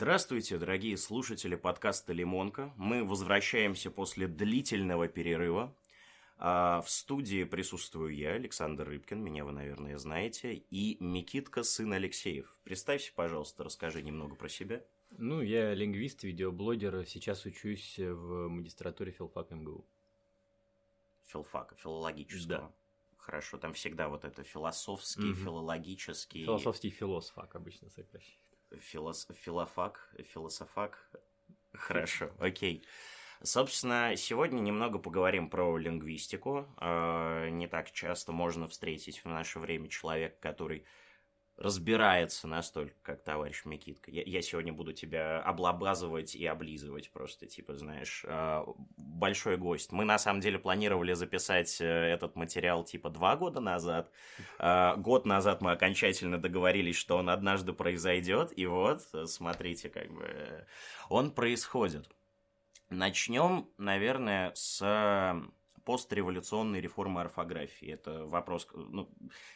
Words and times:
Здравствуйте, 0.00 0.58
дорогие 0.58 0.96
слушатели 0.96 1.56
подкаста 1.56 2.12
«Лимонка». 2.12 2.72
Мы 2.76 3.04
возвращаемся 3.04 3.90
после 3.90 4.28
длительного 4.28 5.08
перерыва. 5.08 5.74
А 6.36 6.82
в 6.82 6.88
студии 6.88 7.42
присутствую 7.42 8.14
я, 8.14 8.34
Александр 8.34 8.88
Рыбкин, 8.88 9.20
меня 9.20 9.44
вы, 9.44 9.50
наверное, 9.50 9.98
знаете, 9.98 10.62
и 10.70 10.96
Микитка, 11.00 11.64
сын 11.64 11.92
Алексеев. 11.92 12.56
Представься, 12.62 13.10
пожалуйста, 13.12 13.64
расскажи 13.64 14.00
немного 14.00 14.36
про 14.36 14.48
себя. 14.48 14.84
Ну, 15.18 15.40
я 15.40 15.74
лингвист, 15.74 16.22
видеоблогер, 16.22 17.04
сейчас 17.04 17.44
учусь 17.44 17.98
в 17.98 18.46
магистратуре 18.46 19.10
филфак 19.10 19.50
МГУ. 19.50 19.84
Филфака, 21.26 21.74
филологического. 21.74 22.46
Да. 22.60 22.72
Хорошо, 23.16 23.58
там 23.58 23.72
всегда 23.72 24.08
вот 24.08 24.24
это 24.24 24.44
философский, 24.44 25.22
Мгм. 25.22 25.44
филологический... 25.44 26.44
Философский 26.44 26.90
философак 26.90 27.56
обычно 27.56 27.90
сокращает. 27.90 28.38
Филос... 28.80 29.28
Филофак, 29.44 30.14
философак. 30.32 31.10
Хорошо, 31.72 32.30
окей. 32.38 32.84
Собственно, 33.42 34.14
сегодня 34.16 34.60
немного 34.60 34.98
поговорим 34.98 35.48
про 35.48 35.76
лингвистику. 35.76 36.66
Э, 36.80 37.48
Не 37.50 37.68
так 37.68 37.92
часто 37.92 38.32
можно 38.32 38.68
встретить 38.68 39.24
в 39.24 39.28
наше 39.28 39.60
время 39.60 39.88
человека, 39.88 40.36
который 40.40 40.84
разбирается 41.58 42.46
настолько, 42.46 42.94
как 43.02 43.22
товарищ 43.24 43.64
Микитка. 43.64 44.10
Я, 44.12 44.22
я 44.22 44.42
сегодня 44.42 44.72
буду 44.72 44.92
тебя 44.92 45.40
облабазывать 45.40 46.36
и 46.36 46.46
облизывать 46.46 47.10
просто, 47.10 47.46
типа, 47.46 47.74
знаешь, 47.74 48.24
э, 48.26 48.64
большой 48.96 49.56
гость. 49.56 49.90
Мы, 49.90 50.04
на 50.04 50.18
самом 50.18 50.40
деле, 50.40 50.58
планировали 50.60 51.14
записать 51.14 51.80
э, 51.80 51.84
этот 51.84 52.36
материал, 52.36 52.84
типа, 52.84 53.10
два 53.10 53.36
года 53.36 53.60
назад. 53.60 54.10
Э, 54.58 54.94
Год 54.96 55.26
назад 55.26 55.60
мы 55.60 55.72
окончательно 55.72 56.38
договорились, 56.38 56.96
что 56.96 57.16
он 57.16 57.28
однажды 57.28 57.72
произойдет, 57.72 58.52
и 58.56 58.66
вот, 58.66 59.02
смотрите, 59.26 59.88
как 59.88 60.12
бы, 60.12 60.64
он 61.08 61.32
происходит. 61.32 62.08
Начнем, 62.88 63.68
наверное, 63.76 64.52
с 64.54 64.80
постреволюционной 65.88 66.82
реформы 66.82 67.22
орфографии. 67.22 67.90
Это 67.90 68.26
вопрос, 68.26 68.68
ну, 68.74 69.08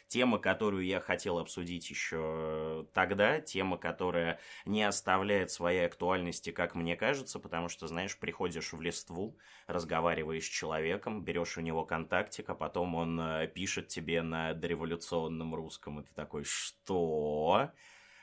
тема, 0.07 0.39
которую 0.39 0.83
я 0.83 0.99
хотел 0.99 1.37
обсудить 1.37 1.87
еще 1.91 2.87
тогда, 2.91 3.39
тема, 3.39 3.77
которая 3.77 4.39
не 4.65 4.81
оставляет 4.81 5.51
своей 5.51 5.85
актуальности, 5.85 6.49
как 6.49 6.73
мне 6.73 6.95
кажется, 6.95 7.37
потому 7.37 7.69
что, 7.69 7.85
знаешь, 7.85 8.17
приходишь 8.17 8.73
в 8.73 8.81
листву, 8.81 9.37
разговариваешь 9.67 10.45
с 10.45 10.49
человеком, 10.49 11.23
берешь 11.23 11.55
у 11.59 11.61
него 11.61 11.85
контактик, 11.85 12.49
а 12.49 12.55
потом 12.55 12.95
он 12.95 13.19
э, 13.21 13.47
пишет 13.47 13.89
тебе 13.89 14.23
на 14.23 14.55
дореволюционном 14.55 15.53
русском, 15.53 15.99
и 15.99 16.03
ты 16.03 16.15
такой, 16.15 16.45
что? 16.45 17.69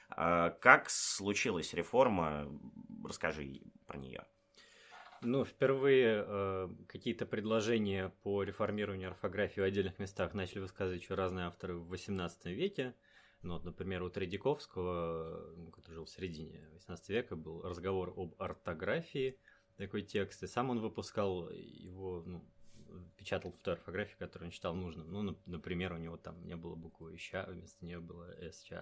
А 0.09 0.51
Как 0.51 0.91
случилась 0.91 1.75
реформа? 1.75 2.49
Расскажи 3.05 3.63
про 3.87 3.99
нее. 3.99 4.25
Ну, 5.23 5.45
впервые 5.45 6.25
э, 6.27 6.69
какие-то 6.89 7.27
предложения 7.27 8.11
по 8.23 8.43
реформированию 8.43 9.11
орфографии 9.11 9.61
в 9.61 9.65
отдельных 9.65 9.99
местах 9.99 10.33
начали 10.33 10.61
высказывать 10.61 11.03
еще 11.03 11.15
разные 11.15 11.45
авторы 11.45 11.77
в 11.77 11.93
XVIII 11.93 12.31
веке. 12.55 12.95
Ну, 13.43 13.55
вот, 13.55 13.65
например, 13.65 14.03
у 14.03 14.09
Тредяковского, 14.09 15.53
ну, 15.57 15.71
который 15.71 15.97
жил 15.97 16.05
в 16.07 16.11
середине 16.11 16.67
XVIII 16.75 17.01
века, 17.09 17.37
был 17.37 17.63
разговор 17.63 18.15
об 18.17 18.35
ортографии, 18.39 19.39
такой 19.77 20.03
текст, 20.03 20.43
и 20.43 20.47
сам 20.47 20.71
он 20.71 20.81
выпускал 20.81 21.51
его, 21.51 22.23
ну, 22.25 22.43
печатал 23.19 23.53
в 23.53 23.59
той 23.63 23.75
орфографии, 23.75 24.17
которую 24.19 24.49
он 24.49 24.53
считал 24.53 24.75
нужным. 24.75 25.13
Ну, 25.13 25.31
нап- 25.31 25.43
например, 25.45 25.93
у 25.93 25.99
него 25.99 26.17
там 26.17 26.43
не 26.47 26.57
было 26.57 26.77
буквы 26.77 27.19
«ща», 27.19 27.45
вместо 27.47 27.85
нее 27.85 28.01
было 28.01 28.35
«СЧ». 28.51 28.73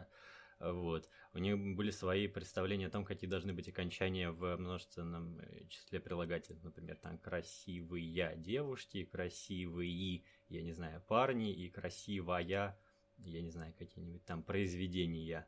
Вот. 0.60 1.08
У 1.34 1.38
них 1.38 1.56
были 1.76 1.91
свои 1.91 2.26
представления 2.26 2.88
о 2.88 2.91
том, 2.91 3.04
какие 3.04 3.30
должны 3.30 3.52
быть 3.52 3.69
окончания 3.69 4.30
в 4.30 4.56
множественном 4.56 5.38
э, 5.38 5.66
числе 5.69 6.00
прилагательных. 6.00 6.64
Например, 6.64 6.96
там 6.96 7.16
красивые 7.19 8.34
девушки, 8.36 9.04
красивые, 9.04 10.24
я 10.48 10.62
не 10.62 10.72
знаю, 10.72 11.00
парни 11.06 11.52
и 11.52 11.70
красивая, 11.70 12.76
я 13.19 13.42
не 13.42 13.50
знаю, 13.50 13.72
какие-нибудь 13.78 14.24
там 14.24 14.42
произведения. 14.42 15.46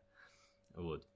Вот. 0.75 1.10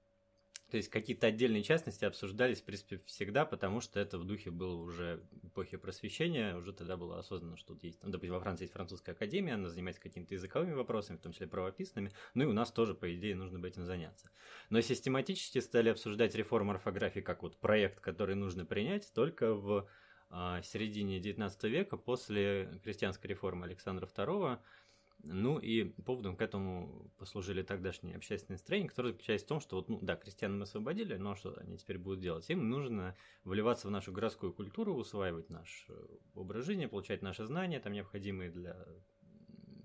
То 0.75 0.77
есть 0.79 0.89
какие-то 0.89 1.27
отдельные 1.27 1.63
частности 1.63 2.03
обсуждались, 2.03 2.59
в 2.59 2.65
принципе, 2.65 2.97
всегда, 3.05 3.45
потому 3.45 3.79
что 3.79 3.97
это 3.97 4.17
в 4.17 4.25
духе 4.25 4.51
было 4.51 4.75
уже 4.75 5.23
эпохи 5.41 5.77
просвещения, 5.77 6.53
уже 6.53 6.73
тогда 6.73 6.97
было 6.97 7.17
осознанно, 7.17 7.55
что 7.55 7.75
тут 7.75 7.83
есть, 7.85 8.03
ну, 8.03 8.09
допустим, 8.09 8.33
во 8.33 8.41
Франции 8.41 8.65
есть 8.65 8.73
французская 8.73 9.13
академия, 9.13 9.53
она 9.53 9.69
занимается 9.69 10.01
какими-то 10.01 10.33
языковыми 10.33 10.73
вопросами, 10.73 11.15
в 11.15 11.21
том 11.21 11.31
числе 11.31 11.47
правописными, 11.47 12.11
ну 12.33 12.43
и 12.43 12.47
у 12.47 12.51
нас 12.51 12.73
тоже, 12.73 12.93
по 12.93 13.15
идее, 13.15 13.35
нужно 13.35 13.57
бы 13.57 13.69
этим 13.69 13.85
заняться. 13.85 14.29
Но 14.69 14.81
систематически 14.81 15.59
стали 15.59 15.87
обсуждать 15.87 16.35
реформу 16.35 16.71
орфографии 16.71 17.21
как 17.21 17.43
вот 17.43 17.55
проект, 17.55 18.01
который 18.01 18.35
нужно 18.35 18.65
принять 18.65 19.09
только 19.13 19.53
в 19.53 19.87
а, 20.29 20.61
середине 20.61 21.19
XIX 21.19 21.69
века, 21.69 21.95
после 21.95 22.81
крестьянской 22.83 23.29
реформы 23.29 23.65
Александра 23.65 24.07
II, 24.07 24.59
ну 25.23 25.57
и 25.57 25.83
поводом 25.83 26.35
к 26.35 26.41
этому 26.41 27.11
послужили 27.17 27.63
тогдашние 27.63 28.15
общественные 28.15 28.55
настроения, 28.55 28.89
которые 28.89 29.13
заключались 29.13 29.43
в 29.43 29.47
том, 29.47 29.59
что 29.59 29.77
вот, 29.77 29.89
ну 29.89 29.99
да, 30.01 30.15
крестьян 30.15 30.57
мы 30.57 30.63
освободили, 30.63 31.15
но 31.15 31.35
что 31.35 31.55
они 31.57 31.77
теперь 31.77 31.97
будут 31.97 32.19
делать? 32.19 32.49
Им 32.49 32.69
нужно 32.69 33.15
вливаться 33.43 33.87
в 33.87 33.91
нашу 33.91 34.11
городскую 34.11 34.53
культуру, 34.53 34.93
усваивать 34.93 35.49
наш 35.49 35.85
э, 35.89 36.07
образ 36.35 36.65
жизни, 36.65 36.85
получать 36.85 37.21
наши 37.21 37.45
знания, 37.45 37.79
там 37.79 37.93
необходимые 37.93 38.51
для 38.51 38.85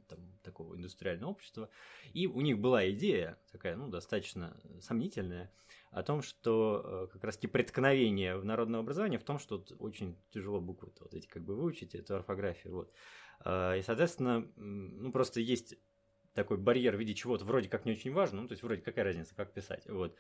там, 0.09 0.19
такого 0.43 0.75
индустриального 0.75 1.31
общества. 1.31 1.71
И 2.13 2.27
у 2.27 2.41
них 2.41 2.59
была 2.59 2.91
идея, 2.91 3.39
такая, 3.53 3.77
ну, 3.77 3.89
достаточно 3.89 4.61
сомнительная, 4.81 5.51
о 5.91 6.03
том, 6.03 6.23
что 6.23 6.83
э, 6.85 7.13
как 7.13 7.25
раз 7.25 7.37
таки 7.37 7.47
преткновение 7.47 8.37
в 8.37 8.45
народное 8.45 8.81
образование 8.81 9.19
в 9.19 9.25
том, 9.25 9.39
что 9.39 9.65
очень 9.79 10.17
тяжело 10.31 10.61
буквы 10.61 10.93
вот 11.01 11.15
эти 11.15 11.27
как 11.27 11.43
бы 11.45 11.57
выучить, 11.57 11.95
эту 11.95 12.17
орфографию, 12.17 12.75
вот. 12.75 12.93
А, 13.41 13.77
И, 13.77 13.83
соответственно, 13.83 14.51
ну, 14.57 15.13
просто 15.13 15.41
есть 15.41 15.77
такой 16.35 16.59
барьер 16.59 16.97
в 16.97 16.99
виде 16.99 17.15
чего-то 17.15 17.45
вроде 17.45 17.69
как 17.69 17.85
не 17.85 17.93
очень 17.93 18.13
важно, 18.13 18.43
ну, 18.43 18.49
то 18.49 18.53
есть 18.53 18.63
вроде 18.63 18.83
какая 18.83 19.05
разница, 19.05 19.35
как 19.35 19.53
писать, 19.53 19.89
вот, 19.89 20.17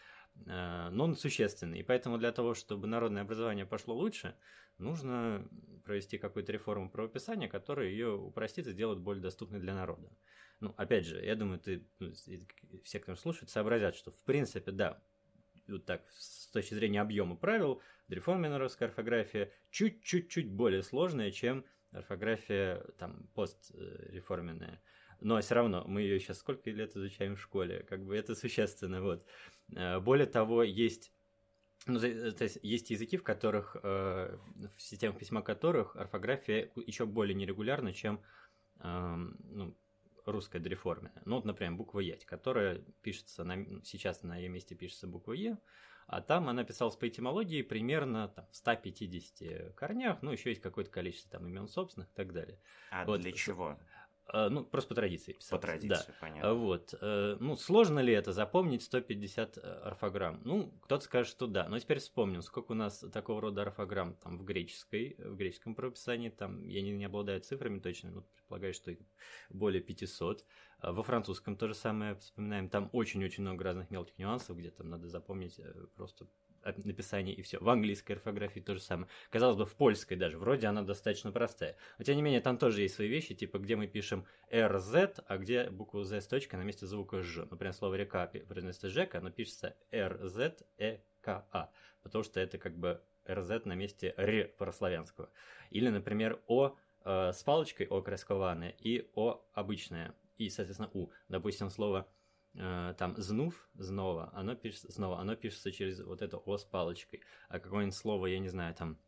А, 0.46 0.90
но 0.90 1.04
он 1.04 1.16
существенный, 1.16 1.80
и 1.80 1.82
поэтому 1.82 2.18
для 2.18 2.32
того, 2.32 2.54
чтобы 2.54 2.86
народное 2.86 3.22
образование 3.22 3.64
пошло 3.66 3.94
лучше, 3.94 4.34
нужно 4.78 5.48
провести 5.84 6.18
какую-то 6.18 6.52
реформу 6.52 6.90
правописания, 6.90 7.48
которая 7.48 7.88
ее 7.88 8.12
упростит 8.12 8.66
и 8.66 8.72
сделает 8.72 9.00
более 9.00 9.22
доступной 9.22 9.60
для 9.60 9.74
народа. 9.74 10.10
Ну, 10.60 10.74
опять 10.76 11.06
же, 11.06 11.24
я 11.24 11.36
думаю, 11.36 11.60
ты, 11.60 11.86
ну, 11.98 12.12
все, 12.84 12.98
кто 12.98 13.14
слушает, 13.14 13.50
сообразят, 13.50 13.94
что, 13.94 14.10
в 14.10 14.22
принципе, 14.24 14.72
да, 14.72 15.02
вот 15.68 15.84
так, 15.86 16.10
с 16.10 16.48
точки 16.48 16.74
зрения 16.74 17.00
объема 17.00 17.36
правил, 17.36 17.80
реформенерская 18.08 18.88
орфография 18.88 19.52
чуть-чуть-чуть 19.70 20.50
более 20.50 20.82
сложная, 20.82 21.30
чем 21.30 21.64
орфография 21.92 22.84
там 22.98 23.28
постреформенная. 23.34 24.82
Но 25.20 25.40
все 25.40 25.54
равно 25.54 25.84
мы 25.86 26.02
ее 26.02 26.18
сейчас 26.18 26.38
сколько 26.38 26.70
лет 26.70 26.96
изучаем 26.96 27.36
в 27.36 27.40
школе, 27.40 27.82
как 27.82 28.04
бы 28.04 28.16
это 28.16 28.34
существенно, 28.34 29.02
вот. 29.02 29.26
Э, 29.74 30.00
Более 30.00 30.26
того, 30.26 30.62
есть 30.62 31.12
ну, 31.86 31.98
то 31.98 32.06
есть, 32.44 32.58
есть 32.62 32.90
языки, 32.90 33.16
в 33.16 33.22
которых, 33.22 33.76
э, 33.82 34.36
в 34.76 34.82
системах 34.82 35.18
письма 35.18 35.40
которых 35.42 35.96
орфография 35.96 36.70
еще 36.76 37.06
более 37.06 37.34
нерегулярна, 37.34 37.94
чем 37.94 38.20
эм, 38.80 39.36
ну, 39.48 39.76
русская 40.26 40.58
дореформенная. 40.58 41.22
Ну, 41.24 41.36
вот, 41.36 41.44
например, 41.46 41.74
буква 41.74 42.00
Е, 42.00 42.18
которая 42.26 42.84
пишется, 43.02 43.44
на, 43.44 43.82
сейчас 43.82 44.22
на 44.22 44.36
ее 44.36 44.48
месте 44.48 44.74
пишется 44.74 45.06
буква 45.06 45.32
Е, 45.32 45.58
а 46.10 46.20
там 46.20 46.48
она 46.48 46.64
писалась 46.64 46.96
по 46.96 47.06
этимологии 47.06 47.62
примерно 47.62 48.28
там, 48.28 48.44
в 48.50 48.56
150 48.56 49.74
корнях, 49.76 50.22
ну, 50.22 50.32
еще 50.32 50.50
есть 50.50 50.60
какое-то 50.60 50.90
количество 50.90 51.38
там 51.38 51.46
имен 51.46 51.68
собственных 51.68 52.10
и 52.10 52.14
так 52.14 52.32
далее. 52.32 52.58
А 52.90 53.04
Вот, 53.04 53.20
для 53.20 53.30
чего? 53.30 53.78
Э, 54.32 54.48
Ну, 54.48 54.64
просто 54.64 54.88
по 54.90 54.94
традиции 54.94 55.32
По 55.32 55.38
писалось. 55.38 55.62
традиции, 55.62 56.06
Да. 56.08 56.14
понятно. 56.20 56.54
Вот. 56.54 56.94
э, 57.00 57.36
Ну, 57.40 57.56
сложно 57.56 58.00
ли 58.00 58.12
это 58.12 58.32
запомнить 58.32 58.82
150 58.82 59.58
э, 59.58 59.60
орфограмм? 59.60 60.40
Ну, 60.44 60.72
кто-то 60.82 61.04
скажет, 61.04 61.30
что 61.30 61.46
да. 61.46 61.68
Но 61.68 61.78
теперь 61.78 61.98
вспомним, 61.98 62.42
сколько 62.42 62.72
у 62.72 62.74
нас 62.74 63.04
такого 63.12 63.40
рода 63.40 63.62
орфограмм 63.62 64.14
там 64.14 64.38
в 64.38 64.44
греческой, 64.44 65.16
в 65.18 65.36
греческом 65.36 65.74
правописании, 65.74 66.28
там, 66.30 66.66
я 66.68 66.82
не, 66.82 66.92
не 66.92 67.04
обладаю 67.04 67.40
цифрами 67.40 67.80
точно, 67.80 68.10
но 68.10 68.22
предполагаю, 68.22 68.74
что 68.74 68.90
их 68.90 68.98
более 69.50 69.82
500. 69.82 70.44
А 70.80 70.92
Во 70.92 71.02
французском 71.02 71.56
то 71.56 71.68
же 71.68 71.74
самое 71.74 72.14
вспоминаем, 72.16 72.68
там 72.68 72.88
очень-очень 72.92 73.42
много 73.42 73.64
разных 73.64 73.90
мелких 73.90 74.18
нюансов, 74.18 74.56
где 74.56 74.70
там 74.70 74.88
надо 74.88 75.08
запомнить 75.08 75.58
э, 75.58 75.72
просто 75.96 76.26
написание 76.64 77.34
и 77.34 77.42
все. 77.42 77.58
В 77.58 77.68
английской 77.68 78.12
орфографии 78.12 78.60
то 78.60 78.74
же 78.74 78.80
самое. 78.80 79.08
Казалось 79.30 79.56
бы, 79.56 79.66
в 79.66 79.74
польской 79.74 80.16
даже, 80.16 80.38
вроде 80.38 80.66
она 80.66 80.82
достаточно 80.82 81.32
простая. 81.32 81.76
Но 81.98 82.04
тем 82.04 82.16
не 82.16 82.22
менее, 82.22 82.40
там 82.40 82.58
тоже 82.58 82.82
есть 82.82 82.94
свои 82.94 83.08
вещи, 83.08 83.34
типа, 83.34 83.58
где 83.58 83.76
мы 83.76 83.86
пишем 83.86 84.26
RZ, 84.50 85.24
а 85.26 85.38
где 85.38 85.70
букву 85.70 86.02
Z 86.02 86.20
с 86.20 86.26
точкой 86.26 86.56
на 86.56 86.62
месте 86.62 86.86
звука 86.86 87.22
Ж. 87.22 87.46
Например, 87.50 87.72
слово 87.72 87.94
река 87.94 88.26
произносится 88.26 88.88
Жека, 88.88 89.18
оно 89.18 89.30
пишется 89.30 89.76
RZEKA, 89.90 91.68
потому 92.02 92.24
что 92.24 92.40
это 92.40 92.58
как 92.58 92.76
бы 92.76 93.00
RZ 93.26 93.62
на 93.66 93.74
месте 93.74 94.14
Р 94.16 94.48
прославянского. 94.58 95.30
Или, 95.70 95.88
например, 95.88 96.40
О 96.46 96.76
э, 97.04 97.32
с 97.32 97.42
палочкой 97.42 97.86
О 97.86 98.02
красковане 98.02 98.74
и 98.78 99.10
О 99.14 99.42
обычное, 99.52 100.14
и, 100.38 100.48
соответственно, 100.48 100.90
У. 100.94 101.10
Допустим, 101.28 101.70
слово 101.70 102.08
там 102.54 103.14
знув, 103.16 103.68
знова, 103.74 104.30
оно 104.34 104.54
пишется, 104.54 104.90
снова, 104.92 105.20
оно 105.20 105.36
пишется 105.36 105.70
через 105.72 106.00
вот 106.00 106.22
это 106.22 106.36
О 106.36 106.56
с 106.58 106.64
палочкой. 106.64 107.20
А 107.48 107.58
какое-нибудь 107.60 107.96
слово, 107.96 108.26
я 108.26 108.38
не 108.38 108.48
знаю, 108.48 108.74
там... 108.74 108.98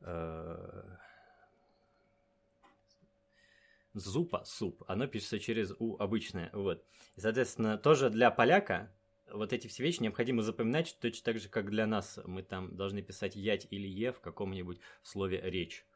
Э, 0.00 0.82
зупа, 3.94 4.44
суп, 4.44 4.82
оно 4.88 5.06
пишется 5.06 5.38
через 5.38 5.72
У 5.78 5.96
обычное, 5.96 6.50
вот. 6.52 6.84
И, 7.16 7.20
соответственно, 7.20 7.78
тоже 7.78 8.10
для 8.10 8.30
поляка 8.30 8.92
вот 9.30 9.52
эти 9.52 9.66
все 9.66 9.82
вещи 9.82 10.02
необходимо 10.02 10.42
запоминать 10.42 10.96
точно 11.00 11.24
так 11.24 11.38
же, 11.38 11.48
как 11.48 11.70
для 11.70 11.86
нас. 11.86 12.18
Мы 12.24 12.42
там 12.42 12.76
должны 12.76 13.02
писать 13.02 13.36
ять 13.36 13.66
или 13.70 13.86
е 13.86 14.12
в 14.12 14.20
каком-нибудь 14.20 14.80
слове 15.02 15.40
речь. 15.42 15.86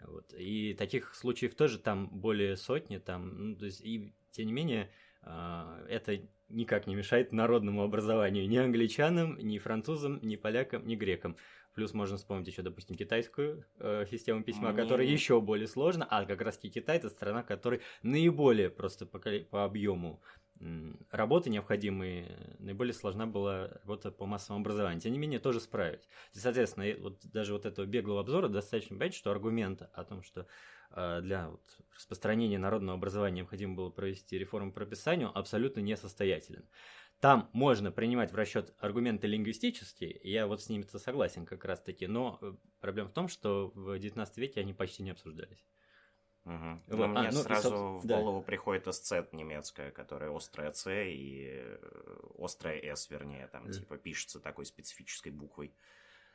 Вот. 0.00 0.34
И 0.34 0.74
таких 0.74 1.14
случаев 1.14 1.54
тоже 1.54 1.78
там 1.78 2.08
более 2.08 2.56
сотни, 2.56 2.98
там, 2.98 3.50
ну, 3.50 3.56
то 3.56 3.64
есть, 3.64 3.80
и 3.80 4.12
тем 4.34 4.46
не 4.46 4.52
менее, 4.52 4.90
э, 5.22 5.86
это 5.88 6.20
никак 6.48 6.86
не 6.86 6.94
мешает 6.94 7.32
народному 7.32 7.82
образованию 7.82 8.48
ни 8.48 8.56
англичанам, 8.56 9.38
ни 9.38 9.58
французам, 9.58 10.18
ни 10.22 10.36
полякам, 10.36 10.86
ни 10.86 10.96
грекам. 10.96 11.36
Плюс 11.74 11.92
можно 11.92 12.16
вспомнить 12.16 12.46
еще, 12.46 12.62
допустим, 12.62 12.96
китайскую 12.96 13.64
э, 13.78 14.06
систему 14.08 14.44
письма, 14.44 14.72
Мне... 14.72 14.82
которая 14.82 15.06
еще 15.06 15.40
более 15.40 15.66
сложна, 15.66 16.06
а 16.08 16.24
как 16.24 16.40
раз 16.40 16.56
Китай 16.58 16.98
это 16.98 17.08
страна, 17.08 17.42
которая 17.42 17.80
наиболее 18.02 18.70
просто 18.70 19.06
по, 19.06 19.18
по 19.18 19.64
объему 19.64 20.20
работы 21.10 21.50
необходимые, 21.50 22.56
наиболее 22.58 22.94
сложна 22.94 23.26
была 23.26 23.68
работа 23.82 24.10
по 24.10 24.24
массовому 24.24 24.62
образованию. 24.62 25.00
Тем 25.00 25.12
не 25.12 25.18
менее, 25.18 25.40
тоже 25.40 25.60
справить. 25.60 26.08
И, 26.32 26.38
соответственно, 26.38 26.86
вот 27.00 27.18
даже 27.24 27.52
вот 27.52 27.66
этого 27.66 27.86
беглого 27.86 28.20
обзора 28.20 28.48
достаточно 28.48 28.96
понять, 28.96 29.14
что 29.14 29.30
аргумент 29.30 29.82
о 29.92 30.04
том, 30.04 30.22
что 30.22 30.46
для 30.94 31.48
вот, 31.48 31.60
распространения 31.94 32.58
народного 32.58 32.96
образования 32.96 33.38
необходимо 33.38 33.74
было 33.74 33.90
провести 33.90 34.38
реформу 34.38 34.70
по 34.70 34.80
прописанию, 34.80 35.36
абсолютно 35.36 35.80
несостоятелен. 35.80 36.64
Там 37.20 37.48
можно 37.52 37.90
принимать 37.90 38.32
в 38.32 38.34
расчет 38.34 38.74
аргументы 38.78 39.26
лингвистические, 39.26 40.20
я 40.24 40.46
вот 40.46 40.62
с 40.62 40.68
ними-то 40.68 40.98
согласен 40.98 41.46
как 41.46 41.64
раз-таки, 41.64 42.06
но 42.06 42.38
э, 42.42 42.52
проблема 42.80 43.08
в 43.08 43.12
том, 43.12 43.28
что 43.28 43.72
в 43.74 43.98
XIX 43.98 44.28
веке 44.36 44.60
они 44.60 44.74
почти 44.74 45.02
не 45.02 45.10
обсуждались. 45.10 45.64
Угу. 46.44 46.80
Вот. 46.88 46.98
Но 46.98 47.04
а, 47.04 47.08
мне 47.08 47.30
ну, 47.32 47.40
сразу 47.42 47.74
и, 47.74 48.00
в 48.00 48.06
голову 48.06 48.40
да. 48.40 48.44
приходит 48.44 48.86
эсцет 48.88 49.32
немецкая, 49.32 49.90
которая 49.90 50.36
острая 50.36 50.72
С 50.72 50.90
и 50.90 51.62
э, 51.62 51.76
острая 52.38 52.94
С, 52.94 53.08
вернее, 53.08 53.46
там, 53.46 53.66
mm. 53.66 53.72
типа, 53.72 53.96
пишется 53.96 54.40
такой 54.40 54.66
специфической 54.66 55.30
буквой. 55.30 55.74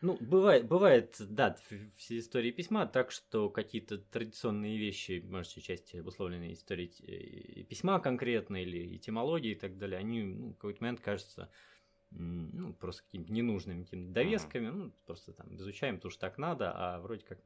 Ну, 0.02 0.18
бывает, 0.22 0.66
бывает, 0.66 1.18
да, 1.20 1.58
все 1.98 2.20
истории 2.20 2.52
письма, 2.52 2.86
так 2.88 3.12
что 3.12 3.50
какие-то 3.50 3.98
традиционные 3.98 4.78
вещи, 4.78 5.22
может, 5.28 5.62
части 5.62 5.98
обусловленные 5.98 6.54
историей 6.54 7.66
письма 7.66 8.00
конкретно 8.00 8.62
или 8.62 8.96
этимологии 8.96 9.52
и 9.52 9.60
так 9.60 9.78
далее, 9.78 10.00
они 10.00 10.24
ну, 10.24 10.50
в 10.52 10.56
какой-то 10.56 10.82
момент 10.82 11.02
кажутся 11.02 11.52
ну, 12.12 12.74
просто 12.74 13.04
какими-то 13.04 13.32
ненужными 13.32 13.84
какими-то 13.84 14.14
довесками, 14.14 14.70
ну, 14.70 14.92
просто 15.06 15.34
там 15.34 15.56
изучаем, 15.56 15.96
потому 15.96 16.12
что 16.12 16.22
так 16.22 16.38
надо, 16.38 16.72
а 16.74 17.00
вроде 17.00 17.24
как... 17.24 17.40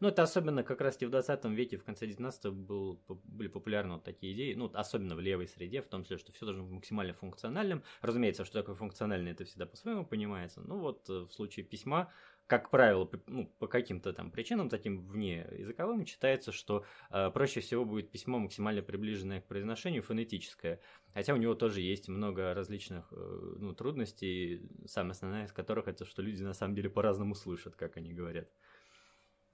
Ну, 0.00 0.08
это 0.08 0.22
особенно 0.22 0.62
как 0.62 0.80
раз 0.80 1.00
и 1.00 1.06
в 1.06 1.10
20 1.10 1.44
веке, 1.46 1.76
в 1.76 1.84
конце 1.84 2.06
19 2.06 2.46
был, 2.52 3.00
были 3.24 3.48
популярны 3.48 3.94
вот 3.94 4.04
такие 4.04 4.32
идеи, 4.32 4.54
ну, 4.54 4.70
особенно 4.72 5.14
в 5.14 5.20
левой 5.20 5.46
среде, 5.46 5.82
в 5.82 5.88
том 5.88 6.04
числе, 6.04 6.18
что 6.18 6.32
все 6.32 6.46
должно 6.46 6.64
быть 6.64 6.72
максимально 6.72 7.14
функциональным. 7.14 7.82
Разумеется, 8.00 8.44
что 8.44 8.60
такое 8.60 8.74
функциональное, 8.74 9.32
это 9.32 9.44
всегда 9.44 9.66
по-своему 9.66 10.04
понимается. 10.06 10.60
Ну, 10.62 10.78
вот 10.78 11.08
э, 11.10 11.26
в 11.28 11.32
случае 11.32 11.64
письма 11.64 12.10
как 12.46 12.70
правило, 12.70 13.08
ну, 13.26 13.46
по 13.58 13.66
каким-то 13.66 14.12
там 14.12 14.30
причинам, 14.30 14.68
таким 14.68 15.06
вне 15.08 15.46
языковым, 15.52 16.04
читается, 16.04 16.52
что 16.52 16.84
э, 17.10 17.30
проще 17.30 17.60
всего 17.60 17.84
будет 17.84 18.10
письмо 18.10 18.38
максимально 18.38 18.82
приближенное 18.82 19.40
к 19.40 19.46
произношению, 19.46 20.02
фонетическое. 20.02 20.80
Хотя 21.14 21.34
у 21.34 21.38
него 21.38 21.54
тоже 21.54 21.80
есть 21.80 22.08
много 22.08 22.52
различных 22.54 23.12
э, 23.12 23.16
ну, 23.58 23.74
трудностей, 23.74 24.68
самая 24.86 25.12
основная 25.12 25.46
из 25.46 25.52
которых 25.52 25.88
это, 25.88 26.04
что 26.04 26.22
люди 26.22 26.42
на 26.42 26.54
самом 26.54 26.74
деле 26.74 26.90
по-разному 26.90 27.34
слышат, 27.34 27.74
как 27.76 27.96
они 27.96 28.12
говорят. 28.12 28.48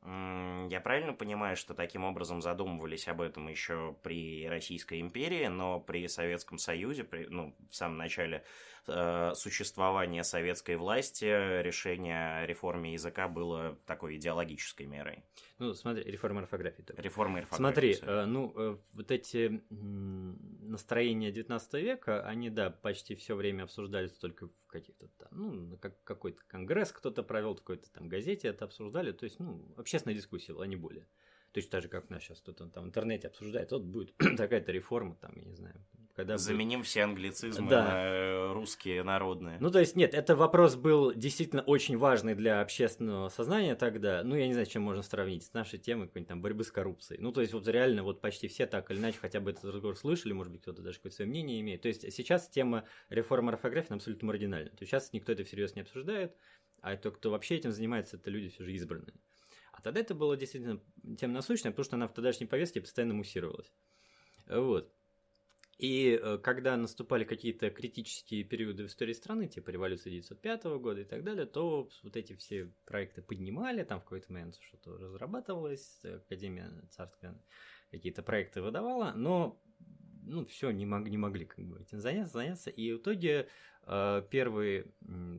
Я 0.04 0.80
правильно 0.82 1.12
понимаю, 1.12 1.56
что 1.56 1.74
таким 1.74 2.04
образом 2.04 2.40
задумывались 2.40 3.08
об 3.08 3.20
этом 3.20 3.48
еще 3.48 3.96
при 4.02 4.48
Российской 4.48 5.00
империи, 5.00 5.48
но 5.48 5.80
при 5.80 6.06
Советском 6.06 6.56
Союзе, 6.56 7.02
при, 7.02 7.26
ну, 7.26 7.56
в 7.68 7.74
самом 7.74 7.98
начале 7.98 8.44
э, 8.88 9.32
существования 9.34 10.24
советской 10.24 10.76
власти 10.76 11.24
решение 11.62 12.38
о 12.38 12.46
реформе 12.46 12.92
языка 12.92 13.28
было 13.28 13.78
такой 13.86 14.16
идеологической 14.16 14.86
мерой? 14.86 15.22
Ну, 15.58 15.74
смотри, 15.74 16.04
реформа 16.04 16.40
орфографии. 16.40 16.82
Только. 16.82 17.02
Реформа 17.02 17.40
орфографии. 17.40 17.94
Смотри, 17.94 17.98
э, 18.02 18.24
ну, 18.24 18.52
э, 18.54 18.76
вот 18.92 19.10
эти 19.10 19.62
настроения 19.70 21.32
19 21.32 21.74
века, 21.74 22.26
они, 22.26 22.50
да, 22.50 22.70
почти 22.70 23.14
все 23.14 23.34
время 23.34 23.64
обсуждались 23.64 24.12
только 24.12 24.48
в 24.48 24.66
каких-то 24.68 25.08
там, 25.18 25.28
ну, 25.32 25.76
как, 25.78 26.02
какой-то 26.04 26.42
конгресс 26.46 26.92
кто-то 26.92 27.22
провел, 27.22 27.54
в 27.54 27.58
какой-то 27.58 27.90
там 27.90 28.08
газете 28.08 28.48
это 28.48 28.64
обсуждали, 28.64 29.12
то 29.12 29.24
есть, 29.24 29.38
ну, 29.40 29.62
общественная 29.76 30.16
дискуссия 30.16 30.52
была, 30.52 30.66
не 30.66 30.76
более. 30.76 31.06
Точно 31.52 31.70
так 31.70 31.82
же, 31.82 31.88
как 31.88 32.10
у 32.10 32.12
нас 32.12 32.22
сейчас 32.22 32.40
кто-то 32.40 32.66
там 32.68 32.84
в 32.84 32.86
интернете 32.88 33.28
обсуждает, 33.28 33.72
вот 33.72 33.82
будет 33.82 34.14
такая-то 34.36 34.70
реформа, 34.72 35.16
там, 35.16 35.32
я 35.36 35.44
не 35.44 35.54
знаю, 35.54 35.74
когда 36.18 36.36
Заменим 36.36 36.82
все 36.82 37.04
англицизмы 37.04 37.70
да. 37.70 37.84
на 37.84 37.94
э, 37.94 38.52
русские 38.52 39.04
народные. 39.04 39.56
Ну, 39.60 39.70
то 39.70 39.78
есть, 39.78 39.94
нет, 39.94 40.14
это 40.14 40.34
вопрос 40.34 40.74
был 40.74 41.14
действительно 41.14 41.62
очень 41.62 41.96
важный 41.96 42.34
для 42.34 42.60
общественного 42.60 43.28
сознания 43.28 43.76
тогда. 43.76 44.24
Ну, 44.24 44.34
я 44.34 44.48
не 44.48 44.52
знаю, 44.52 44.66
с 44.66 44.68
чем 44.68 44.82
можно 44.82 45.02
сравнить. 45.02 45.44
С 45.44 45.52
нашей 45.52 45.78
темой 45.78 46.08
какой-нибудь 46.08 46.28
там 46.28 46.42
борьбы 46.42 46.64
с 46.64 46.72
коррупцией. 46.72 47.20
Ну, 47.20 47.30
то 47.30 47.40
есть, 47.40 47.52
вот 47.52 47.68
реально, 47.68 48.02
вот 48.02 48.20
почти 48.20 48.48
все 48.48 48.66
так 48.66 48.90
или 48.90 48.98
иначе 48.98 49.16
хотя 49.20 49.38
бы 49.38 49.52
этот 49.52 49.66
разговор 49.66 49.96
слышали, 49.96 50.32
может 50.32 50.52
быть, 50.52 50.62
кто-то 50.62 50.82
даже 50.82 50.96
какое-то 50.96 51.14
свое 51.14 51.30
мнение 51.30 51.60
имеет. 51.60 51.82
То 51.82 51.88
есть, 51.88 52.12
сейчас 52.12 52.48
тема 52.48 52.82
реформы 53.10 53.52
орфографии 53.52 53.94
абсолютно 53.94 54.26
маргинальна. 54.26 54.70
То 54.70 54.78
есть, 54.80 54.90
сейчас 54.90 55.12
никто 55.12 55.30
это 55.30 55.44
всерьез 55.44 55.76
не 55.76 55.82
обсуждает, 55.82 56.34
а 56.80 56.96
то, 56.96 57.12
кто 57.12 57.30
вообще 57.30 57.54
этим 57.58 57.70
занимается, 57.70 58.16
это 58.16 58.28
люди 58.28 58.48
все 58.48 58.64
же 58.64 58.72
избранные. 58.72 59.14
А 59.70 59.82
тогда 59.82 60.00
это 60.00 60.16
было 60.16 60.36
действительно 60.36 60.80
тема 61.16 61.34
насущная, 61.34 61.70
потому 61.70 61.84
что 61.84 61.94
она 61.94 62.08
в 62.08 62.12
тогдашней 62.12 62.46
повестке 62.46 62.80
постоянно 62.80 63.14
муссировалась. 63.14 63.70
Вот. 64.48 64.92
И 65.78 66.18
э, 66.20 66.38
когда 66.38 66.76
наступали 66.76 67.22
какие-то 67.22 67.70
критические 67.70 68.42
периоды 68.42 68.82
в 68.82 68.86
истории 68.88 69.12
страны, 69.12 69.46
типа 69.46 69.70
революции 69.70 70.10
1905 70.10 70.64
года 70.80 71.00
и 71.02 71.04
так 71.04 71.22
далее, 71.22 71.46
то 71.46 71.88
вот 72.02 72.16
эти 72.16 72.34
все 72.34 72.72
проекты 72.84 73.22
поднимали, 73.22 73.84
там 73.84 74.00
в 74.00 74.02
какой-то 74.04 74.32
момент 74.32 74.58
что-то 74.60 74.98
разрабатывалось, 74.98 76.00
Академия 76.04 76.68
царская 76.90 77.40
какие-то 77.92 78.24
проекты 78.24 78.60
выдавала, 78.60 79.12
но 79.14 79.62
ну, 80.24 80.44
все, 80.46 80.72
не, 80.72 80.84
мог, 80.84 81.08
не 81.08 81.16
могли 81.16 81.44
как 81.46 81.64
бы 81.64 81.80
этим 81.80 82.00
заняться, 82.00 82.32
заняться. 82.34 82.70
И 82.70 82.92
в 82.92 82.98
итоге 82.98 83.48
э, 83.86 84.22
первый 84.30 84.92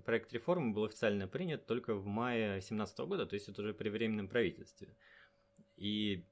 проект 0.06 0.32
реформы 0.32 0.74
был 0.74 0.86
официально 0.86 1.28
принят 1.28 1.66
только 1.66 1.96
в 1.96 2.06
мае 2.06 2.54
2017 2.54 3.00
года, 3.00 3.26
то 3.26 3.34
есть 3.34 3.50
это 3.50 3.62
уже 3.62 3.74
при 3.74 3.90
временном 3.90 4.30
правительстве. 4.30 4.96
И 5.76 6.26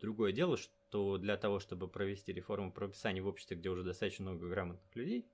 другое 0.00 0.32
дело, 0.32 0.56
что 0.56 0.72
то 0.90 1.18
для 1.18 1.36
того, 1.36 1.60
чтобы 1.60 1.88
провести 1.88 2.32
реформу 2.32 2.72
прописания 2.72 3.22
в 3.22 3.26
обществе, 3.26 3.56
где 3.56 3.68
уже 3.68 3.82
достаточно 3.82 4.30
много 4.30 4.48
грамотных 4.48 4.94
людей, 4.96 5.26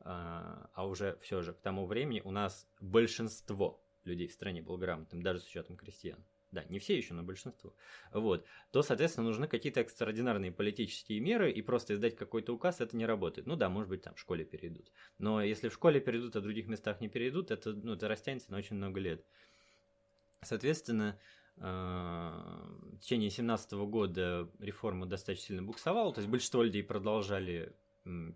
а, 0.00 0.70
а 0.72 0.86
уже 0.86 1.18
все 1.20 1.42
же 1.42 1.52
к 1.52 1.60
тому 1.60 1.86
времени 1.86 2.22
у 2.24 2.30
нас 2.30 2.66
большинство 2.80 3.84
людей 4.04 4.28
в 4.28 4.32
стране 4.32 4.62
было 4.62 4.76
грамотным, 4.76 5.22
даже 5.22 5.40
с 5.40 5.46
учетом 5.46 5.76
крестьян, 5.76 6.24
да, 6.52 6.64
не 6.70 6.78
все 6.78 6.96
еще, 6.96 7.12
но 7.12 7.22
большинство, 7.22 7.74
вот, 8.12 8.46
то, 8.72 8.82
соответственно, 8.82 9.26
нужны 9.26 9.46
какие-то 9.46 9.80
экстраординарные 9.80 10.52
политические 10.52 11.20
меры, 11.20 11.52
и 11.52 11.60
просто 11.60 11.92
издать 11.92 12.16
какой-то 12.16 12.54
указ 12.54 12.80
это 12.80 12.96
не 12.96 13.04
работает. 13.04 13.46
Ну 13.46 13.56
да, 13.56 13.68
может 13.68 13.90
быть, 13.90 14.02
там 14.02 14.14
в 14.14 14.20
школе 14.20 14.44
перейдут. 14.44 14.90
Но 15.18 15.42
если 15.42 15.68
в 15.68 15.74
школе 15.74 16.00
перейдут, 16.00 16.36
а 16.36 16.40
в 16.40 16.44
других 16.44 16.66
местах 16.68 17.00
не 17.02 17.08
перейдут, 17.08 17.50
это, 17.50 17.74
ну, 17.74 17.94
это 17.94 18.08
растянется 18.08 18.50
на 18.50 18.56
очень 18.56 18.76
много 18.76 19.00
лет. 19.00 19.22
Соответственно, 20.42 21.18
в 21.60 23.00
течение 23.00 23.28
2017 23.28 23.72
года 23.72 24.48
реформа 24.58 25.06
достаточно 25.06 25.46
сильно 25.46 25.62
буксовала, 25.62 26.12
то 26.12 26.20
есть 26.20 26.30
большинство 26.30 26.62
людей 26.62 26.82
продолжали 26.82 27.74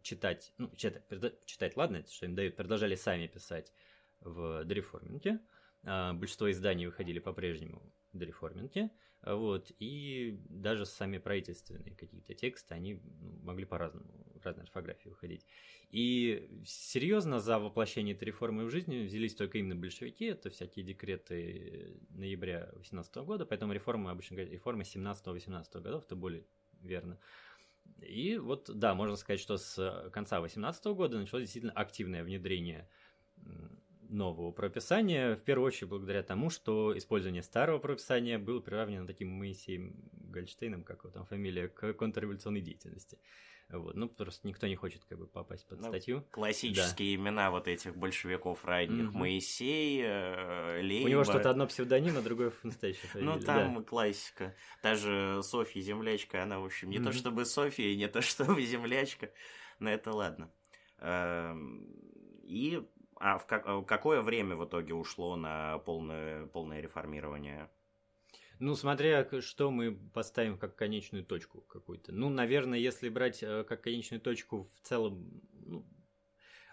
читать, 0.03 0.53
ну, 0.59 0.71
читать, 0.77 1.05
читать 1.47 1.77
ладно, 1.77 1.99
это 1.99 2.13
что 2.13 2.27
им 2.27 2.35
дают, 2.35 2.57
продолжали 2.57 2.95
сами 2.95 3.27
писать 3.27 3.73
в 4.21 4.65
дореформинге. 4.65 5.41
А 5.85 6.13
большинство 6.13 6.51
изданий 6.51 6.87
выходили 6.87 7.19
по-прежнему 7.19 7.83
в 8.13 8.19
дореформинге. 8.19 8.91
Вот, 9.23 9.71
и 9.79 10.41
даже 10.49 10.85
сами 10.85 11.19
правительственные 11.19 11.95
какие-то 11.95 12.35
тексты, 12.35 12.75
они 12.75 13.01
ну, 13.21 13.39
могли 13.45 13.65
по-разному, 13.65 14.11
разной 14.45 14.65
орфографии 14.65 15.09
выходить. 15.09 15.47
И 15.91 16.49
серьезно 16.65 17.39
за 17.41 17.59
воплощение 17.59 18.15
этой 18.15 18.25
реформы 18.25 18.65
в 18.65 18.71
жизни 18.71 19.05
взялись 19.05 19.35
только 19.35 19.59
именно 19.59 19.77
большевики, 19.77 20.25
это 20.27 20.51
всякие 20.51 20.85
декреты 20.85 22.01
ноября 22.11 22.71
18 22.77 23.15
года, 23.17 23.45
поэтому 23.45 23.73
реформы, 23.73 24.11
обычно 24.11 24.37
говорят, 24.37 24.53
реформы 24.53 24.83
17-18 24.83 25.81
годов, 25.81 26.05
это 26.05 26.17
более 26.17 26.45
верно. 26.81 27.19
И 28.01 28.39
вот, 28.39 28.71
да, 28.73 28.95
можно 28.95 29.17
сказать, 29.17 29.41
что 29.41 29.57
с 29.57 30.11
конца 30.13 30.41
18 30.41 30.85
года 30.87 31.19
началось 31.19 31.45
действительно 31.45 31.73
активное 31.73 32.25
внедрение 32.25 32.89
нового 34.09 34.51
прописания, 34.53 35.37
в 35.37 35.43
первую 35.43 35.67
очередь 35.69 35.89
благодаря 35.89 36.23
тому, 36.23 36.51
что 36.51 36.97
использование 36.97 37.43
старого 37.43 37.79
прописания 37.79 38.39
было 38.39 38.61
приравнено 38.61 39.07
таким 39.07 39.29
Моисеем 39.29 40.11
Гольштейном, 40.13 40.85
как 40.85 41.05
его 41.05 41.11
там 41.11 41.25
фамилия, 41.25 41.69
к 41.69 41.95
контрреволюционной 41.95 42.61
деятельности. 42.61 43.19
Вот. 43.73 43.95
Ну, 43.97 44.09
просто 44.09 44.47
никто 44.47 44.67
не 44.67 44.77
хочет 44.77 45.05
как 45.05 45.19
бы 45.19 45.27
попасть 45.27 45.67
под 45.67 45.81
Ну, 45.81 45.89
статью. 45.89 46.25
Классические 46.31 47.15
имена 47.15 47.51
вот 47.51 47.69
этих 47.69 47.97
большевиков 47.97 48.65
ранних. 48.65 49.09
Мгм. 49.09 49.19
Моисей, 49.19 50.03
э, 50.05 50.81
Лейба. 50.83 51.07
У 51.07 51.11
него 51.11 51.25
что-то 51.25 51.51
одно 51.51 51.67
псевдоним, 51.67 52.19
а 52.19 52.23
другое 52.23 52.53
настоящая 52.63 53.09
Ну, 53.15 53.41
там 53.41 53.77
да. 53.77 53.83
классика. 53.83 54.55
Даже 54.83 55.41
Софья 55.43 55.81
Землячка, 55.81 56.43
она, 56.43 56.61
в 56.61 56.65
общем, 56.67 56.91
не 56.91 56.99
то 56.99 57.05
Мгм. 57.05 57.13
чтобы 57.15 57.45
Софья, 57.47 57.95
не 57.97 58.09
то 58.09 58.21
чтобы 58.59 58.63
Землячка, 58.63 59.31
но 59.79 59.91
это 59.91 60.13
ладно. 60.13 60.53
Эм, 60.99 61.87
И 62.45 62.83
а 63.17 63.39
в 63.39 63.47
как- 63.47 63.65
а 63.67 63.83
какое 63.83 64.21
время 64.21 64.57
в 64.57 64.65
итоге 64.67 64.93
ушло 64.95 65.37
на 65.37 65.79
полное, 65.79 66.47
полное 66.47 66.81
реформирование? 66.83 67.71
Ну, 68.63 68.77
смотря 68.77 69.29
что 69.41 69.73
мы 69.73 69.93
поставим 69.93 70.57
как 70.57 70.77
конечную 70.77 71.25
точку 71.25 71.63
какую-то. 71.63 72.13
Ну, 72.13 72.29
наверное, 72.29 72.79
если 72.79 73.09
брать 73.09 73.43
э, 73.43 73.65
как 73.65 73.83
конечную 73.83 74.21
точку 74.21 74.63
в 74.63 74.87
целом, 74.87 75.43
ну, 75.67 75.85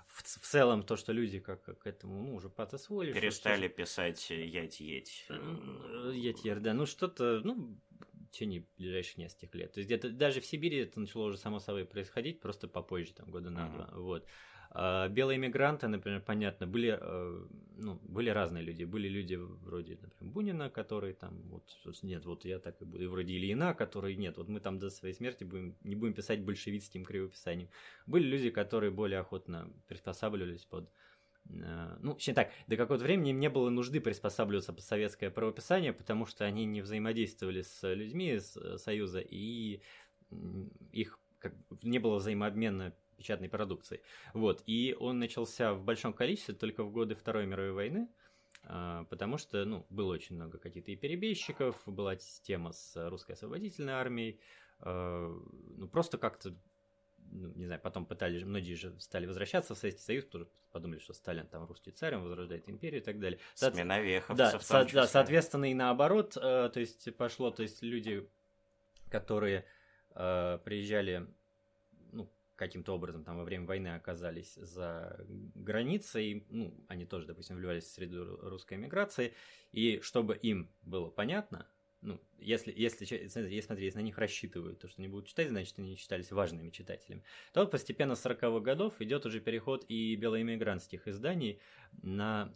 в, 0.07 0.21
в 0.23 0.47
целом 0.47 0.83
то, 0.83 0.95
что 0.97 1.13
люди 1.13 1.39
как 1.39 1.63
к 1.63 1.87
этому 1.87 2.21
ну, 2.21 2.35
уже 2.35 2.47
подосвоили. 2.47 3.11
что- 3.11 3.21
Перестали 3.21 3.67
писать 3.67 4.29
ять-еть. 4.29 5.25
Э, 5.29 6.11
Етьер, 6.13 6.59
да, 6.59 6.75
ну 6.75 6.85
что-то, 6.85 7.41
ну, 7.43 7.79
в 7.89 8.29
течение 8.29 8.67
ближайших 8.77 9.17
нескольких 9.17 9.55
лет. 9.55 9.73
То 9.73 9.79
есть 9.79 9.87
где-то 9.87 10.11
даже 10.11 10.41
в 10.41 10.45
Сибири 10.45 10.77
это 10.77 10.99
начало 10.99 11.23
уже 11.23 11.39
само 11.39 11.57
собой 11.57 11.85
происходить, 11.85 12.39
просто 12.39 12.67
попозже, 12.67 13.15
там, 13.15 13.31
года 13.31 13.49
на 13.49 13.65
Мгм. 13.65 13.73
два, 13.75 13.89
вот. 13.95 14.27
А 14.71 15.07
белые 15.07 15.39
мигранты, 15.39 15.87
например, 15.87 16.21
понятно, 16.21 16.67
были, 16.67 16.97
э, 16.99 17.47
ну, 17.77 17.99
были 18.03 18.29
разные 18.29 18.63
люди. 18.63 18.83
Были 18.83 19.07
люди 19.07 19.35
вроде, 19.35 19.97
например, 20.01 20.33
Бунина, 20.33 20.69
которые 20.69 21.13
там, 21.13 21.41
вот, 21.49 21.75
нет, 22.03 22.25
вот 22.25 22.45
я 22.45 22.59
так 22.59 22.81
и 22.81 22.85
буду, 22.85 23.03
и 23.03 23.07
вроде 23.07 23.35
Ильина, 23.35 23.73
которые, 23.73 24.15
нет, 24.15 24.37
вот 24.37 24.47
мы 24.47 24.59
там 24.59 24.77
до 24.77 24.89
своей 24.89 25.13
смерти 25.13 25.43
будем, 25.43 25.75
не 25.83 25.95
будем 25.95 26.13
писать 26.13 26.43
большевистским 26.43 27.03
кривописанием. 27.03 27.69
Были 28.05 28.25
люди, 28.25 28.49
которые 28.51 28.91
более 28.91 29.19
охотно 29.19 29.73
приспосабливались 29.87 30.65
под 30.65 30.91
Э, 31.49 31.97
Ну, 32.01 32.13
точнее 32.13 32.33
так, 32.33 32.51
до 32.67 32.77
какого-то 32.77 33.03
времени 33.03 33.31
им 33.31 33.39
не 33.39 33.49
было 33.49 33.69
нужды 33.69 33.99
приспосабливаться 33.99 34.73
под 34.73 34.83
советское 34.83 35.29
правописание, 35.29 35.93
потому 35.93 36.25
что 36.25 36.45
они 36.45 36.65
не 36.65 36.81
взаимодействовали 36.81 37.61
с 37.61 37.93
людьми 37.93 38.33
из 38.33 38.55
э, 38.57 38.77
Союза, 38.77 39.19
и 39.19 39.81
их 40.91 41.19
как, 41.39 41.55
не 41.81 41.99
было 41.99 42.17
взаимообмена 42.17 42.95
печатной 43.19 43.49
продукции. 43.49 44.01
Вот, 44.33 44.63
и 44.65 44.95
он 44.99 45.19
начался 45.19 45.73
в 45.73 45.83
большом 45.83 46.13
количестве 46.13 46.55
только 46.55 46.83
в 46.83 46.91
годы 46.91 47.15
Второй 47.15 47.45
мировой 47.45 47.73
войны, 47.73 48.09
а, 48.63 49.03
потому 49.05 49.37
что, 49.37 49.63
ну, 49.65 49.85
было 49.89 50.13
очень 50.13 50.35
много 50.35 50.57
каких-то 50.57 50.91
и 50.91 50.95
перебежчиков, 50.95 51.81
была 51.85 52.15
тема 52.15 52.71
с 52.71 53.09
русской 53.09 53.33
освободительной 53.33 53.93
армией, 53.93 54.39
э, 54.81 55.39
ну, 55.77 55.87
просто 55.87 56.17
как-то 56.17 56.55
ну, 57.31 57.51
не 57.55 57.65
знаю, 57.65 57.79
потом 57.81 58.05
пытались, 58.05 58.43
многие 58.43 58.73
же 58.73 58.99
стали 58.99 59.25
возвращаться 59.25 59.75
в 59.75 59.77
Советский 59.77 60.03
Союз, 60.03 60.25
потому 60.25 60.45
что 60.45 60.53
подумали, 60.71 60.99
что 60.99 61.13
Сталин 61.13 61.47
там 61.47 61.65
русский 61.65 61.91
царь, 61.91 62.15
он 62.15 62.23
возрождает 62.23 62.67
империю 62.69 63.01
и 63.01 63.03
так 63.03 63.19
далее. 63.19 63.39
Соот- 63.55 63.75
Сменовеховцев 63.75 64.37
да, 64.37 64.47
в 64.57 64.67
том 64.67 64.87
со- 64.87 64.93
да, 64.93 65.07
соответственно, 65.07 65.69
и 65.71 65.73
наоборот, 65.73 66.37
э, 66.37 66.69
то 66.73 66.79
есть 66.79 67.15
пошло, 67.15 67.51
то 67.51 67.61
есть 67.61 67.81
люди, 67.83 68.27
которые 69.09 69.65
э, 70.15 70.59
приезжали, 70.63 71.27
каким-то 72.59 72.93
образом 72.93 73.23
там 73.23 73.37
во 73.37 73.43
время 73.45 73.65
войны 73.65 73.95
оказались 73.95 74.55
за 74.55 75.25
границей, 75.55 76.45
ну, 76.49 76.73
они 76.87 77.05
тоже, 77.05 77.25
допустим, 77.25 77.55
вливались 77.55 77.85
в 77.85 77.91
среду 77.91 78.25
ру- 78.25 78.49
русской 78.49 78.73
эмиграции, 78.73 79.33
и 79.71 79.99
чтобы 80.01 80.35
им 80.35 80.69
было 80.83 81.09
понятно, 81.09 81.67
ну, 82.01 82.21
если, 82.37 82.73
если, 82.75 83.05
если, 83.05 83.59
смотри, 83.61 83.85
если 83.85 83.99
на 83.99 84.03
них 84.03 84.17
рассчитывают, 84.17 84.79
то, 84.79 84.87
что 84.87 85.01
они 85.01 85.09
будут 85.09 85.27
читать, 85.27 85.49
значит, 85.49 85.77
они 85.79 85.95
считались 85.97 86.31
важными 86.31 86.69
читателями. 86.69 87.23
То 87.51 87.61
вот 87.61 87.71
постепенно 87.71 88.15
с 88.15 88.25
40-х 88.25 88.59
годов 88.61 89.01
идет 89.01 89.25
уже 89.25 89.41
переход 89.41 89.85
и 89.89 90.15
белоэмигрантских 90.15 91.07
изданий 91.09 91.59
на 92.01 92.53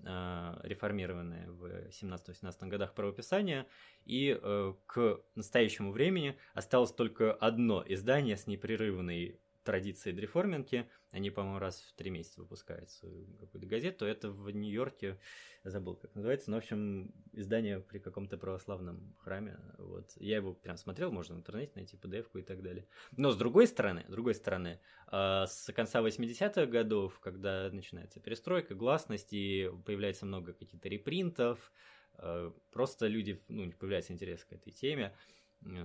э, 0.63 0.67
реформированное 0.67 1.50
в 1.50 1.65
17-18 1.89 2.67
годах 2.67 2.93
правописание, 2.93 3.65
и 4.05 4.38
э, 4.41 4.74
к 4.86 5.19
настоящему 5.36 5.91
времени 5.91 6.38
осталось 6.53 6.93
только 6.93 7.33
одно 7.33 7.83
издание 7.86 8.38
с 8.38 8.48
непрерывной 8.48 9.39
традицией 9.63 10.15
дреформинки. 10.15 10.89
Они, 11.12 11.29
по-моему, 11.29 11.60
раз 11.60 11.82
в 11.82 11.93
три 11.93 12.10
месяца 12.10 12.41
выпускают 12.41 12.89
какую-то 13.39 13.67
газету. 13.67 14.05
Это 14.05 14.29
в 14.29 14.50
Нью-Йорке, 14.50 15.20
забыл, 15.63 15.96
как 15.96 16.13
называется, 16.15 16.51
но, 16.51 16.58
в 16.58 16.60
общем, 16.60 17.13
издание 17.32 17.79
при 17.79 18.00
каком-то 18.00 18.38
православном 18.38 19.15
храме. 19.20 19.58
Вот. 19.77 20.12
Я 20.17 20.38
его 20.38 20.53
прям 20.53 20.77
смотрел, 20.77 21.12
можно 21.12 21.36
в 21.36 21.39
интернете 21.39 21.74
найти 21.75 21.98
PDF-ку 21.98 22.39
и 22.39 22.43
так 22.43 22.62
далее. 22.62 22.88
Но 23.15 23.32
с 23.32 23.38
другой 23.38 23.67
стороны, 23.67 24.05
с 24.08 24.12
другой 24.12 24.36
стороны, 24.36 24.79
э, 25.12 25.46
с 25.48 25.72
конца 25.74 26.01
80-х 26.01 26.65
годов, 26.65 27.20
когда 27.20 27.70
начинается 27.72 28.20
перестройка, 28.20 28.75
гласность, 28.75 29.34
и 29.34 29.72
появляется 29.86 30.25
много 30.25 30.53
каких-то 30.53 30.89
репринтов, 30.89 31.72
э, 32.17 32.51
просто 32.72 33.08
люди, 33.08 33.39
ну, 33.50 33.72
появляется 33.72 34.13
интерес 34.13 34.43
к 34.43 34.53
этой 34.53 34.72
теме, 34.72 35.15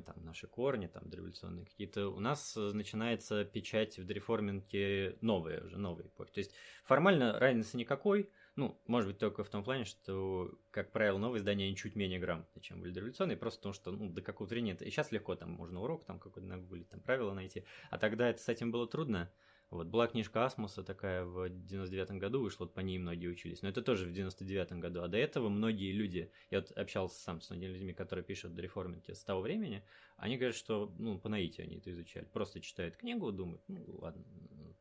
там, 0.04 0.24
наши 0.24 0.46
корни, 0.46 0.86
там, 0.86 1.08
дореволюционные 1.08 1.66
какие-то, 1.66 2.08
у 2.08 2.20
нас 2.20 2.56
э, 2.56 2.72
начинается 2.72 3.44
печать 3.44 3.98
в 3.98 4.04
дреформинге 4.04 5.18
новые 5.20 5.62
уже, 5.62 5.78
новые 5.78 6.08
эпохи. 6.08 6.32
То 6.32 6.38
есть 6.38 6.54
формально 6.84 7.38
разницы 7.38 7.76
никакой, 7.76 8.30
ну, 8.56 8.80
может 8.86 9.08
быть, 9.08 9.18
только 9.18 9.44
в 9.44 9.48
том 9.48 9.62
плане, 9.62 9.84
что, 9.84 10.50
как 10.70 10.90
правило, 10.90 11.18
новые 11.18 11.38
издания, 11.38 11.72
чуть 11.74 11.94
менее 11.94 12.18
грамотные, 12.18 12.60
чем 12.60 12.80
были 12.80 12.90
дореволюционные, 12.90 13.36
просто 13.36 13.60
потому 13.60 13.72
что, 13.72 13.92
ну, 13.92 14.08
до 14.10 14.20
какого-то 14.20 14.54
времени 14.54 14.72
это... 14.72 14.84
И 14.84 14.90
сейчас 14.90 15.12
легко, 15.12 15.36
там, 15.36 15.52
можно 15.52 15.80
урок 15.80 16.04
там 16.04 16.18
какой-то 16.18 16.48
нагуглить, 16.48 16.88
там, 16.88 17.00
правила 17.00 17.32
найти, 17.32 17.64
а 17.90 17.98
тогда 17.98 18.28
это 18.28 18.42
с 18.42 18.48
этим 18.48 18.72
было 18.72 18.88
трудно. 18.88 19.30
Вот, 19.70 19.86
была 19.88 20.06
книжка 20.06 20.46
Асмуса 20.46 20.82
такая 20.82 21.24
в 21.24 21.50
99-м 21.50 22.18
году 22.18 22.40
вышла, 22.40 22.64
вот 22.64 22.72
по 22.72 22.80
ней 22.80 22.98
многие 22.98 23.26
учились, 23.26 23.60
но 23.60 23.68
это 23.68 23.82
тоже 23.82 24.06
в 24.06 24.12
99-м 24.12 24.80
году, 24.80 25.02
а 25.02 25.08
до 25.08 25.18
этого 25.18 25.50
многие 25.50 25.92
люди, 25.92 26.32
я 26.50 26.60
вот 26.60 26.70
общался 26.72 27.20
сам 27.20 27.42
с 27.42 27.50
многими 27.50 27.72
людьми, 27.72 27.92
которые 27.92 28.24
пишут 28.24 28.54
до 28.54 28.62
реформинки 28.62 29.12
с 29.12 29.22
того 29.22 29.42
времени, 29.42 29.84
они 30.16 30.38
говорят, 30.38 30.56
что, 30.56 30.94
ну, 30.98 31.20
по 31.20 31.28
наитию 31.28 31.66
они 31.66 31.78
это 31.78 31.90
изучали, 31.90 32.24
просто 32.24 32.60
читают 32.60 32.96
книгу, 32.96 33.30
думают, 33.30 33.62
ну, 33.68 33.84
ладно, 33.88 34.24
вот. 34.50 34.76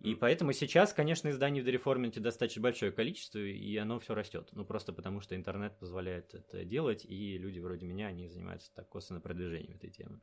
И 0.00 0.16
поэтому 0.16 0.52
сейчас, 0.52 0.92
конечно, 0.92 1.28
изданий 1.28 1.60
в 1.60 1.64
дореформенте 1.64 2.18
достаточно 2.18 2.60
большое 2.60 2.90
количество, 2.90 3.38
и 3.38 3.76
оно 3.76 4.00
все 4.00 4.14
растет. 4.14 4.48
Ну, 4.50 4.64
просто 4.64 4.92
потому 4.92 5.20
что 5.20 5.36
интернет 5.36 5.78
позволяет 5.78 6.34
это 6.34 6.64
делать, 6.64 7.04
и 7.04 7.38
люди 7.38 7.60
вроде 7.60 7.86
меня, 7.86 8.08
они 8.08 8.26
занимаются 8.26 8.74
так 8.74 8.88
косвенно 8.88 9.20
продвижением 9.20 9.76
этой 9.76 9.90
темы. 9.90 10.20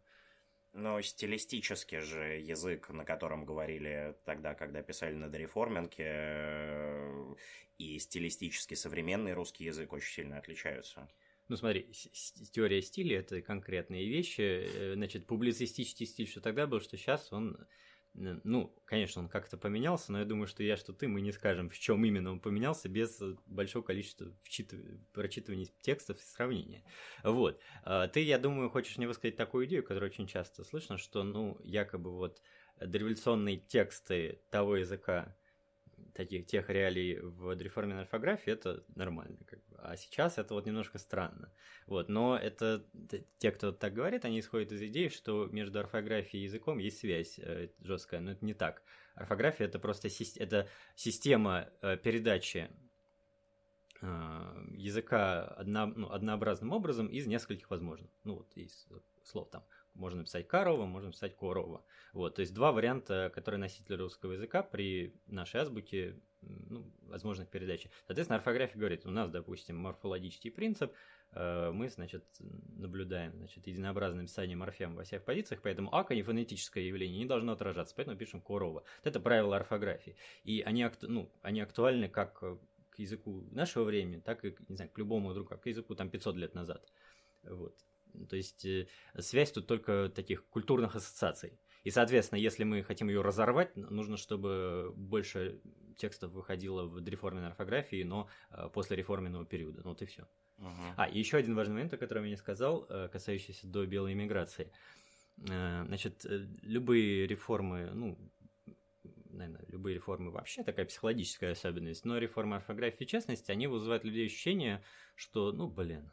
Но 0.73 1.01
стилистически 1.01 1.99
же 1.99 2.39
язык, 2.39 2.89
на 2.89 3.03
котором 3.03 3.45
говорили 3.45 4.15
тогда, 4.25 4.53
когда 4.53 4.81
писали 4.83 5.13
на 5.15 5.29
дореформинке, 5.29 6.05
э, 6.07 7.35
и 7.79 7.97
стилистически 7.97 8.75
современный 8.75 9.33
русский 9.33 9.65
язык 9.65 9.91
очень 9.93 10.13
сильно 10.13 10.37
отличаются. 10.37 11.09
Ну, 11.47 11.57
смотри, 11.57 11.91
теория 12.51 12.81
стиля– 12.81 13.19
это 13.21 13.41
конкретные 13.41 14.07
вещи. 14.07 14.41
Э, 14.41 14.93
Значит, 14.93 15.25
публицистический 15.25 16.05
стиль, 16.05 16.27
что 16.27 16.41
тогда 16.41 16.67
был, 16.67 16.81
что 16.81 16.97
сейчас 16.97 17.33
он... 17.33 17.57
Ну, 18.19 18.75
конечно, 18.85 19.21
он 19.21 19.29
как-то 19.29 19.57
поменялся, 19.57 20.11
но 20.11 20.19
я 20.19 20.25
думаю, 20.25 20.47
что 20.47 20.61
я, 20.61 20.75
что 20.75 20.93
ты, 20.93 21.07
мы 21.07 21.21
не 21.21 21.31
скажем, 21.31 21.69
в 21.69 21.79
чем 21.79 22.03
именно 22.03 22.31
он 22.31 22.41
поменялся 22.41 22.89
без 22.89 23.21
э, 23.21 23.35
большого 23.45 23.81
количества 23.83 24.33
вчитыв- 24.43 24.99
прочитывания 25.13 25.67
текстов 25.81 26.17
и 26.19 26.23
сравнения. 26.23 26.83
Вот. 27.23 27.61
А 27.83 28.07
Ты, 28.09 28.21
я 28.21 28.37
думаю, 28.37 28.69
хочешь 28.69 28.97
мне 28.97 29.07
высказать 29.07 29.37
такую 29.37 29.67
идею, 29.67 29.83
которую 29.83 30.09
очень 30.11 30.27
часто 30.27 30.65
слышно, 30.65 30.97
что, 30.97 31.23
ну, 31.23 31.57
якобы 31.63 32.11
вот 32.11 32.41
дореволюционные 32.77 33.57
тексты 33.57 34.43
того 34.49 34.75
языка, 34.75 35.38
таких 36.13 36.45
тех 36.45 36.69
реалий 36.69 37.19
в 37.19 37.55
дореформенной 37.55 38.01
орфографии 38.01 38.51
это 38.51 38.83
нормально, 38.95 39.37
как 39.45 39.59
бы. 39.67 39.77
а 39.79 39.95
сейчас 39.95 40.37
это 40.37 40.53
вот 40.53 40.65
немножко 40.65 40.97
странно. 40.97 41.51
Вот, 41.87 42.09
но 42.09 42.37
это 42.37 42.85
те, 43.37 43.51
кто 43.51 43.71
так 43.71 43.93
говорит, 43.93 44.25
они 44.25 44.39
исходят 44.39 44.71
из 44.71 44.81
идеи, 44.81 45.07
что 45.07 45.47
между 45.47 45.79
орфографией 45.79 46.43
и 46.43 46.45
языком 46.45 46.77
есть 46.77 46.99
связь 46.99 47.39
э, 47.39 47.69
жесткая, 47.81 48.19
но 48.19 48.31
это 48.31 48.45
не 48.45 48.53
так. 48.53 48.83
Орфография 49.15 49.65
это 49.65 49.79
просто 49.79 50.07
сис- 50.07 50.37
это 50.39 50.67
система 50.95 51.69
э, 51.81 51.97
передачи 51.97 52.69
э, 54.01 54.65
языка 54.71 55.43
одно, 55.43 55.87
ну, 55.87 56.11
однообразным 56.11 56.71
образом 56.71 57.07
из 57.07 57.27
нескольких 57.27 57.69
возможных. 57.69 58.11
Ну 58.23 58.35
вот 58.35 58.51
из 58.55 58.87
слов 59.23 59.49
там 59.49 59.63
можно 59.99 60.23
писать 60.23 60.47
Карова, 60.47 60.85
можно 60.85 61.11
писать 61.11 61.35
Корова. 61.35 61.83
Вот, 62.13 62.35
то 62.35 62.41
есть 62.41 62.53
два 62.53 62.71
варианта, 62.71 63.31
которые 63.33 63.59
носители 63.59 63.95
русского 63.95 64.31
языка 64.31 64.63
при 64.63 65.13
нашей 65.27 65.61
азбуке 65.61 66.15
ну, 66.41 66.89
возможных 67.01 67.49
передачи. 67.49 67.91
Соответственно, 68.07 68.37
орфография 68.37 68.79
говорит, 68.79 69.05
у 69.05 69.11
нас, 69.11 69.29
допустим, 69.29 69.77
морфологический 69.77 70.51
принцип, 70.51 70.93
э, 71.33 71.71
мы, 71.71 71.89
значит, 71.89 72.23
наблюдаем, 72.39 73.35
значит, 73.35 73.67
единообразное 73.67 74.21
написание 74.21 74.55
морфем 74.55 74.95
во 74.95 75.03
всех 75.03 75.23
позициях, 75.25 75.61
поэтому 75.61 75.93
ака 75.93 76.15
не 76.15 76.23
фонетическое 76.23 76.83
явление 76.83 77.19
не 77.19 77.25
должно 77.25 77.51
отражаться, 77.51 77.93
поэтому 77.95 78.17
пишем 78.17 78.41
корова. 78.41 78.83
Это 79.03 79.19
правило 79.19 79.57
орфографии. 79.57 80.15
И 80.43 80.61
они, 80.61 80.83
акту- 80.83 81.09
ну, 81.09 81.31
они 81.41 81.59
актуальны 81.59 82.07
как 82.07 82.39
к 82.39 82.99
языку 82.99 83.45
нашего 83.51 83.83
времени, 83.83 84.21
так 84.21 84.45
и, 84.45 84.55
не 84.67 84.75
знаю, 84.75 84.91
к 84.91 84.97
любому 84.97 85.33
другу, 85.33 85.49
как 85.49 85.61
к 85.61 85.67
языку 85.67 85.95
там 85.95 86.09
500 86.09 86.35
лет 86.37 86.55
назад. 86.55 86.85
Вот. 87.43 87.75
То 88.29 88.35
есть 88.35 88.65
э, 88.65 88.87
связь 89.17 89.51
тут 89.51 89.67
только 89.67 90.11
таких 90.13 90.45
культурных 90.47 90.95
ассоциаций. 90.95 91.59
И, 91.83 91.91
соответственно, 91.91 92.39
если 92.39 92.63
мы 92.63 92.83
хотим 92.83 93.09
ее 93.09 93.21
разорвать, 93.21 93.75
нужно, 93.75 94.17
чтобы 94.17 94.93
больше 94.95 95.61
текстов 95.97 96.31
выходило 96.31 96.83
в 96.83 97.01
дореформенной 97.01 97.47
орфографии, 97.47 98.03
но 98.03 98.27
э, 98.51 98.69
после 98.73 98.97
реформенного 98.97 99.45
периода. 99.45 99.81
Ну 99.83 99.89
вот 99.89 100.01
и 100.01 100.05
все. 100.05 100.27
Uh-huh. 100.57 100.93
А, 100.97 101.07
и 101.07 101.19
еще 101.19 101.37
один 101.37 101.55
важный 101.55 101.75
момент, 101.75 101.93
о 101.93 101.97
котором 101.97 102.23
я 102.25 102.31
не 102.31 102.35
сказал, 102.35 102.85
э, 102.89 103.07
касающийся 103.11 103.67
до 103.67 103.85
белой 103.85 104.13
иммиграции. 104.13 104.71
Значит, 105.41 106.25
любые 106.63 107.25
реформы, 107.25 107.91
ну, 107.93 108.17
наверное, 109.29 109.65
любые 109.69 109.95
реформы 109.95 110.31
вообще 110.31 110.63
такая 110.63 110.85
психологическая 110.85 111.53
особенность, 111.53 112.05
но 112.05 112.17
реформа 112.17 112.57
орфографии, 112.57 113.05
в 113.05 113.07
частности, 113.07 113.51
они 113.51 113.67
вызывают 113.67 114.03
людей 114.03 114.25
ощущение, 114.25 114.83
что, 115.15 115.53
ну, 115.53 115.67
блин, 115.67 116.11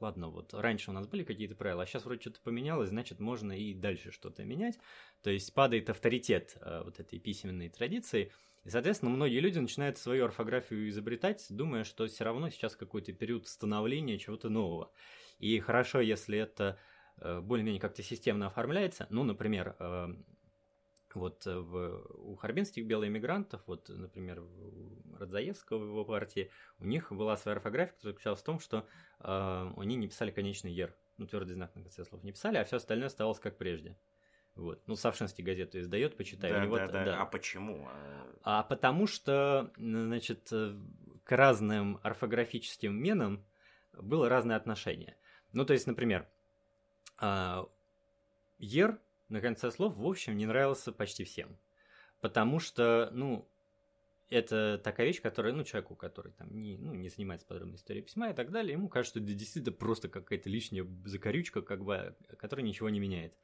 ладно, 0.00 0.28
вот 0.28 0.54
раньше 0.54 0.90
у 0.90 0.94
нас 0.94 1.06
были 1.06 1.24
какие-то 1.24 1.54
правила, 1.54 1.82
а 1.82 1.86
сейчас 1.86 2.04
вроде 2.04 2.20
что-то 2.20 2.40
поменялось, 2.40 2.90
значит, 2.90 3.20
можно 3.20 3.52
и 3.52 3.74
дальше 3.74 4.10
что-то 4.10 4.44
менять. 4.44 4.78
То 5.22 5.30
есть 5.30 5.52
падает 5.54 5.90
авторитет 5.90 6.56
э, 6.60 6.82
вот 6.84 7.00
этой 7.00 7.18
письменной 7.18 7.68
традиции, 7.68 8.32
и, 8.64 8.70
соответственно, 8.70 9.10
многие 9.10 9.40
люди 9.40 9.58
начинают 9.58 9.98
свою 9.98 10.26
орфографию 10.26 10.88
изобретать, 10.88 11.46
думая, 11.48 11.84
что 11.84 12.06
все 12.06 12.24
равно 12.24 12.50
сейчас 12.50 12.76
какой-то 12.76 13.12
период 13.12 13.46
становления 13.46 14.18
чего-то 14.18 14.48
нового. 14.48 14.90
И 15.38 15.58
хорошо, 15.60 16.00
если 16.00 16.38
это 16.38 16.78
э, 17.18 17.40
более-менее 17.40 17.80
как-то 17.80 18.02
системно 18.02 18.48
оформляется. 18.48 19.06
Ну, 19.10 19.24
например, 19.24 19.76
э, 19.78 20.08
вот 21.16 21.46
э, 21.46 21.58
в, 21.58 22.06
у 22.14 22.36
харбинских 22.36 22.86
белоэмигрантов, 22.86 23.62
вот, 23.66 23.88
например, 23.88 24.40
у 24.40 25.16
Радзаевского 25.18 25.78
в 25.78 25.86
его 25.86 26.04
партии, 26.04 26.50
у 26.78 26.84
них 26.84 27.12
была 27.12 27.36
своя 27.36 27.56
орфография, 27.56 27.94
которая 27.94 28.12
заключалась 28.12 28.40
в 28.40 28.44
том, 28.44 28.60
что 28.60 28.86
э, 29.20 29.72
они 29.76 29.96
не 29.96 30.08
писали 30.08 30.30
конечный 30.30 30.72
«ер», 30.72 30.94
ну, 31.16 31.26
твердый 31.26 31.54
знак 31.54 31.74
на 31.74 31.82
конце 31.82 32.04
слов 32.04 32.22
не 32.22 32.32
писали, 32.32 32.58
а 32.58 32.64
все 32.64 32.76
остальное 32.76 33.06
оставалось 33.06 33.40
как 33.40 33.58
прежде. 33.58 33.96
Вот. 34.54 34.82
Ну, 34.86 34.96
Савшинский 34.96 35.44
газету 35.44 35.78
издает, 35.78 36.16
почитай. 36.16 36.52
Да, 36.52 36.58
у 36.58 36.64
него 36.64 36.76
да, 36.76 36.88
да, 36.88 37.04
да. 37.04 37.22
А 37.22 37.26
почему? 37.26 37.88
А 38.42 38.64
потому 38.64 39.06
что, 39.06 39.72
значит, 39.76 40.48
э, 40.52 40.76
к 41.24 41.32
разным 41.32 42.00
орфографическим 42.02 42.94
менам 42.94 43.44
было 43.92 44.28
разное 44.28 44.56
отношение. 44.56 45.16
Ну, 45.52 45.64
то 45.64 45.72
есть, 45.72 45.86
например, 45.86 46.28
а, 47.18 47.68
«ер» 48.58 49.00
на 49.28 49.40
конце 49.40 49.70
слов, 49.70 49.96
в 49.96 50.06
общем, 50.06 50.36
не 50.36 50.46
нравился 50.46 50.92
почти 50.92 51.24
всем. 51.24 51.58
Потому 52.20 52.58
что, 52.58 53.10
ну, 53.12 53.48
это 54.28 54.80
такая 54.82 55.06
вещь, 55.06 55.22
которая, 55.22 55.52
ну, 55.52 55.64
человеку, 55.64 55.94
который 55.94 56.32
там 56.32 56.54
не, 56.54 56.76
ну, 56.76 56.94
не 56.94 57.08
занимается 57.08 57.46
подробной 57.46 57.76
историей 57.76 58.04
письма 58.04 58.30
и 58.30 58.34
так 58.34 58.50
далее, 58.50 58.72
ему 58.72 58.88
кажется, 58.88 59.18
что 59.18 59.24
это 59.24 59.34
действительно 59.34 59.74
просто 59.74 60.08
какая-то 60.08 60.50
лишняя 60.50 60.86
закорючка, 61.04 61.62
как 61.62 61.84
бы, 61.84 62.14
которая 62.38 62.66
ничего 62.66 62.88
не 62.88 63.00
меняет. 63.00 63.34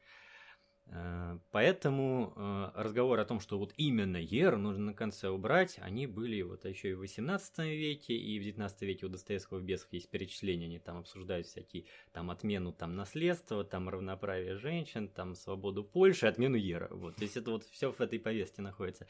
Э, 0.86 1.38
поэтому 1.50 2.32
э, 2.36 2.70
разговор 2.74 3.18
о 3.18 3.24
том, 3.24 3.40
что 3.40 3.58
вот 3.58 3.72
именно 3.76 4.16
Ер 4.16 4.56
нужно 4.58 4.86
на 4.86 4.94
конце 4.94 5.28
убрать, 5.28 5.78
они 5.80 6.06
были 6.06 6.42
вот 6.42 6.64
еще 6.64 6.90
и 6.90 6.94
в 6.94 7.00
18 7.00 7.58
веке, 7.58 8.14
и 8.14 8.38
в 8.38 8.42
19 8.42 8.82
веке 8.82 9.06
у 9.06 9.08
Достоевского 9.08 9.58
в 9.58 9.64
«Бесах» 9.64 9.92
есть 9.92 10.10
перечисления, 10.10 10.66
они 10.66 10.78
там 10.78 10.98
обсуждают 10.98 11.46
всякие, 11.46 11.86
там, 12.12 12.30
отмену 12.30 12.72
там 12.72 12.96
наследства, 12.96 13.64
там, 13.64 13.88
равноправие 13.88 14.56
женщин, 14.56 15.08
там, 15.08 15.34
свободу 15.34 15.84
Польши, 15.84 16.26
отмену 16.26 16.56
Ера, 16.56 16.88
вот, 16.90 17.16
то 17.16 17.22
есть 17.22 17.36
это 17.36 17.50
вот 17.50 17.64
все 17.64 17.90
в 17.90 18.00
этой 18.00 18.18
повестке 18.18 18.60
находится. 18.62 19.06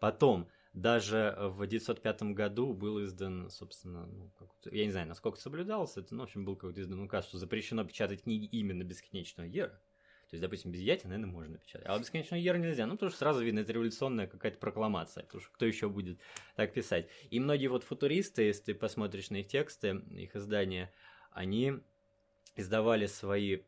Потом, 0.00 0.48
даже 0.72 1.36
в 1.38 1.62
1905 1.62 2.22
году 2.34 2.72
был 2.72 3.02
издан, 3.04 3.50
собственно, 3.50 4.06
ну, 4.06 4.30
я 4.70 4.84
не 4.84 4.92
знаю, 4.92 5.08
насколько 5.08 5.38
соблюдался, 5.38 6.00
это, 6.00 6.14
ну, 6.14 6.20
в 6.20 6.24
общем, 6.24 6.44
был 6.44 6.56
какой-то 6.56 6.80
издан 6.80 7.00
указ, 7.00 7.26
что 7.26 7.38
запрещено 7.38 7.84
печатать 7.84 8.22
книги 8.22 8.46
именно 8.46 8.84
бесконечного 8.84 9.46
Ера, 9.46 9.80
то 10.28 10.34
есть, 10.34 10.42
допустим, 10.42 10.70
без 10.70 10.80
яти, 10.80 11.06
наверное, 11.06 11.32
можно 11.32 11.56
печатать. 11.56 11.86
А 11.88 11.98
бесконечную 11.98 12.42
ер 12.42 12.58
нельзя. 12.58 12.86
Ну, 12.86 12.94
потому 12.94 13.08
что 13.08 13.18
сразу 13.20 13.42
видно, 13.42 13.60
это 13.60 13.72
революционная 13.72 14.26
какая-то 14.26 14.58
прокламация. 14.58 15.24
Потому 15.24 15.40
что 15.40 15.50
кто 15.52 15.64
еще 15.64 15.88
будет 15.88 16.18
так 16.54 16.74
писать? 16.74 17.08
И 17.30 17.40
многие 17.40 17.68
вот 17.68 17.82
футуристы, 17.82 18.42
если 18.42 18.64
ты 18.64 18.74
посмотришь 18.74 19.30
на 19.30 19.36
их 19.36 19.46
тексты, 19.46 20.02
их 20.10 20.36
издания, 20.36 20.92
они 21.30 21.80
издавали 22.56 23.06
свои 23.06 23.60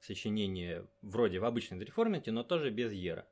сочинения 0.00 0.84
вроде 1.00 1.38
в 1.38 1.46
обычной 1.46 1.82
реформенте, 1.82 2.32
но 2.32 2.42
тоже 2.42 2.68
без 2.68 2.92
ера. 2.92 3.26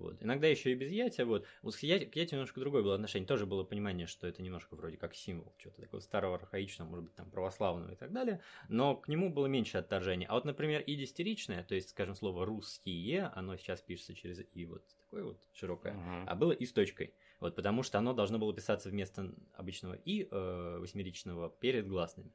Вот. 0.00 0.22
Иногда 0.22 0.46
еще 0.46 0.72
и 0.72 0.74
без 0.74 0.90
ятия. 0.90 1.24
Вот. 1.24 1.46
вот 1.62 1.76
к, 1.76 1.82
яти, 1.82 2.06
к 2.06 2.16
немножко 2.32 2.58
другое 2.58 2.82
было 2.82 2.94
отношение. 2.94 3.26
Тоже 3.26 3.46
было 3.46 3.64
понимание, 3.64 4.06
что 4.06 4.26
это 4.26 4.42
немножко 4.42 4.74
вроде 4.74 4.96
как 4.96 5.14
символ 5.14 5.54
чего-то 5.58 5.82
такого 5.82 6.00
старого, 6.00 6.36
архаичного, 6.36 6.88
может 6.88 7.04
быть, 7.04 7.14
там 7.14 7.30
православного 7.30 7.92
и 7.92 7.96
так 7.96 8.12
далее. 8.12 8.40
Но 8.68 8.96
к 8.96 9.08
нему 9.08 9.30
было 9.30 9.46
меньше 9.46 9.78
отторжения. 9.78 10.26
А 10.28 10.34
вот, 10.34 10.44
например, 10.44 10.80
и 10.80 10.96
дистеричное, 10.96 11.62
то 11.62 11.74
есть, 11.74 11.90
скажем, 11.90 12.14
слово 12.14 12.46
русские, 12.46 13.30
оно 13.34 13.56
сейчас 13.56 13.82
пишется 13.82 14.14
через 14.14 14.40
и 14.52 14.64
вот 14.64 14.82
такое 14.98 15.24
вот 15.24 15.40
широкое, 15.52 15.94
uh-huh. 15.94 16.24
а 16.26 16.34
было 16.34 16.52
и 16.52 16.64
с 16.64 16.72
точкой. 16.72 17.14
Вот, 17.40 17.56
потому 17.56 17.82
что 17.82 17.98
оно 17.98 18.12
должно 18.12 18.38
было 18.38 18.54
писаться 18.54 18.90
вместо 18.90 19.34
обычного 19.54 19.94
и 19.94 20.28
э, 20.30 20.78
восьмеричного 20.78 21.50
перед 21.50 21.88
гласными. 21.88 22.32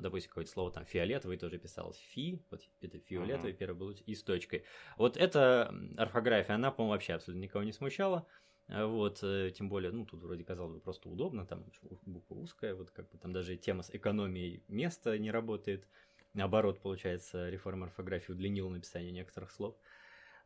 Вот, 0.00 0.04
допустим, 0.04 0.30
какое-то 0.30 0.50
слово 0.50 0.72
там 0.72 0.86
фиолетовый 0.86 1.36
тоже 1.36 1.58
писалось 1.58 1.98
фи, 1.98 2.42
вот 2.50 2.62
это 2.80 2.98
фиолетовый, 2.98 3.52
uh-huh. 3.52 3.56
первый 3.56 3.76
был 3.76 3.90
и 3.90 4.14
с 4.14 4.22
точкой. 4.22 4.64
Вот 4.96 5.18
эта 5.18 5.74
орфография, 5.98 6.54
она, 6.54 6.70
по-моему, 6.70 6.92
вообще 6.92 7.12
абсолютно 7.12 7.42
никого 7.42 7.64
не 7.64 7.72
смущала. 7.72 8.26
А 8.68 8.86
вот, 8.86 9.18
э, 9.22 9.50
тем 9.54 9.68
более, 9.68 9.92
ну, 9.92 10.06
тут 10.06 10.22
вроде 10.22 10.42
казалось 10.42 10.72
бы 10.72 10.80
просто 10.80 11.10
удобно, 11.10 11.44
там 11.44 11.66
буква 12.06 12.34
узкая, 12.36 12.74
вот 12.74 12.90
как 12.92 13.10
бы 13.10 13.18
там 13.18 13.34
даже 13.34 13.58
тема 13.58 13.82
с 13.82 13.90
экономией 13.90 14.62
места 14.68 15.18
не 15.18 15.30
работает. 15.30 15.86
Наоборот, 16.32 16.80
получается, 16.80 17.50
реформа 17.50 17.86
орфографии 17.86 18.32
удлинила 18.32 18.70
написание 18.70 19.12
некоторых 19.12 19.50
слов. 19.50 19.76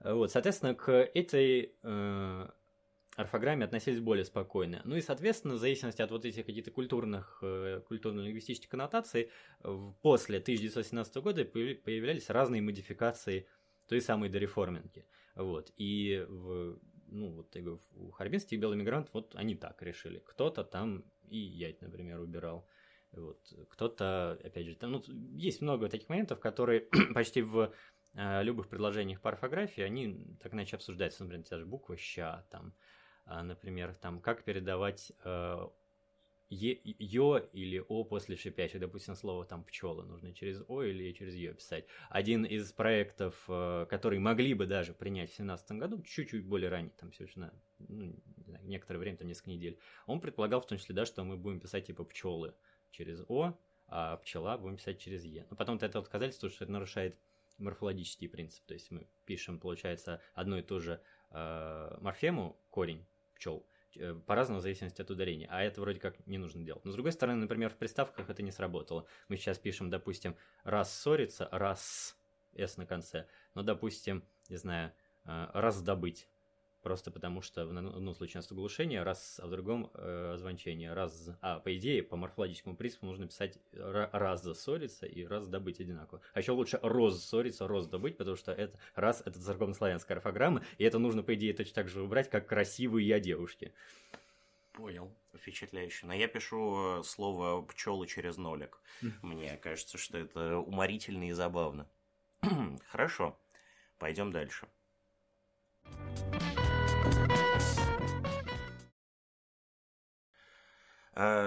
Вот, 0.01 0.33
соответственно, 0.33 0.75
к 0.75 0.91
этой 0.91 1.77
э, 1.81 2.49
орфограмме 3.21 3.65
относились 3.65 4.01
более 4.01 4.25
спокойно. 4.25 4.83
Ну 4.85 4.97
и, 4.97 5.01
соответственно, 5.01 5.55
в 5.55 5.59
зависимости 5.59 6.03
от 6.03 6.11
вот 6.11 6.25
этих 6.25 6.47
каких-то 6.47 6.71
культурных, 6.71 7.39
э, 7.43 7.81
культурно-лингвистических 7.87 8.69
коннотаций, 8.69 9.31
после 10.03 10.41
1917 10.41 11.17
года 11.17 11.45
появлялись 11.45 12.31
разные 12.31 12.63
модификации 12.63 13.47
той 13.87 14.01
самой 14.01 14.29
дореформинки. 14.29 15.07
Вот. 15.35 15.73
И 15.77 16.25
в, 16.29 16.79
ну, 17.09 17.31
вот, 17.31 17.55
я 17.55 17.63
говорю, 17.63 17.81
у 17.95 18.11
харбинских 18.11 18.59
белых 18.59 18.79
мигрантов 18.79 19.15
вот 19.15 19.35
они 19.35 19.55
так 19.55 19.83
решили. 19.83 20.19
Кто-то 20.19 20.65
там 20.65 21.05
и 21.29 21.39
ять, 21.39 21.81
например, 21.81 22.21
убирал. 22.21 22.67
Вот. 23.13 23.41
Кто-то, 23.71 24.39
опять 24.43 24.67
же, 24.67 24.75
там, 24.75 24.93
ну, 24.93 25.03
есть 25.37 25.61
много 25.61 25.89
таких 25.89 26.09
моментов, 26.09 26.41
которые 26.41 26.89
почти 27.15 27.43
в 27.43 27.73
э, 28.15 28.43
любых 28.43 28.69
предложениях 28.69 29.21
по 29.21 29.31
орфографии, 29.31 29.83
они 29.83 30.37
так 30.41 30.55
иначе 30.55 30.77
обсуждаются. 30.77 31.23
Например, 31.23 31.45
те 31.45 31.59
же 31.59 31.67
буква 31.67 31.97
«ща», 31.97 32.47
там, 32.51 32.75
например, 33.27 33.95
там, 33.95 34.21
как 34.21 34.45
передавать 34.45 35.13
э, 35.25 35.67
ё 36.51 37.39
или 37.53 37.85
о 37.89 38.05
после 38.05 38.37
шипящих, 38.37 38.81
допустим, 38.81 39.15
слово 39.15 39.45
там 39.45 39.65
пчелы 39.65 40.05
нужно 40.05 40.33
через 40.33 40.63
о 40.69 40.83
или 40.83 41.13
через 41.13 41.35
ё 41.35 41.55
писать. 41.55 41.87
Один 42.11 42.45
из 42.45 42.73
проектов, 42.73 43.45
э, 43.49 43.87
который 43.89 44.19
могли 44.19 44.55
бы 44.55 44.67
даже 44.67 44.93
принять 44.93 45.31
в 45.31 45.37
2017 45.37 45.73
году, 45.73 46.03
чуть-чуть 46.03 46.47
более 46.47 46.71
ранее, 46.71 46.93
там 46.99 47.11
на 47.37 47.53
ну, 47.79 48.15
некоторое 48.63 48.99
время, 48.99 49.17
там 49.17 49.29
несколько 49.29 49.51
недель, 49.51 49.79
он 50.07 50.21
предполагал 50.21 50.61
в 50.61 50.67
том 50.67 50.79
числе, 50.79 50.95
да, 50.95 51.07
что 51.07 51.25
мы 51.25 51.37
будем 51.37 51.61
писать 51.61 51.87
типа 51.87 52.05
пчелы 52.05 52.55
через 52.91 53.23
о, 53.29 53.59
а 53.89 54.17
пчела 54.19 54.57
будем 54.59 54.77
писать 54.77 54.99
через 54.99 55.25
е. 55.25 55.47
Но 55.51 55.57
потом 55.57 55.77
от 55.77 55.83
этого 55.83 56.05
отказались, 56.05 56.35
потому 56.37 56.53
что 56.53 56.65
это 56.65 56.73
нарушает 56.73 57.19
морфологический 57.59 58.29
принцип. 58.29 58.65
То 58.67 58.75
есть 58.75 58.91
мы 58.91 59.07
пишем, 59.25 59.59
получается, 59.59 60.21
одну 60.35 60.59
и 60.59 60.63
ту 60.63 60.81
же 60.81 61.01
э, 61.31 61.97
морфему, 62.01 62.57
корень, 62.71 63.07
пчел 63.35 63.67
э, 63.97 64.15
по-разному 64.15 64.61
в 64.61 64.63
зависимости 64.63 65.01
от 65.01 65.11
ударения, 65.11 65.49
а 65.51 65.63
это 65.63 65.81
вроде 65.81 66.01
как 66.01 66.27
не 66.27 66.39
нужно 66.39 66.65
делать. 66.65 66.85
Но 66.85 66.91
с 66.91 66.95
другой 66.95 67.13
стороны, 67.13 67.41
например, 67.41 67.71
в 67.71 67.77
приставках 67.77 68.29
это 68.31 68.43
не 68.43 68.51
сработало. 68.51 69.07
Мы 69.29 69.37
сейчас 69.37 69.59
пишем, 69.59 69.91
допустим, 69.91 70.37
раз 70.63 70.93
ссориться, 70.95 71.49
раз 71.53 72.17
с 72.57 72.77
на 72.77 72.87
конце, 72.87 73.27
но, 73.55 73.63
допустим, 73.63 74.25
не 74.49 74.57
знаю, 74.57 74.93
э, 75.25 75.47
раздобыть 75.53 76.29
просто 76.85 77.11
потому 77.11 77.41
что 77.41 77.67
в 77.67 77.71
одном 77.71 78.15
случае 78.15 78.37
у 78.37 78.39
нас 78.39 78.53
оглушение, 78.53 79.03
раз, 79.03 79.41
а 79.43 79.47
в 79.47 79.51
другом 79.51 79.91
э, 79.95 80.37
звончение. 80.39 80.93
Раз, 80.93 81.31
а 81.41 81.59
по 81.59 81.75
идее, 81.77 82.03
по 82.03 82.17
морфологическому 82.17 82.77
принципу 82.77 83.07
нужно 83.07 83.27
писать 83.27 83.59
раз 83.73 84.43
засориться 84.43 85.07
и 85.07 85.25
раз 85.25 85.49
добыть 85.49 85.81
одинаково. 85.81 86.21
А 86.35 86.41
еще 86.41 86.53
лучше 86.53 86.79
роз 86.83 87.25
ссориться, 87.25 87.67
роз 87.67 87.89
добыть, 87.89 88.19
потому 88.19 88.37
что 88.37 88.53
это 88.53 88.79
раз 88.95 89.23
это 89.25 89.41
церковнославянская 89.41 90.19
орфограмма, 90.19 90.63
и 90.77 90.85
это 90.85 90.99
нужно, 90.99 91.23
по 91.23 91.35
идее, 91.35 91.55
точно 91.55 91.75
так 91.75 91.89
же 91.89 92.03
убрать, 92.03 92.29
как 92.29 92.47
красивые 92.47 93.09
я 93.09 93.19
девушки. 93.19 93.73
Понял. 94.75 95.11
Впечатляюще. 95.35 96.07
Но 96.07 96.13
я 96.13 96.29
пишу 96.29 96.99
э, 97.01 97.03
слово 97.03 97.63
пчелы 97.63 98.07
через 98.07 98.37
нолик. 98.37 98.79
Мне 99.23 99.57
кажется, 99.57 99.97
что 99.97 100.19
это 100.19 100.59
уморительно 100.59 101.29
и 101.29 101.33
забавно. 101.33 101.89
Хорошо. 102.89 103.39
Пойдем 103.99 104.33
дальше. 104.33 104.67
Э, 105.85 106.54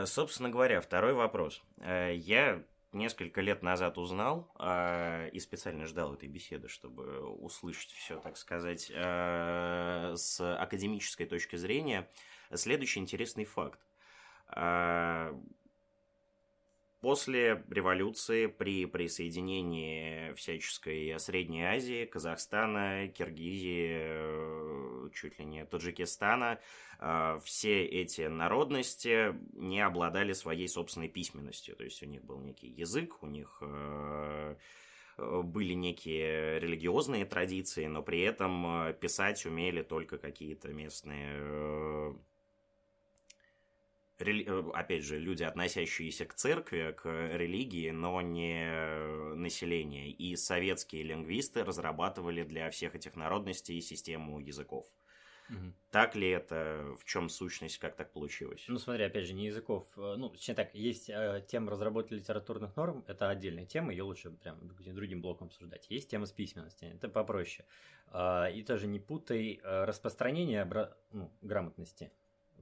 собственно 0.05 0.49
говоря, 0.49 0.81
второй 0.81 1.13
вопрос. 1.13 1.61
Э, 1.77 2.13
я 2.15 2.63
несколько 2.93 3.41
лет 3.41 3.63
назад 3.63 3.97
узнал 3.97 4.51
э, 4.59 5.29
и 5.29 5.39
специально 5.39 5.85
ждал 5.85 6.13
этой 6.13 6.29
беседы, 6.29 6.67
чтобы 6.67 7.19
услышать 7.21 7.91
все, 7.91 8.19
так 8.19 8.37
сказать, 8.37 8.91
э, 8.93 10.13
с 10.15 10.39
академической 10.39 11.25
точки 11.25 11.55
зрения. 11.55 12.09
Следующий 12.53 12.99
интересный 12.99 13.45
факт. 13.45 13.81
После 16.99 17.63
революции, 17.69 18.47
при 18.47 18.87
присоединении 18.87 20.33
всяческой 20.33 21.19
Средней 21.19 21.63
Азии, 21.63 22.05
Казахстана, 22.05 23.07
Киргизии, 23.09 23.99
э, 23.99 25.09
чуть 25.13 25.37
ли 25.37 25.45
не 25.45 25.63
Таджикистана, 25.63 26.59
э, 26.99 27.39
все 27.43 27.85
эти 27.85 28.21
народности 28.21 29.35
не 29.53 29.79
обладали 29.79 30.33
своей 30.33 30.67
собственной 30.67 31.07
письменностью. 31.07 31.75
То 31.75 31.83
есть 31.83 32.01
у 32.01 32.07
них 32.07 32.23
был 32.23 32.39
некий 32.39 32.67
язык, 32.67 33.21
у 33.21 33.27
них 33.27 33.59
э, 33.61 34.55
были 35.17 35.73
некие 35.73 36.59
религиозные 36.59 37.25
традиции, 37.25 37.85
но 37.85 38.01
при 38.01 38.21
этом 38.21 38.93
писать 38.99 39.45
умели 39.45 39.83
только 39.83 40.17
какие-то 40.17 40.69
местные 40.69 42.17
Э, 44.19 44.63
опять 44.73 45.03
же, 45.03 45.19
люди, 45.19 45.43
относящиеся 45.43 46.25
к 46.25 46.33
церкви, 46.33 46.93
к 46.97 47.07
религии, 47.35 47.91
но 47.91 48.21
не 48.21 49.35
население. 49.35 50.09
И 50.09 50.35
советские 50.35 51.03
лингвисты 51.03 51.63
разрабатывали 51.63 52.43
для 52.43 52.69
всех 52.69 52.95
этих 52.95 53.15
народностей 53.15 53.79
систему 53.81 54.39
языков. 54.39 54.87
Угу. 55.49 55.73
Так 55.91 56.15
ли 56.15 56.29
это? 56.29 56.95
В 56.99 57.05
чем 57.05 57.29
сущность? 57.29 57.77
Как 57.77 57.95
так 57.95 58.11
получилось? 58.11 58.65
Ну, 58.67 58.77
смотри, 58.79 59.05
опять 59.05 59.25
же, 59.25 59.33
не 59.33 59.45
языков. 59.45 59.85
Э, 59.95 60.15
ну, 60.17 60.29
точнее 60.29 60.55
так, 60.55 60.73
есть 60.75 61.09
э, 61.09 61.45
тема 61.47 61.71
разработки 61.71 62.13
литературных 62.13 62.75
норм, 62.75 63.05
это 63.07 63.29
отдельная 63.29 63.65
тема, 63.65 63.91
ее 63.91 64.03
лучше 64.03 64.31
прям 64.31 64.59
другим 64.67 65.21
блоком 65.21 65.47
обсуждать. 65.47 65.89
Есть 65.89 66.09
тема 66.09 66.25
с 66.25 66.31
письменностью, 66.31 66.89
это 66.89 67.07
попроще. 67.07 67.65
Э, 68.11 68.51
и 68.51 68.63
тоже 68.63 68.87
не 68.87 68.99
путай 68.99 69.59
э, 69.63 69.85
распространение 69.85 70.63
обра... 70.63 70.97
ну, 71.11 71.31
грамотности 71.41 72.11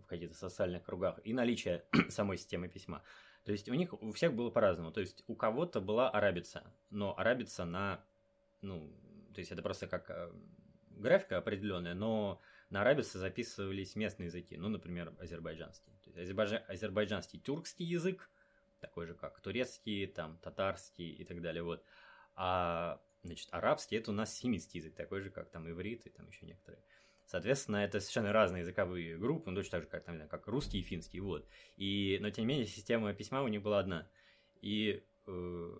в 0.05 0.07
каких-то 0.07 0.35
социальных 0.35 0.83
кругах 0.83 1.19
и 1.23 1.33
наличие 1.33 1.83
самой 2.09 2.37
системы 2.37 2.69
письма. 2.69 3.03
То 3.43 3.51
есть 3.51 3.69
у 3.69 3.73
них 3.73 3.93
у 3.93 4.11
всех 4.11 4.33
было 4.33 4.49
по-разному. 4.49 4.91
То 4.91 5.01
есть 5.01 5.23
у 5.27 5.35
кого-то 5.35 5.81
была 5.81 6.09
арабица, 6.09 6.63
но 6.89 7.17
арабица 7.17 7.65
на, 7.65 8.03
ну, 8.61 8.89
то 9.33 9.39
есть 9.39 9.51
это 9.51 9.61
просто 9.61 9.87
как 9.87 10.09
э, 10.09 10.31
графика 10.91 11.37
определенная, 11.37 11.93
но 11.93 12.41
на 12.69 12.81
арабице 12.81 13.19
записывались 13.19 13.95
местные 13.95 14.27
языки, 14.27 14.57
ну, 14.57 14.69
например, 14.69 15.13
азербайджанский. 15.19 15.93
То 16.03 16.09
есть 16.09 16.17
азербайджан, 16.17 16.63
азербайджанский 16.67 17.39
тюркский 17.39 17.85
язык, 17.85 18.29
такой 18.79 19.05
же 19.05 19.13
как 19.13 19.39
турецкий, 19.39 20.07
там, 20.07 20.37
татарский 20.37 21.09
и 21.11 21.23
так 21.23 21.41
далее, 21.41 21.63
вот. 21.63 21.83
А, 22.35 23.01
значит, 23.23 23.49
арабский 23.51 23.97
это 23.97 24.11
у 24.11 24.13
нас 24.13 24.35
семитский 24.35 24.79
язык, 24.79 24.95
такой 24.95 25.21
же, 25.21 25.29
как 25.29 25.49
там 25.49 25.69
иврит 25.69 26.05
и 26.05 26.09
там 26.09 26.27
еще 26.27 26.45
некоторые. 26.45 26.81
Соответственно, 27.25 27.77
это 27.77 27.99
совершенно 27.99 28.31
разные 28.31 28.61
языковые 28.61 29.17
группы, 29.17 29.49
ну, 29.49 29.57
точно 29.57 29.71
так 29.71 29.83
же, 29.83 29.89
как, 29.89 30.03
там, 30.03 30.27
как 30.27 30.47
русский 30.47 30.79
и 30.79 30.83
финский, 30.83 31.19
вот. 31.19 31.47
И, 31.75 32.17
но, 32.21 32.29
тем 32.29 32.45
не 32.45 32.53
менее, 32.53 32.67
система 32.67 33.13
письма 33.13 33.41
у 33.41 33.47
них 33.47 33.61
была 33.61 33.79
одна. 33.79 34.09
И 34.61 35.03
э, 35.25 35.77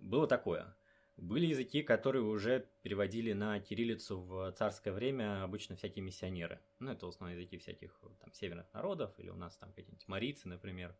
было 0.00 0.26
такое. 0.26 0.76
Были 1.16 1.46
языки, 1.46 1.82
которые 1.82 2.22
уже 2.22 2.68
переводили 2.82 3.32
на 3.32 3.58
кириллицу 3.58 4.20
в 4.20 4.52
царское 4.52 4.92
время 4.92 5.42
обычно 5.42 5.74
всякие 5.74 6.04
миссионеры. 6.04 6.60
Ну, 6.78 6.92
это 6.92 7.06
в 7.06 7.08
основном 7.08 7.38
языки 7.38 7.56
всяких 7.56 7.98
там 8.20 8.32
северных 8.32 8.72
народов, 8.72 9.18
или 9.18 9.30
у 9.30 9.36
нас 9.36 9.56
там 9.56 9.72
какие-нибудь 9.72 10.06
марийцы, 10.08 10.48
например 10.48 10.94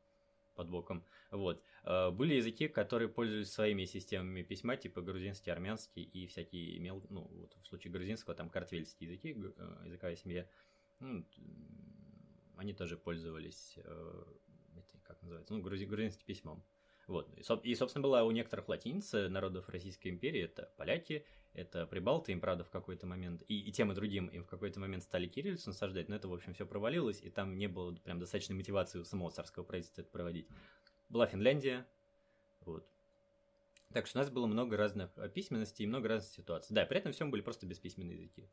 под 0.57 0.69
боком. 0.69 1.05
Вот. 1.31 1.63
Э, 1.85 2.11
были 2.11 2.35
языки, 2.35 2.67
которые 2.67 3.09
пользовались 3.09 3.53
своими 3.53 3.85
системами 3.85 4.43
письма, 4.43 4.77
типа 4.77 5.03
грузинский, 5.03 5.51
армянский 5.51 6.03
и 6.03 6.27
всякие 6.27 6.79
мел... 6.81 7.03
ну, 7.11 7.31
вот 7.31 7.55
в 7.63 7.67
случае 7.67 7.93
грузинского, 7.93 8.35
там 8.35 8.51
картвельские 8.51 9.11
языки, 9.11 9.37
э, 9.37 9.83
языковая 9.85 10.17
семья. 10.17 10.49
Ну, 10.99 11.25
они 12.57 12.73
тоже 12.73 12.97
пользовались, 12.97 13.75
э, 13.77 14.25
как 15.05 15.23
называется, 15.23 15.55
ну, 15.55 15.63
грузи... 15.63 15.85
грузинским 15.85 16.27
письмом. 16.27 16.65
Вот. 17.07 17.31
И, 17.63 17.75
собственно, 17.77 18.03
была 18.03 18.25
у 18.25 18.33
некоторых 18.33 18.69
латиниц 18.69 19.13
народов 19.13 19.69
Российской 19.69 20.09
империи, 20.09 20.43
это 20.43 20.73
поляки, 20.77 21.25
это 21.57 21.87
прибалты, 21.87 22.33
им, 22.33 22.41
правда, 22.41 22.65
в 22.65 22.71
какой-то 22.71 23.07
момент, 23.07 23.43
и, 23.49 23.59
и 23.59 23.73
тем 23.73 23.91
и 23.91 23.95
другим 23.95 24.27
им 24.27 24.45
в 24.45 24.47
какой-то 24.47 24.79
момент 24.79 25.03
стали 25.03 25.27
кириллицу 25.27 25.71
насаждать, 25.71 26.09
но 26.09 26.17
это, 26.17 26.29
в 26.29 26.35
общем, 26.35 26.53
все 26.55 26.67
провалилось, 26.67 27.23
и 27.23 27.31
там 27.31 27.57
не 27.57 27.67
было 27.67 27.95
прям 27.95 28.19
достаточной 28.19 28.55
мотивации 28.57 28.99
у 28.99 29.05
самого 29.05 29.31
царского 29.31 29.65
правительства 29.65 30.03
это 30.03 30.11
проводить. 30.11 30.47
Была 31.09 31.27
Финляндия, 31.27 31.87
вот. 32.65 32.87
Так 33.93 34.07
что 34.07 34.19
у 34.19 34.23
нас 34.23 34.31
было 34.31 34.47
много 34.47 34.77
разных 34.77 35.11
письменностей 35.33 35.85
и 35.85 35.87
много 35.87 36.09
разных 36.09 36.31
ситуаций. 36.31 36.75
Да, 36.75 36.85
при 36.85 36.99
этом 36.99 37.13
всем 37.13 37.31
были 37.31 37.41
просто 37.41 37.67
бесписьменные 37.67 38.17
языки. 38.17 38.49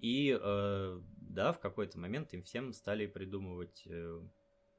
И 0.00 0.36
э, 0.40 1.00
да, 1.16 1.52
в 1.52 1.60
какой-то 1.60 1.98
момент 1.98 2.32
им 2.32 2.42
всем 2.42 2.72
стали 2.72 3.06
придумывать 3.06 3.82
э, 3.86 4.20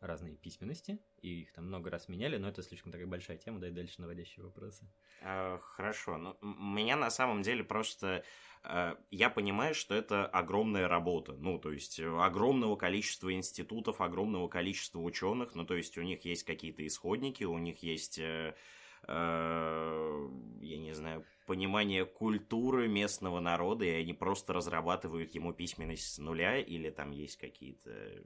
разные 0.01 0.35
письменности, 0.35 0.99
и 1.21 1.41
их 1.41 1.51
там 1.53 1.65
много 1.65 1.89
раз 1.89 2.07
меняли, 2.07 2.37
но 2.37 2.49
это 2.49 2.63
слишком 2.63 2.91
такая 2.91 3.07
большая 3.07 3.37
тема, 3.37 3.59
дай 3.59 3.71
дальше 3.71 4.01
наводящие 4.01 4.45
вопросы. 4.45 4.87
А, 5.21 5.59
хорошо, 5.59 6.17
ну, 6.17 6.37
меня 6.41 6.95
на 6.95 7.09
самом 7.09 7.41
деле 7.41 7.63
просто... 7.63 8.23
А, 8.63 8.97
я 9.11 9.29
понимаю, 9.29 9.75
что 9.75 9.95
это 9.95 10.25
огромная 10.25 10.87
работа, 10.87 11.33
ну, 11.33 11.59
то 11.59 11.71
есть 11.71 11.99
огромного 11.99 12.75
количества 12.75 13.33
институтов, 13.33 14.01
огромного 14.01 14.47
количества 14.47 14.99
ученых, 14.99 15.55
ну, 15.55 15.65
то 15.65 15.75
есть 15.75 15.97
у 15.97 16.01
них 16.01 16.23
есть 16.25 16.43
какие-то 16.43 16.85
исходники, 16.85 17.43
у 17.43 17.57
них 17.57 17.83
есть... 17.83 18.19
Э, 18.19 18.55
э, 19.07 20.29
я 20.61 20.77
не 20.77 20.93
знаю, 20.93 21.25
понимание 21.45 22.05
культуры 22.05 22.87
местного 22.87 23.39
народа, 23.39 23.83
и 23.83 23.89
они 23.89 24.13
просто 24.13 24.53
разрабатывают 24.53 25.33
ему 25.33 25.51
письменность 25.51 26.13
с 26.13 26.17
нуля, 26.19 26.57
или 26.59 26.89
там 26.91 27.11
есть 27.11 27.37
какие-то 27.37 28.23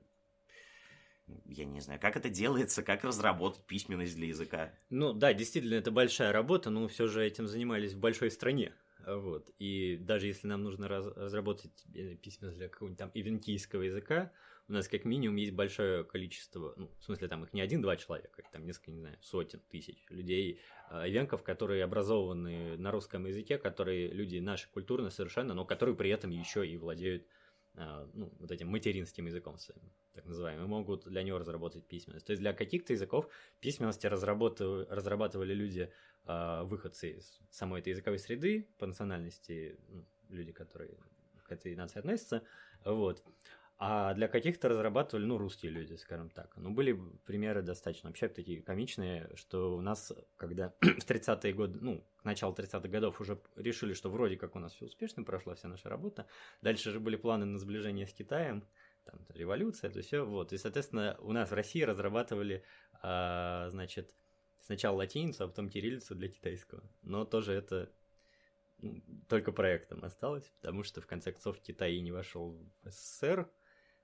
я 1.46 1.66
не 1.66 1.80
знаю, 1.80 2.00
как 2.00 2.16
это 2.16 2.30
делается, 2.30 2.84
как 2.84 3.04
разработать 3.04 3.64
письменность 3.66 4.16
для 4.16 4.28
языка. 4.28 4.74
Ну 4.90 5.14
да, 5.14 5.34
действительно, 5.34 5.76
это 5.76 5.92
большая 5.92 6.32
работа, 6.32 6.70
но 6.70 6.88
все 6.88 7.08
же 7.08 7.26
этим 7.26 7.48
занимались 7.48 7.94
в 7.94 8.00
большой 8.00 8.32
стране. 8.32 8.74
Вот. 9.06 9.50
И 9.60 9.98
даже 9.98 10.28
если 10.28 10.48
нам 10.48 10.64
нужно 10.64 10.88
раз, 10.88 11.06
разработать 11.16 11.72
э, 11.94 12.16
письменность 12.16 12.58
для 12.58 12.70
какого-нибудь 12.70 13.00
там 13.00 13.12
ивенкийского 13.14 13.82
языка, 13.82 14.32
у 14.70 14.74
нас 14.74 14.88
как 14.88 15.04
минимум 15.04 15.36
есть 15.36 15.52
большое 15.52 16.06
количество, 16.06 16.74
ну, 16.78 16.90
в 17.00 17.04
смысле, 17.04 17.28
там 17.28 17.44
их 17.44 17.52
не 17.52 17.60
один-два 17.60 17.98
человека, 17.98 18.44
там 18.54 18.66
несколько, 18.66 18.92
не 18.92 19.00
знаю, 19.00 19.18
сотен 19.22 19.60
тысяч 19.70 20.06
людей, 20.10 20.62
э, 20.90 21.10
ивенков, 21.10 21.44
которые 21.44 21.84
образованы 21.84 22.78
на 22.78 22.92
русском 22.92 23.26
языке, 23.26 23.58
которые 23.58 24.08
люди 24.08 24.38
наши 24.38 24.70
культурно 24.72 25.10
совершенно, 25.10 25.54
но 25.54 25.66
которые 25.66 25.96
при 25.96 26.10
этом 26.10 26.32
еще 26.32 26.66
и 26.66 26.78
владеют 26.78 27.28
а, 27.76 28.08
ну, 28.14 28.32
вот 28.40 28.52
этим 28.52 28.70
материнским 28.70 29.26
языком 29.26 29.58
своим, 29.58 29.82
так 30.14 30.26
называемым, 30.26 30.70
могут 30.70 31.06
для 31.06 31.24
него 31.24 31.40
разработать 31.40 31.86
письменность. 31.86 32.26
То 32.26 32.32
есть 32.32 32.42
для 32.42 32.54
каких-то 32.54 32.94
языков 32.94 33.28
письменности 33.60 34.08
разрабатывали, 34.08 34.86
разрабатывали 34.90 35.54
люди, 35.54 35.92
а, 36.26 36.64
выходцы 36.64 37.12
из 37.12 37.42
самой 37.50 37.82
этой 37.82 37.90
языковой 37.90 38.20
среды, 38.20 38.70
по 38.78 38.86
национальности, 38.86 39.78
ну, 39.90 40.06
люди, 40.30 40.52
которые 40.52 40.98
к 41.44 41.52
этой 41.52 41.76
нации 41.76 42.00
относятся, 42.00 42.44
вот. 42.86 43.24
А 43.86 44.14
для 44.14 44.28
каких-то 44.28 44.70
разрабатывали, 44.70 45.26
ну, 45.26 45.38
русские 45.38 45.72
люди, 45.72 45.96
скажем 45.96 46.30
так. 46.30 46.56
Ну, 46.56 46.72
были 46.72 46.98
примеры 47.26 47.62
достаточно 47.62 48.10
вообще 48.10 48.30
такие 48.30 48.62
комичные, 48.62 49.30
что 49.36 49.76
у 49.76 49.82
нас, 49.82 50.14
когда 50.38 50.74
в 50.82 51.06
30-е 51.06 51.54
годы, 51.54 51.80
ну, 51.82 52.08
к 52.16 52.24
началу 52.24 52.54
30-х 52.54 52.88
годов 52.88 53.20
уже 53.20 53.42
решили, 53.58 53.94
что 53.94 54.10
вроде 54.10 54.38
как 54.38 54.56
у 54.56 54.60
нас 54.60 54.74
все 54.74 54.86
успешно, 54.86 55.24
прошла 55.24 55.56
вся 55.56 55.68
наша 55.68 55.90
работа. 55.90 56.28
Дальше 56.62 56.92
же 56.92 57.00
были 57.00 57.18
планы 57.18 57.46
на 57.46 57.58
сближение 57.58 58.08
с 58.08 58.14
Китаем, 58.14 58.64
там 59.06 59.26
революция, 59.30 59.90
это 59.90 60.02
все, 60.02 60.26
вот. 60.26 60.54
И, 60.54 60.58
соответственно, 60.58 61.18
у 61.20 61.32
нас 61.32 61.52
в 61.52 61.54
России 61.54 61.82
разрабатывали, 61.82 62.64
а, 63.02 63.70
значит, 63.70 64.16
сначала 64.60 64.98
латиницу, 64.98 65.44
а 65.44 65.48
потом 65.48 65.70
кириллицу 65.70 66.16
для 66.16 66.30
китайского. 66.30 66.84
Но 67.02 67.26
тоже 67.26 67.54
это 67.54 67.92
ну, 68.80 69.02
только 69.28 69.52
проектом 69.52 70.04
осталось, 70.04 70.50
потому 70.62 70.84
что, 70.84 71.02
в 71.02 71.08
конце 71.08 71.32
концов, 71.32 71.60
Китай 71.60 72.00
не 72.00 72.12
вошел 72.12 72.60
в 72.84 72.90
СССР, 72.90 73.50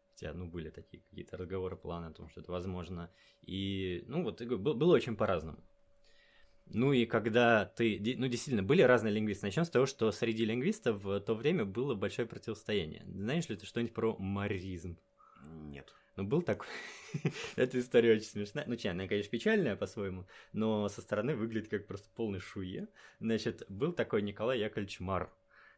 хотя, 0.09 0.33
ну, 0.33 0.47
были 0.49 0.69
такие 0.69 1.03
какие-то 1.03 1.37
разговоры, 1.37 1.75
планы 1.75 2.07
о 2.07 2.13
том, 2.13 2.29
что 2.29 2.41
это 2.41 2.51
возможно. 2.51 3.11
И, 3.41 4.03
ну, 4.07 4.23
вот, 4.23 4.41
было 4.41 4.93
очень 4.93 5.15
по-разному. 5.15 5.63
Ну 6.69 6.93
и 6.93 7.05
когда 7.05 7.65
ты... 7.65 7.99
Ну, 8.17 8.27
действительно, 8.27 8.63
были 8.63 8.81
разные 8.81 9.13
лингвисты. 9.13 9.47
Начнем 9.47 9.65
с 9.65 9.69
того, 9.69 9.85
что 9.85 10.11
среди 10.11 10.45
лингвистов 10.45 11.03
в 11.03 11.19
то 11.19 11.33
время 11.33 11.65
было 11.65 11.95
большое 11.95 12.27
противостояние. 12.27 13.03
Знаешь 13.07 13.49
ли 13.49 13.55
ты 13.55 13.65
что-нибудь 13.65 13.93
про 13.93 14.15
маризм? 14.17 14.97
Нет. 15.43 15.93
Ну, 16.15 16.25
был 16.25 16.41
такой... 16.41 16.67
Эта 17.55 17.79
история 17.79 18.13
очень 18.13 18.27
смешная. 18.27 18.65
Ну, 18.67 18.75
честно, 18.75 18.91
она, 18.91 19.07
конечно, 19.07 19.31
печальная 19.31 19.75
по-своему, 19.75 20.27
но 20.53 20.87
со 20.89 21.01
стороны 21.01 21.35
выглядит 21.35 21.69
как 21.69 21.87
просто 21.87 22.09
полный 22.13 22.39
шуе. 22.39 22.87
Значит, 23.19 23.63
был 23.69 23.93
такой 23.93 24.21
Николай 24.21 24.59
Яковлевич 24.59 24.99
Мар, 24.99 25.33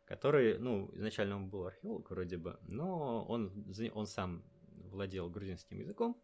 который, 0.06 0.58
ну, 0.58 0.90
изначально 0.96 1.38
он 1.38 1.48
был 1.48 1.68
археолог 1.68 2.10
вроде 2.10 2.38
бы, 2.38 2.60
но 2.64 3.24
он, 3.26 3.66
он 3.94 4.08
сам 4.08 4.44
владел 4.90 5.30
грузинским 5.30 5.80
языком, 5.80 6.22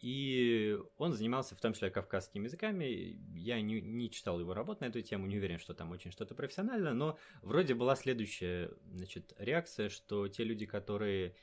И 0.00 0.78
он 0.98 1.12
занимался 1.12 1.54
в 1.54 1.60
том 1.60 1.72
числе 1.72 1.90
кавказскими 1.90 2.44
языками. 2.44 3.18
Я 3.34 3.60
не, 3.60 3.80
не 3.80 4.10
читал 4.10 4.38
его 4.38 4.54
работ 4.54 4.80
на 4.80 4.86
эту 4.86 5.00
тему, 5.02 5.26
не 5.26 5.36
уверен, 5.36 5.58
что 5.58 5.74
там 5.74 5.90
очень 5.90 6.10
что-то 6.10 6.34
профессиональное, 6.34 6.92
но 6.92 7.18
вроде 7.42 7.74
была 7.74 7.96
следующая 7.96 8.70
значит, 8.92 9.32
реакция, 9.38 9.88
что 9.88 10.28
те 10.28 10.44
люди, 10.44 10.66
которые 10.66 11.34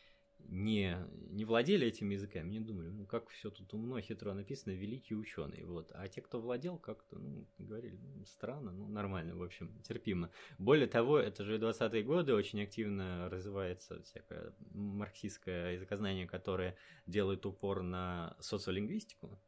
не, 0.48 0.98
не 1.30 1.46
владели 1.46 1.88
этими 1.88 2.14
языками, 2.14 2.52
не 2.52 2.60
думали, 2.60 2.90
ну 2.90 3.06
как 3.06 3.30
все 3.30 3.50
тут 3.50 3.74
умно, 3.74 4.00
хитро 4.02 4.34
написано, 4.34 4.74
великий 4.74 5.16
ученый. 5.16 5.64
Вот. 5.64 5.92
А 5.94 6.08
те, 6.08 6.22
кто 6.22 6.40
владел, 6.40 6.78
как-то, 6.78 7.18
ну, 7.18 7.48
говорили, 7.58 7.98
ну, 8.16 8.26
странно, 8.26 8.72
ну, 8.72 8.88
нормально, 8.88 9.36
в 9.36 9.44
общем, 9.44 9.82
терпимо. 9.84 10.30
Более 10.58 10.88
того, 10.88 11.20
это 11.20 11.44
же 11.44 11.58
20-е 11.58 12.04
годы, 12.04 12.34
очень 12.34 12.62
активно 12.62 13.30
развивается 13.30 14.02
всякое 14.04 14.54
марксистское 14.74 15.74
языкознание, 15.74 16.28
которое 16.28 16.76
делает 17.06 17.46
упор 17.46 17.82
на 17.84 18.36
социолингвистику. 18.40 19.40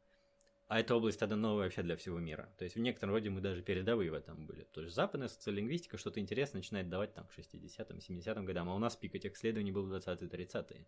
А 0.74 0.80
эта 0.80 0.96
область 0.96 1.20
тогда 1.20 1.36
новая 1.36 1.66
вообще 1.66 1.82
для 1.82 1.94
всего 1.94 2.18
мира. 2.18 2.52
То 2.58 2.64
есть 2.64 2.74
в 2.74 2.80
некотором 2.80 3.14
роде 3.14 3.30
мы 3.30 3.40
даже 3.40 3.62
передовые 3.62 4.10
в 4.10 4.14
этом 4.14 4.44
были. 4.44 4.64
То 4.72 4.82
есть 4.82 4.92
западная 4.92 5.28
социолингвистика 5.28 5.98
что-то 5.98 6.18
интересное 6.18 6.58
начинает 6.58 6.88
давать 6.88 7.14
там 7.14 7.28
к 7.28 7.38
60-м, 7.38 7.98
70-м 7.98 8.44
годам, 8.44 8.68
а 8.68 8.74
у 8.74 8.80
нас 8.80 8.96
пик 8.96 9.14
этих 9.14 9.34
исследований 9.34 9.70
был 9.70 9.86
в 9.86 9.92
20-е, 9.94 10.28
30-е. 10.28 10.84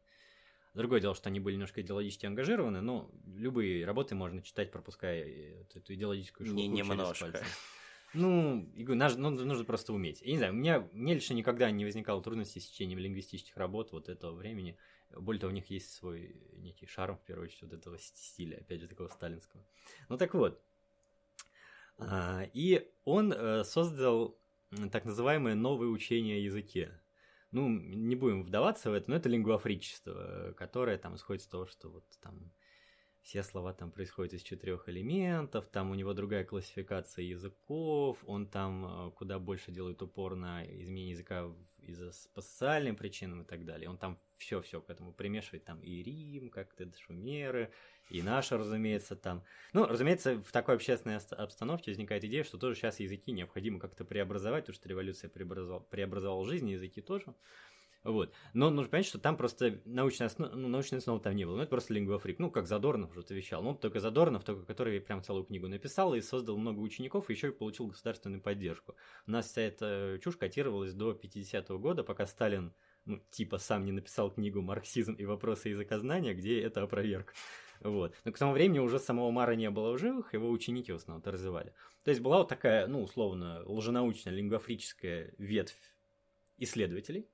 Другое 0.75 0.99
дело, 0.99 1.15
что 1.15 1.29
они 1.29 1.39
были 1.39 1.55
немножко 1.55 1.83
идеологически 1.83 2.27
ангажированы, 2.27 2.81
но 2.81 3.09
любые 3.33 3.87
работы 3.87 4.17
можно 4.17 4.43
читать, 4.43 4.73
пропуская 4.73 5.25
эту 5.73 5.95
идеологическую 5.95 6.49
школу. 6.49 6.61
Не, 6.61 6.67
немножко. 6.67 7.45
Ну, 8.13 8.69
нужно, 8.77 9.31
нужно 9.31 9.65
просто 9.65 9.93
уметь. 9.93 10.21
Я 10.21 10.33
не 10.33 10.39
знаю, 10.39 10.53
у 10.53 10.57
меня, 10.57 10.89
мне 10.91 11.15
лично 11.15 11.35
никогда 11.35 11.71
не 11.71 11.85
возникало 11.85 12.21
трудностей 12.21 12.59
с 12.59 12.67
чтением 12.67 12.99
лингвистических 12.99 13.57
работ 13.57 13.93
вот 13.93 14.09
этого 14.09 14.35
времени. 14.35 14.77
Более 15.11 15.41
того, 15.41 15.51
у 15.51 15.55
них 15.55 15.71
есть 15.71 15.93
свой 15.93 16.43
некий 16.57 16.87
шарм, 16.87 17.17
в 17.17 17.25
первую 17.25 17.47
очередь, 17.47 17.63
вот 17.63 17.73
этого 17.73 17.99
стиля, 17.99 18.59
опять 18.59 18.81
же, 18.81 18.89
такого 18.89 19.09
сталинского. 19.09 19.65
Ну 20.09 20.17
так 20.17 20.35
вот. 20.35 20.63
А, 21.99 22.43
и 22.53 22.91
он 23.05 23.33
э, 23.33 23.65
создал 23.65 24.39
так 24.93 25.05
называемое 25.05 25.55
новое 25.55 25.89
учение 25.89 26.37
о 26.37 26.41
языке. 26.41 27.01
Ну, 27.53 27.69
не 27.69 28.17
будем 28.17 28.43
вдаваться 28.43 28.91
в 28.91 28.95
это, 28.95 29.09
но 29.09 29.17
это 29.17 29.29
лингвофричество, 29.29 30.53
которое 30.57 30.99
там 30.99 31.15
исходит 31.15 31.43
из 31.43 31.49
того, 31.49 31.67
что 31.67 31.89
вот 31.89 32.05
там 32.21 32.53
все 33.27 33.43
слова 33.43 33.73
там 33.73 33.91
происходят 33.91 34.35
из 34.35 34.43
четырех 34.43 34.89
элементов, 34.89 35.67
там 35.67 35.91
у 35.91 35.95
него 35.95 36.15
другая 36.15 36.45
классификация 36.45 37.25
языков, 37.25 38.19
он 38.25 38.47
там 38.47 39.09
э, 39.09 39.11
куда 39.17 39.41
больше 39.41 39.73
делает 39.73 40.01
упор 40.01 40.37
на 40.37 40.65
изменение 40.65 41.11
языка 41.11 41.53
из-за 41.83 42.13
по 42.35 42.41
социальным 42.41 42.95
причинам 42.95 43.43
и 43.43 43.45
так 43.45 43.65
далее. 43.65 43.91
Он 43.91 43.99
там 43.99 44.21
все-все 44.37 44.81
к 44.81 44.89
этому 44.91 45.13
примешивает, 45.13 45.65
там 45.65 45.81
и 45.81 46.05
Рим, 46.05 46.51
как-то 46.51 46.89
шумеры, 47.01 47.73
и 48.11 48.23
наши, 48.23 48.57
разумеется, 48.57 49.17
там. 49.17 49.43
Ну, 49.73 49.87
разумеется, 49.87 50.41
в 50.41 50.53
такой 50.53 50.77
общественной 50.77 51.17
обстановке 51.17 51.91
возникает 51.91 52.23
идея, 52.23 52.45
что 52.45 52.59
тоже 52.59 52.77
сейчас 52.77 53.01
языки 53.01 53.33
необходимо 53.33 53.81
как-то 53.81 54.05
преобразовать, 54.05 54.67
потому 54.67 54.77
что 54.77 54.89
революция 54.89 55.29
преобразовала, 55.29 55.81
преобразовала 55.81 56.47
жизнь, 56.47 56.71
языки 56.71 57.01
тоже. 57.01 57.35
Вот. 58.03 58.33
Но 58.55 58.71
нужно 58.71 58.91
понять, 58.91 59.07
что 59.07 59.19
там 59.19 59.37
просто 59.37 59.81
научная 59.85 60.29
основа, 60.29 60.55
ну, 60.55 60.69
научной 60.69 60.99
основы 60.99 61.21
там 61.21 61.35
не 61.35 61.45
было. 61.45 61.57
Ну, 61.57 61.63
это 61.63 61.71
просто 61.71 61.93
лингвофрик. 61.95 62.39
Ну, 62.39 62.51
как 62.51 62.67
Задорнов 62.67 63.17
уже 63.17 63.27
вещал. 63.31 63.63
Ну, 63.63 63.75
только 63.75 64.01
Задорнов, 64.01 64.45
только 64.45 64.65
который 64.65 65.01
прям 65.01 65.23
целую 65.23 65.45
книгу 65.45 65.67
написал 65.69 66.15
и 66.15 66.21
создал 66.21 66.57
много 66.57 66.81
учеников, 66.81 67.29
и 67.29 67.33
еще 67.33 67.49
и 67.49 67.53
получил 67.53 67.89
государственную 67.89 68.41
поддержку. 68.41 68.95
У 69.27 69.31
нас 69.33 69.47
вся 69.47 69.63
эта 69.63 70.21
чушь 70.23 70.37
котировалась 70.37 70.95
до 70.95 71.13
50-го 71.13 71.79
года, 71.79 72.05
пока 72.05 72.27
Сталин, 72.27 72.73
ну, 73.05 73.21
типа, 73.31 73.59
сам 73.59 73.85
не 73.85 73.93
написал 73.93 74.31
книгу 74.31 74.63
«Марксизм 74.63 75.15
и 75.15 75.25
вопросы 75.25 75.71
языкознания», 75.71 76.35
где 76.35 76.61
это 76.61 76.83
опроверг. 76.83 77.35
Вот. 77.81 78.15
Но 78.25 78.33
к 78.33 78.39
тому 78.39 78.53
времени 78.53 78.79
уже 78.79 78.99
самого 78.99 79.31
Мара 79.31 79.55
не 79.55 79.71
было 79.71 79.93
в 79.93 79.99
живых, 79.99 80.33
его 80.33 80.51
ученики 80.51 80.93
в 80.93 80.97
основном-то 80.97 81.31
развивали. 81.31 81.73
То 82.05 82.11
есть 82.11 82.21
была 82.21 82.39
вот 82.39 82.49
такая, 82.49 82.87
ну, 82.87 83.03
условно, 83.03 83.63
лженаучная, 83.67 84.33
лингвофрическая 84.33 85.35
ветвь 85.39 85.77
исследователей, 86.59 87.29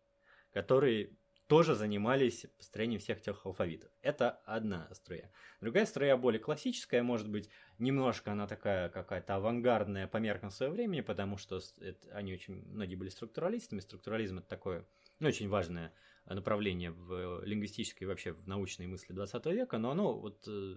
которые 0.53 1.11
тоже 1.53 1.75
занимались 1.75 2.47
построением 2.57 2.99
всех 2.99 3.21
тех 3.21 3.45
алфавитов. 3.45 3.91
Это 4.01 4.31
одна 4.47 4.89
струя. 4.95 5.31
Другая 5.61 5.85
струя 5.85 6.17
более 6.17 6.41
классическая, 6.41 7.03
может 7.03 7.29
быть, 7.29 7.51
немножко 7.79 8.33
она 8.33 8.47
такая 8.47 8.89
какая-то 8.89 9.35
авангардная 9.35 10.07
по 10.07 10.17
меркам 10.17 10.51
своего 10.51 10.75
времени, 10.75 11.03
потому 11.03 11.37
что 11.37 11.61
это, 11.81 12.11
они 12.15 12.33
очень 12.33 12.65
многие 12.71 12.95
были 12.95 13.11
структуралистами. 13.11 13.81
Структурализм 13.81 14.39
это 14.39 14.49
такое 14.49 14.87
ну, 15.19 15.29
очень 15.29 15.49
важное 15.49 15.93
направление 16.25 16.91
в 16.91 17.45
лингвистической 17.45 18.07
и 18.07 18.09
вообще 18.09 18.33
в 18.33 18.49
научной 18.49 18.87
мысли 18.87 19.13
20 19.13 19.45
века, 19.47 19.77
но 19.77 19.91
оно 19.91 20.19
вот 20.19 20.45
э, 20.47 20.77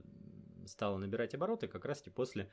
стало 0.68 0.98
набирать 0.98 1.34
обороты 1.36 1.68
как 1.68 1.86
раз-таки 1.86 2.10
после 2.10 2.50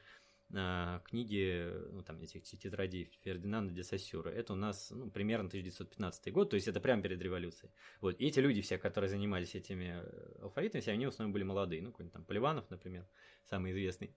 книги, 0.53 1.73
ну, 1.93 2.03
там, 2.03 2.21
этих 2.21 2.43
тетрадей 2.43 3.11
Фердинанда 3.23 3.73
де 3.73 3.83
Сассюра, 3.83 4.29
это 4.29 4.53
у 4.53 4.57
нас 4.57 4.91
ну, 4.91 5.11
примерно 5.11 5.47
1915 5.47 6.33
год, 6.33 6.51
то 6.51 6.57
есть 6.57 6.69
это 6.69 6.81
прямо 6.81 7.03
перед 7.03 7.21
революцией. 7.23 7.73
Вот. 8.01 8.21
И 8.21 8.27
эти 8.27 8.41
люди 8.41 8.61
все, 8.61 8.77
которые 8.77 9.09
занимались 9.09 9.55
этими 9.55 10.03
э, 10.03 10.43
алфавитами, 10.43 10.83
все 10.83 10.93
они 10.93 11.07
в 11.07 11.09
основном 11.09 11.33
были 11.33 11.45
молодые, 11.45 11.83
ну, 11.83 11.91
какой-нибудь 11.91 12.13
там 12.13 12.25
Поливанов, 12.25 12.69
например, 12.71 13.07
самый 13.45 13.73
известный. 13.73 14.15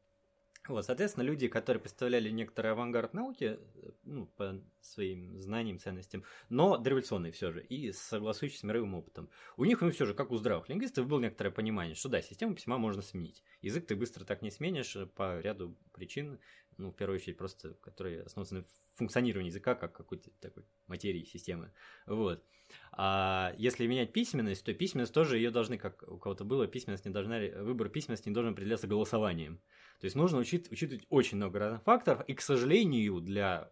Вот, 0.68 0.86
соответственно, 0.86 1.24
люди, 1.24 1.48
которые 1.48 1.80
представляли 1.80 2.30
некоторый 2.30 2.72
авангард 2.72 3.14
науки, 3.14 3.60
э, 3.60 3.92
ну, 4.04 4.26
по 4.26 4.62
своим 4.82 5.40
знаниям, 5.40 5.80
ценностям, 5.80 6.24
но 6.50 6.78
дореволюционные 6.78 7.32
все 7.32 7.52
же, 7.52 7.64
и 7.64 7.92
согласующие 7.92 8.60
с 8.60 8.64
мировым 8.64 8.96
опытом. 8.96 9.30
У 9.58 9.66
них, 9.66 9.82
ну, 9.82 9.92
все 9.92 10.06
же, 10.06 10.14
как 10.14 10.32
у 10.32 10.38
здравых 10.38 10.68
лингвистов, 10.70 11.08
было 11.08 11.20
некоторое 11.20 11.52
понимание, 11.52 11.96
что 11.96 12.10
да, 12.10 12.22
систему 12.22 12.56
письма 12.56 12.78
можно 12.78 13.02
сменить. 13.02 13.44
Язык 13.62 13.86
ты 13.86 13.96
быстро 13.96 14.26
так 14.26 14.42
не 14.42 14.50
сменишь 14.50 14.96
э, 14.96 15.06
по 15.06 15.40
ряду 15.40 15.78
причин, 15.94 16.40
ну, 16.78 16.92
в 16.92 16.96
первую 16.96 17.20
очередь, 17.20 17.38
просто, 17.38 17.76
которые 17.76 18.24
основаны 18.24 18.60
на 18.60 18.66
функционировании 18.96 19.50
языка 19.50 19.76
как 19.76 19.94
какой-то 19.94 20.32
такой 20.40 20.64
материи 20.88 21.24
системы. 21.24 21.72
Вот. 22.06 22.44
А 22.92 23.54
если 23.58 23.86
менять 23.88 24.14
письменность, 24.14 24.66
то 24.66 24.74
письменность 24.74 25.14
тоже 25.14 25.38
ее 25.38 25.52
должны, 25.52 25.78
как 25.78 26.04
у 26.08 26.18
кого-то 26.18 26.44
было, 26.44 26.68
письменность 26.68 27.06
не 27.06 27.12
должна, 27.12 27.40
выбор 27.62 27.90
письменности 27.90 28.30
не 28.30 28.34
должен 28.34 28.54
определяться 28.54 28.88
голосованием. 28.88 29.60
То 30.00 30.06
есть 30.06 30.16
нужно 30.16 30.40
учит, 30.40 30.72
учитывать 30.72 31.06
очень 31.10 31.38
много 31.38 31.60
разных 31.60 31.84
факторов, 31.84 32.24
и, 32.28 32.34
к 32.34 32.42
сожалению, 32.42 33.22
для 33.22 33.72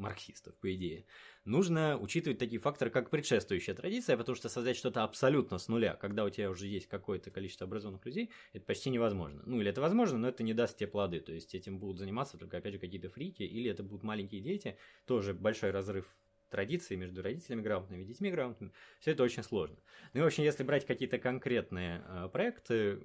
марксистов, 0.00 0.56
по 0.56 0.74
идее, 0.74 1.04
нужно 1.44 1.98
учитывать 1.98 2.38
такие 2.38 2.60
факторы, 2.60 2.90
как 2.90 3.10
предшествующая 3.10 3.74
традиция, 3.74 4.16
потому 4.16 4.34
что 4.34 4.48
создать 4.48 4.76
что-то 4.76 5.04
абсолютно 5.04 5.58
с 5.58 5.68
нуля, 5.68 5.94
когда 5.94 6.24
у 6.24 6.30
тебя 6.30 6.50
уже 6.50 6.66
есть 6.66 6.86
какое-то 6.86 7.30
количество 7.30 7.66
образованных 7.66 8.04
людей, 8.06 8.30
это 8.52 8.64
почти 8.64 8.90
невозможно. 8.90 9.42
Ну, 9.46 9.60
или 9.60 9.70
это 9.70 9.80
возможно, 9.80 10.18
но 10.18 10.28
это 10.28 10.42
не 10.42 10.54
даст 10.54 10.78
тебе 10.78 10.88
плоды, 10.88 11.20
то 11.20 11.32
есть 11.32 11.54
этим 11.54 11.78
будут 11.78 11.98
заниматься 11.98 12.38
только, 12.38 12.58
опять 12.58 12.74
же, 12.74 12.78
какие-то 12.78 13.10
фрики, 13.10 13.42
или 13.42 13.70
это 13.70 13.82
будут 13.82 14.02
маленькие 14.02 14.40
дети, 14.40 14.76
тоже 15.06 15.34
большой 15.34 15.70
разрыв 15.70 16.06
традиции 16.48 16.96
между 16.96 17.22
родителями 17.22 17.62
грамотными 17.62 18.02
и 18.02 18.06
детьми 18.06 18.30
грамотными. 18.30 18.72
Все 18.98 19.12
это 19.12 19.22
очень 19.22 19.44
сложно. 19.44 19.76
Ну 20.12 20.20
и, 20.20 20.22
в 20.22 20.26
общем, 20.26 20.42
если 20.42 20.64
брать 20.64 20.84
какие-то 20.84 21.18
конкретные 21.18 22.04
э, 22.06 22.28
проекты, 22.32 22.96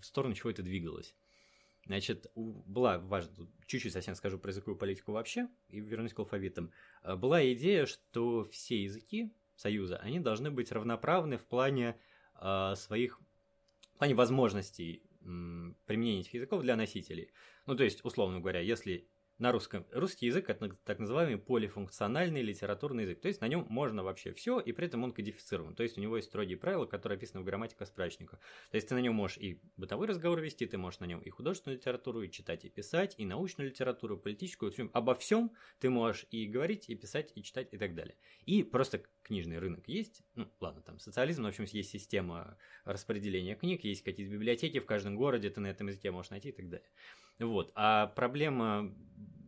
в 0.00 0.02
сторону 0.02 0.34
чего 0.34 0.50
это 0.50 0.62
двигалось. 0.62 1.14
Значит, 1.88 2.30
была 2.34 2.98
важна, 2.98 3.32
чуть-чуть 3.66 3.94
совсем 3.94 4.14
скажу 4.14 4.38
про 4.38 4.50
языковую 4.50 4.78
политику 4.78 5.12
вообще, 5.12 5.48
и 5.70 5.80
вернусь 5.80 6.12
к 6.12 6.18
алфавитам. 6.18 6.70
Э, 7.02 7.16
была 7.16 7.42
идея, 7.52 7.86
что 7.86 8.44
все 8.44 8.82
языки 8.82 9.32
Союза, 9.56 9.96
они 9.96 10.20
должны 10.20 10.50
быть 10.50 10.70
равноправны 10.70 11.38
в 11.38 11.46
плане 11.46 11.96
э, 12.40 12.74
своих, 12.76 13.18
в 13.94 13.98
плане 13.98 14.14
возможностей 14.14 15.02
применения 15.20 16.20
этих 16.20 16.34
языков 16.34 16.62
для 16.62 16.76
носителей. 16.76 17.32
Ну, 17.66 17.74
то 17.74 17.84
есть, 17.84 18.04
условно 18.04 18.40
говоря, 18.40 18.60
если 18.60 19.08
на 19.38 19.52
русском. 19.52 19.86
Русский 19.92 20.26
язык 20.26 20.50
это 20.50 20.68
так 20.84 20.98
называемый 20.98 21.38
полифункциональный 21.38 22.42
литературный 22.42 23.04
язык. 23.04 23.20
То 23.20 23.28
есть 23.28 23.40
на 23.40 23.48
нем 23.48 23.66
можно 23.68 24.02
вообще 24.02 24.32
все, 24.32 24.58
и 24.58 24.72
при 24.72 24.86
этом 24.86 25.04
он 25.04 25.12
кодифицирован. 25.12 25.74
То 25.74 25.84
есть 25.84 25.96
у 25.96 26.00
него 26.00 26.16
есть 26.16 26.28
строгие 26.28 26.56
правила, 26.56 26.86
которые 26.86 27.16
описаны 27.16 27.42
в 27.42 27.44
грамматике 27.44 27.86
справочника. 27.86 28.40
То 28.70 28.76
есть 28.76 28.88
ты 28.88 28.94
на 28.94 29.00
нем 29.00 29.14
можешь 29.14 29.38
и 29.38 29.60
бытовой 29.76 30.08
разговор 30.08 30.40
вести, 30.40 30.66
ты 30.66 30.76
можешь 30.76 31.00
на 31.00 31.04
нем 31.04 31.20
и 31.20 31.30
художественную 31.30 31.78
литературу, 31.78 32.22
и 32.22 32.30
читать, 32.30 32.64
и 32.64 32.68
писать, 32.68 33.14
и 33.16 33.24
научную 33.24 33.70
литературу, 33.70 34.16
и 34.16 34.20
политическую. 34.20 34.70
В 34.70 34.74
общем, 34.74 34.90
обо 34.92 35.14
всем 35.14 35.52
ты 35.78 35.88
можешь 35.88 36.26
и 36.30 36.46
говорить, 36.46 36.88
и 36.88 36.96
писать, 36.96 37.32
и 37.36 37.42
читать, 37.42 37.68
и 37.72 37.78
так 37.78 37.94
далее. 37.94 38.16
И 38.44 38.64
просто 38.64 39.04
книжный 39.22 39.58
рынок 39.58 39.86
есть. 39.86 40.22
Ну, 40.34 40.50
ладно, 40.60 40.82
там 40.82 40.98
социализм, 40.98 41.44
в 41.44 41.46
общем, 41.46 41.64
есть 41.64 41.90
система 41.90 42.58
распределения 42.84 43.54
книг, 43.54 43.84
есть 43.84 44.02
какие-то 44.02 44.32
библиотеки 44.32 44.80
в 44.80 44.86
каждом 44.86 45.16
городе, 45.16 45.50
ты 45.50 45.60
на 45.60 45.68
этом 45.68 45.86
языке 45.86 46.10
можешь 46.10 46.30
найти 46.30 46.48
и 46.48 46.52
так 46.52 46.68
далее. 46.68 46.88
Вот. 47.38 47.72
А 47.74 48.08
проблема 48.08 48.92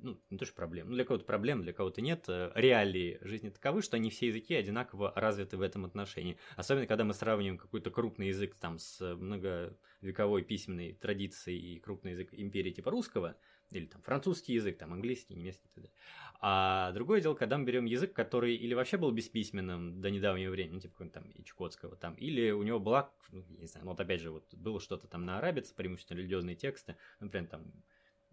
ну, 0.02 0.20
не 0.30 0.38
то 0.38 0.44
что 0.44 0.54
проблем, 0.54 0.88
ну, 0.88 0.94
для 0.94 1.04
кого-то 1.04 1.24
проблем, 1.24 1.62
для 1.62 1.72
кого-то 1.72 2.00
нет, 2.00 2.24
э, 2.28 2.50
реалии 2.54 3.18
жизни 3.22 3.50
таковы, 3.50 3.82
что 3.82 3.96
они 3.96 4.10
все 4.10 4.28
языки 4.28 4.54
одинаково 4.54 5.12
развиты 5.14 5.56
в 5.56 5.62
этом 5.62 5.84
отношении. 5.84 6.38
Особенно, 6.56 6.86
когда 6.86 7.04
мы 7.04 7.14
сравниваем 7.14 7.58
какой-то 7.58 7.90
крупный 7.90 8.28
язык 8.28 8.54
там 8.54 8.78
с 8.78 9.00
многовековой 9.14 10.42
письменной 10.42 10.94
традицией 10.94 11.76
и 11.76 11.80
крупный 11.80 12.12
язык 12.12 12.30
империи 12.32 12.70
типа 12.70 12.90
русского, 12.90 13.36
или 13.70 13.86
там 13.86 14.02
французский 14.02 14.54
язык, 14.54 14.78
там 14.78 14.92
английский, 14.92 15.34
немецкий 15.34 15.66
и 15.66 15.68
так 15.68 15.84
далее. 15.84 15.92
А 16.40 16.92
другое 16.92 17.20
дело, 17.20 17.34
когда 17.34 17.58
мы 17.58 17.64
берем 17.64 17.84
язык, 17.84 18.12
который 18.12 18.54
или 18.54 18.72
вообще 18.74 18.96
был 18.96 19.10
бесписьменным 19.10 20.00
до 20.00 20.10
недавнего 20.10 20.50
времени, 20.50 20.74
ну, 20.74 20.80
типа 20.80 21.06
там 21.08 21.30
Ичкотского 21.34 21.96
там, 21.96 22.14
или 22.14 22.50
у 22.50 22.62
него 22.62 22.80
была, 22.80 23.12
ну, 23.30 23.44
не 23.58 23.66
знаю, 23.66 23.84
ну, 23.84 23.92
вот 23.92 24.00
опять 24.00 24.20
же, 24.20 24.30
вот 24.30 24.54
было 24.54 24.80
что-то 24.80 25.06
там 25.06 25.24
на 25.24 25.38
арабице, 25.38 25.74
преимущественно 25.74 26.18
религиозные 26.18 26.56
тексты, 26.56 26.96
например, 27.20 27.48
там, 27.48 27.72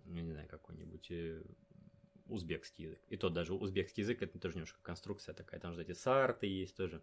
ну, 0.05 0.21
не 0.21 0.31
знаю, 0.31 0.47
какой-нибудь 0.47 1.11
э, 1.11 1.43
узбекский 2.27 2.85
язык. 2.85 3.01
И 3.09 3.17
тот 3.17 3.33
даже 3.33 3.53
узбекский 3.53 4.03
язык, 4.03 4.21
это 4.21 4.39
тоже 4.39 4.55
немножко 4.55 4.79
конструкция 4.81 5.35
такая, 5.35 5.59
там 5.59 5.73
же 5.73 5.81
эти 5.81 5.93
сарты 5.93 6.47
есть 6.47 6.75
тоже 6.77 7.01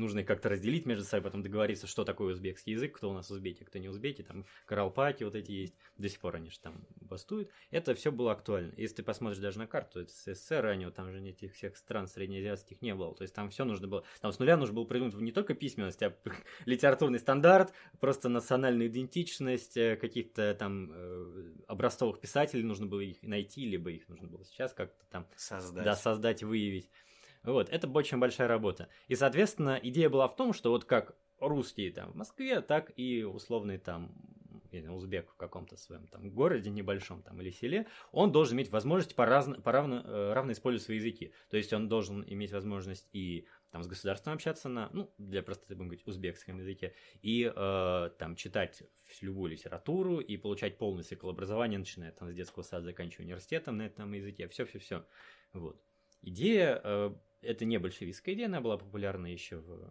нужно 0.00 0.20
их 0.20 0.26
как-то 0.26 0.48
разделить 0.48 0.86
между 0.86 1.04
собой, 1.04 1.24
потом 1.24 1.42
договориться, 1.42 1.86
что 1.86 2.04
такое 2.04 2.32
узбекский 2.32 2.72
язык, 2.72 2.96
кто 2.96 3.10
у 3.10 3.12
нас 3.12 3.30
узбеки, 3.30 3.64
кто 3.64 3.78
не 3.78 3.88
узбеки, 3.88 4.22
там 4.22 4.44
каралпаки 4.66 5.24
вот 5.24 5.34
эти 5.34 5.52
есть, 5.52 5.74
до 5.96 6.08
сих 6.08 6.18
пор 6.20 6.36
они 6.36 6.50
же 6.50 6.58
там 6.58 6.86
бастуют. 7.00 7.50
Это 7.70 7.94
все 7.94 8.10
было 8.10 8.32
актуально. 8.32 8.72
Если 8.76 8.96
ты 8.96 9.02
посмотришь 9.02 9.40
даже 9.40 9.58
на 9.58 9.66
карту, 9.66 10.00
это 10.00 10.10
СССР 10.12 10.62
ранее, 10.62 10.90
там 10.90 11.10
же 11.12 11.20
этих 11.20 11.54
всех 11.54 11.76
стран 11.76 12.06
среднеазиатских 12.06 12.82
не 12.82 12.94
было, 12.94 13.14
то 13.14 13.22
есть 13.22 13.34
там 13.34 13.50
все 13.50 13.64
нужно 13.64 13.86
было, 13.86 14.04
там 14.20 14.32
с 14.32 14.38
нуля 14.38 14.56
нужно 14.56 14.74
было 14.74 14.84
придумать 14.84 15.14
не 15.14 15.32
только 15.32 15.54
письменность, 15.54 16.02
а 16.02 16.16
литературный 16.64 17.18
стандарт, 17.18 17.72
просто 18.00 18.28
национальную 18.28 18.88
идентичность, 18.88 19.76
э, 19.76 19.96
каких-то 19.96 20.54
там 20.54 20.90
э, 20.92 21.52
образцовых 21.68 22.20
писателей 22.20 22.62
нужно 22.62 22.86
было 22.86 23.00
их 23.00 23.22
найти, 23.22 23.66
либо 23.66 23.90
их 23.90 24.08
нужно 24.08 24.28
было 24.28 24.44
сейчас 24.44 24.72
как-то 24.72 25.04
там 25.10 25.26
создать, 25.36 25.84
да, 25.84 25.94
создать 25.94 26.42
выявить. 26.42 26.90
Вот, 27.42 27.68
это 27.70 27.88
очень 27.88 28.18
большая 28.18 28.48
работа. 28.48 28.88
И, 29.08 29.14
соответственно, 29.14 29.78
идея 29.82 30.10
была 30.10 30.28
в 30.28 30.36
том, 30.36 30.52
что 30.52 30.70
вот 30.70 30.84
как 30.84 31.16
русские 31.38 31.90
там 31.90 32.12
в 32.12 32.16
Москве, 32.16 32.60
так 32.60 32.92
и 32.96 33.24
условный 33.24 33.78
там 33.78 34.12
знаю, 34.78 34.94
узбек 34.94 35.30
в 35.30 35.36
каком-то 35.36 35.76
своем 35.76 36.06
там 36.06 36.30
городе 36.30 36.70
небольшом 36.70 37.22
там 37.22 37.40
или 37.40 37.50
селе, 37.50 37.86
он 38.12 38.30
должен 38.30 38.56
иметь 38.56 38.70
возможность 38.70 39.16
поразно, 39.16 39.60
поравно, 39.60 40.02
э, 40.04 40.32
равно 40.32 40.52
использовать 40.52 40.84
свои 40.84 40.98
языки. 40.98 41.32
То 41.48 41.56
есть 41.56 41.72
он 41.72 41.88
должен 41.88 42.24
иметь 42.26 42.52
возможность 42.52 43.08
и 43.12 43.46
там 43.72 43.82
с 43.82 43.88
государством 43.88 44.34
общаться 44.34 44.68
на, 44.68 44.90
ну, 44.92 45.12
для 45.18 45.42
простоты 45.42 45.74
будем 45.74 45.88
говорить, 45.88 46.06
узбекском 46.06 46.58
языке, 46.58 46.94
и 47.22 47.52
э, 47.54 48.10
там 48.18 48.36
читать 48.36 48.82
любую 49.20 49.52
литературу 49.52 50.20
и 50.20 50.36
получать 50.36 50.78
полный 50.78 51.02
цикл 51.02 51.28
образования, 51.28 51.78
начиная 51.78 52.12
там 52.12 52.30
с 52.30 52.34
детского 52.34 52.62
сада, 52.62 52.84
заканчивая 52.86 53.26
университетом 53.26 53.78
на 53.78 53.82
этом 53.82 54.12
языке, 54.12 54.46
все-все-все. 54.48 55.04
Вот. 55.52 55.80
Идея 56.22 56.80
э, 56.82 57.14
это 57.42 57.64
не 57.64 57.78
большевистская 57.78 58.34
идея, 58.34 58.46
она 58.46 58.60
была 58.60 58.76
популярна 58.76 59.26
еще 59.26 59.56
в 59.56 59.90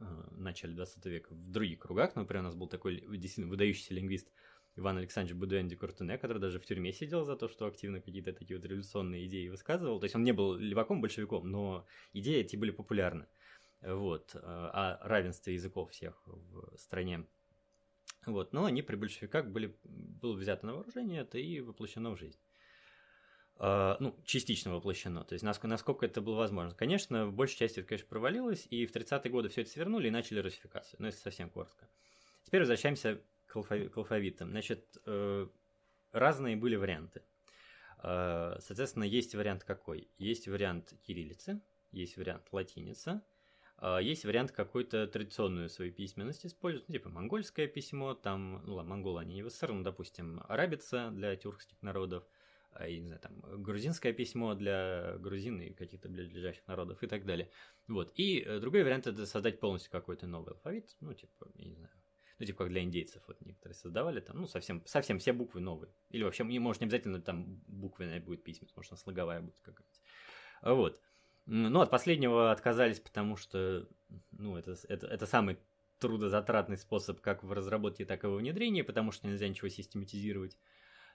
э, 0.00 0.04
начале 0.32 0.74
20 0.74 1.04
века 1.06 1.32
в 1.32 1.50
других 1.50 1.80
кругах. 1.80 2.14
Например, 2.16 2.42
у 2.42 2.46
нас 2.46 2.54
был 2.54 2.68
такой 2.68 3.00
действительно 3.00 3.48
выдающийся 3.48 3.94
лингвист 3.94 4.28
Иван 4.76 4.98
Александрович 4.98 5.36
Будуэнди 5.36 5.76
Куртуне, 5.76 6.18
который 6.18 6.38
даже 6.38 6.60
в 6.60 6.66
тюрьме 6.66 6.92
сидел 6.92 7.24
за 7.24 7.36
то, 7.36 7.48
что 7.48 7.66
активно 7.66 8.00
какие-то 8.00 8.32
такие 8.32 8.58
вот 8.58 8.66
революционные 8.66 9.26
идеи 9.26 9.48
высказывал. 9.48 9.98
То 9.98 10.04
есть 10.04 10.14
он 10.14 10.24
не 10.24 10.32
был 10.32 10.54
леваком, 10.54 11.00
большевиком, 11.00 11.50
но 11.50 11.86
идеи 12.12 12.40
эти 12.40 12.56
были 12.56 12.70
популярны. 12.70 13.26
Вот. 13.82 14.34
Э, 14.34 14.38
о 14.40 14.98
равенстве 15.08 15.54
языков 15.54 15.90
всех 15.90 16.22
в 16.26 16.76
стране. 16.78 17.26
Вот. 18.26 18.52
Но 18.52 18.66
они 18.66 18.82
при 18.82 18.96
большевиках 18.96 19.46
были, 19.48 19.76
было 19.84 20.34
взято 20.34 20.66
на 20.66 20.74
вооружение 20.74 21.22
это 21.22 21.38
и 21.38 21.60
воплощено 21.60 22.10
в 22.10 22.16
жизнь. 22.16 22.38
А, 23.62 23.98
ну, 24.00 24.16
частично 24.24 24.72
воплощено. 24.72 25.22
То 25.22 25.34
есть, 25.34 25.44
насколько, 25.44 26.06
это 26.06 26.22
было 26.22 26.36
возможно. 26.36 26.74
Конечно, 26.74 27.26
в 27.26 27.34
большей 27.34 27.58
части 27.58 27.80
это, 27.80 27.88
конечно, 27.88 28.08
провалилось, 28.08 28.66
и 28.70 28.86
в 28.86 28.96
30-е 28.96 29.30
годы 29.30 29.50
все 29.50 29.60
это 29.60 29.70
свернули 29.70 30.08
и 30.08 30.10
начали 30.10 30.40
русификацию. 30.40 30.96
Но 30.98 31.08
если 31.08 31.20
совсем 31.20 31.50
коротко. 31.50 31.86
Теперь 32.44 32.60
возвращаемся 32.60 33.20
к, 33.46 33.56
алфави- 33.56 33.90
к 33.90 33.98
алфавитам. 33.98 34.48
Значит, 34.48 34.96
э, 35.04 35.46
разные 36.12 36.56
были 36.56 36.76
варианты. 36.76 37.22
Э, 38.02 38.56
соответственно, 38.60 39.04
есть 39.04 39.34
вариант 39.34 39.64
какой? 39.64 40.08
Есть 40.16 40.48
вариант 40.48 40.94
кириллицы, 41.02 41.60
есть 41.92 42.16
вариант 42.16 42.48
латиница, 42.52 43.22
э, 43.76 43.98
есть 44.00 44.24
вариант 44.24 44.52
какой-то 44.52 45.06
традиционную 45.06 45.68
свою 45.68 45.92
письменность 45.92 46.46
использовать, 46.46 46.88
ну, 46.88 46.94
типа 46.94 47.10
монгольское 47.10 47.66
письмо, 47.66 48.14
там, 48.14 48.62
ну 48.64 48.82
монголы 48.82 49.20
они 49.20 49.34
не 49.34 49.42
в 49.42 49.50
СССР, 49.50 49.72
но, 49.72 49.82
допустим, 49.82 50.42
арабица 50.48 51.10
для 51.10 51.36
тюркских 51.36 51.82
народов– 51.82 52.24
я 52.78 53.00
не 53.00 53.06
знаю, 53.06 53.20
там, 53.20 53.40
грузинское 53.62 54.12
письмо 54.12 54.54
для 54.54 55.16
грузин 55.18 55.60
и 55.60 55.72
каких-то 55.72 56.08
ближайших 56.08 56.66
народов 56.66 57.02
и 57.02 57.06
так 57.06 57.24
далее. 57.24 57.50
Вот. 57.88 58.12
И 58.14 58.40
э, 58.40 58.60
другой 58.60 58.84
вариант 58.84 59.06
это 59.06 59.26
создать 59.26 59.60
полностью 59.60 59.90
какой-то 59.90 60.26
новый 60.26 60.52
алфавит, 60.52 60.96
ну, 61.00 61.12
типа, 61.12 61.48
я 61.56 61.68
не 61.68 61.74
знаю, 61.74 61.92
ну, 62.38 62.46
типа, 62.46 62.64
как 62.64 62.68
для 62.68 62.82
индейцев, 62.82 63.22
вот 63.26 63.40
некоторые 63.42 63.76
создавали 63.76 64.20
там, 64.20 64.38
ну, 64.38 64.46
совсем, 64.46 64.82
совсем 64.86 65.18
все 65.18 65.32
буквы 65.32 65.60
новые. 65.60 65.92
Или 66.08 66.22
вообще, 66.22 66.44
не 66.44 66.58
может, 66.58 66.80
не 66.80 66.86
обязательно 66.86 67.20
там 67.20 67.60
буквенная 67.66 68.20
будет 68.20 68.42
письменность, 68.42 68.74
может, 68.76 68.92
она 68.92 68.98
слоговая 68.98 69.40
будет 69.40 69.58
какая-нибудь. 69.60 70.00
Вот. 70.62 71.00
Ну, 71.46 71.80
от 71.80 71.90
последнего 71.90 72.50
отказались, 72.50 73.00
потому 73.00 73.36
что, 73.36 73.88
ну, 74.30 74.56
это, 74.56 74.74
это, 74.88 75.06
это 75.06 75.26
самый 75.26 75.58
трудозатратный 75.98 76.78
способ 76.78 77.20
как 77.20 77.44
в 77.44 77.52
разработке, 77.52 78.04
так 78.04 78.24
и 78.24 78.26
во 78.26 78.36
внедрении, 78.36 78.82
потому 78.82 79.12
что 79.12 79.28
нельзя 79.28 79.48
ничего 79.48 79.68
систематизировать. 79.68 80.56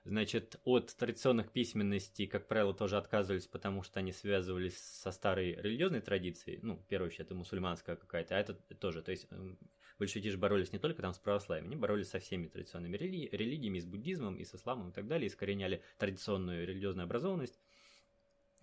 Значит, 0.06 0.60
от 0.66 0.96
традиционных 0.96 1.52
письменностей, 1.52 2.28
как 2.28 2.48
правило, 2.48 2.76
тоже 2.76 2.96
отказывались, 2.98 3.48
потому 3.48 3.82
что 3.82 4.00
они 4.00 4.12
связывались 4.12 4.78
со 4.78 5.12
старой 5.12 5.56
религиозной 5.56 6.02
традицией. 6.02 6.60
Ну, 6.62 6.76
в 6.76 6.86
первую 6.86 7.08
очередь, 7.08 7.26
это 7.26 7.34
мусульманская 7.34 7.96
какая-то, 7.96 8.36
а 8.36 8.40
это 8.40 8.54
тоже. 8.54 9.02
То 9.02 9.10
есть, 9.10 9.26
эм, 9.32 9.58
большевики 9.98 10.30
же 10.30 10.38
боролись 10.38 10.72
не 10.72 10.78
только 10.78 11.02
там 11.02 11.12
с 11.12 11.18
православием, 11.18 11.66
они 11.66 11.76
боролись 11.76 12.10
со 12.10 12.20
всеми 12.20 12.48
традиционными 12.48 12.98
религи- 12.98 13.30
религиями, 13.32 13.80
с 13.80 13.86
буддизмом, 13.88 14.36
и 14.36 14.46
с 14.46 14.54
исламом 14.54 14.92
и 14.92 14.94
так 14.94 15.08
далее, 15.08 15.28
искореняли 15.28 15.82
традиционную 15.98 16.68
религиозную 16.68 17.06
образованность. 17.06 17.60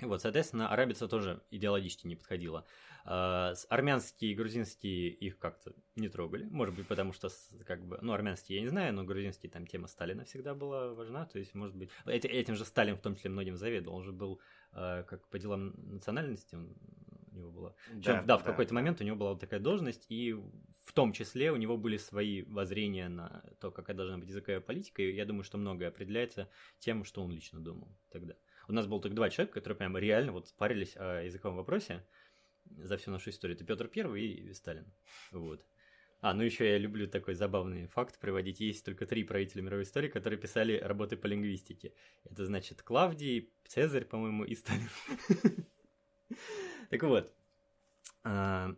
Вот, 0.07 0.23
соответственно, 0.23 0.69
арабица 0.69 1.09
тоже 1.09 1.43
идеологически 1.51 2.07
не 2.07 2.17
подходила. 2.17 2.65
А, 3.05 3.55
армянские 3.69 4.33
и 4.33 4.35
грузинские 4.35 5.11
их 5.11 5.39
как-то 5.39 5.73
не 5.97 6.09
трогали. 6.09 6.45
Может 6.51 6.75
быть, 6.75 6.87
потому 6.87 7.13
что, 7.13 7.29
как 7.67 7.85
бы, 7.85 7.99
ну, 8.01 8.13
армянские 8.13 8.59
я 8.59 8.63
не 8.63 8.69
знаю, 8.69 8.95
но 8.95 9.05
грузинские 9.05 9.51
там 9.51 9.67
тема 9.67 9.89
Сталина 9.89 10.25
всегда 10.25 10.55
была 10.55 10.95
важна. 10.95 11.27
То 11.27 11.39
есть, 11.39 11.55
может 11.55 11.77
быть, 11.77 11.91
этим 12.07 12.55
же 12.55 12.65
Сталин 12.65 12.97
в 12.97 13.01
том 13.01 13.17
числе 13.17 13.31
многим 13.31 13.57
заведовал. 13.57 13.97
Он 13.97 14.05
же 14.05 14.13
был, 14.13 14.41
а, 14.73 15.03
как 15.03 15.27
по 15.29 15.39
делам 15.39 15.75
национальности, 15.77 16.55
он, 16.55 16.75
у 17.33 17.37
него 17.37 17.51
было... 17.51 17.75
Да, 17.93 18.21
да, 18.21 18.23
да 18.23 18.39
в 18.39 18.45
какой-то 18.45 18.71
да. 18.71 18.75
момент 18.77 19.01
у 19.01 19.05
него 19.05 19.17
была 19.17 19.31
вот 19.31 19.41
такая 19.41 19.61
должность, 19.61 20.07
и 20.09 20.33
в 20.33 20.93
том 20.93 21.13
числе 21.13 21.51
у 21.53 21.57
него 21.57 21.77
были 21.77 21.97
свои 21.97 22.43
воззрения 22.43 23.09
на 23.09 23.43
то, 23.61 23.71
какая 23.71 23.97
должна 23.97 24.19
быть 24.19 24.29
языковая 24.29 24.61
политика, 24.61 25.03
и 25.03 25.15
я 25.15 25.25
думаю, 25.25 25.45
что 25.45 25.59
многое 25.59 25.89
определяется 25.89 26.49
тем, 26.79 27.05
что 27.05 27.23
он 27.23 27.31
лично 27.31 27.61
думал 27.61 27.89
тогда. 28.11 28.35
У 28.73 28.75
нас 28.75 28.87
было 28.87 29.03
только 29.03 29.15
два 29.15 29.29
человека, 29.29 29.53
которые 29.53 29.77
прямо 29.77 30.01
реально 30.01 30.33
вот 30.33 30.51
парились 30.57 30.97
о 30.97 31.21
языковом 31.21 31.59
вопросе 31.59 32.03
за 32.65 32.97
всю 32.97 33.11
нашу 33.11 33.29
историю. 33.29 33.55
Это 33.55 33.67
Петр 33.67 33.87
Первый 33.87 34.25
и 34.25 34.55
Сталин. 34.55 34.91
Вот. 35.31 35.67
А, 36.23 36.33
ну 36.33 36.43
еще 36.43 36.67
я 36.67 36.79
люблю 36.79 37.07
такой 37.07 37.35
забавный 37.35 37.87
факт 37.89 38.19
приводить. 38.19 38.61
Есть 38.61 38.83
только 38.83 39.05
три 39.05 39.25
правителя 39.25 39.61
мировой 39.61 39.83
истории, 39.83 40.09
которые 40.09 40.41
писали 40.41 40.79
работы 40.79 41.19
по 41.19 41.27
лингвистике. 41.27 41.93
Это 42.25 42.47
значит 42.47 42.83
Клавдий, 42.83 43.53
Цезарь, 43.67 44.07
по-моему, 44.07 44.45
и 44.45 44.55
Сталин. 44.55 44.89
Так 46.89 47.03
вот. 47.03 47.31
А, 48.25 48.75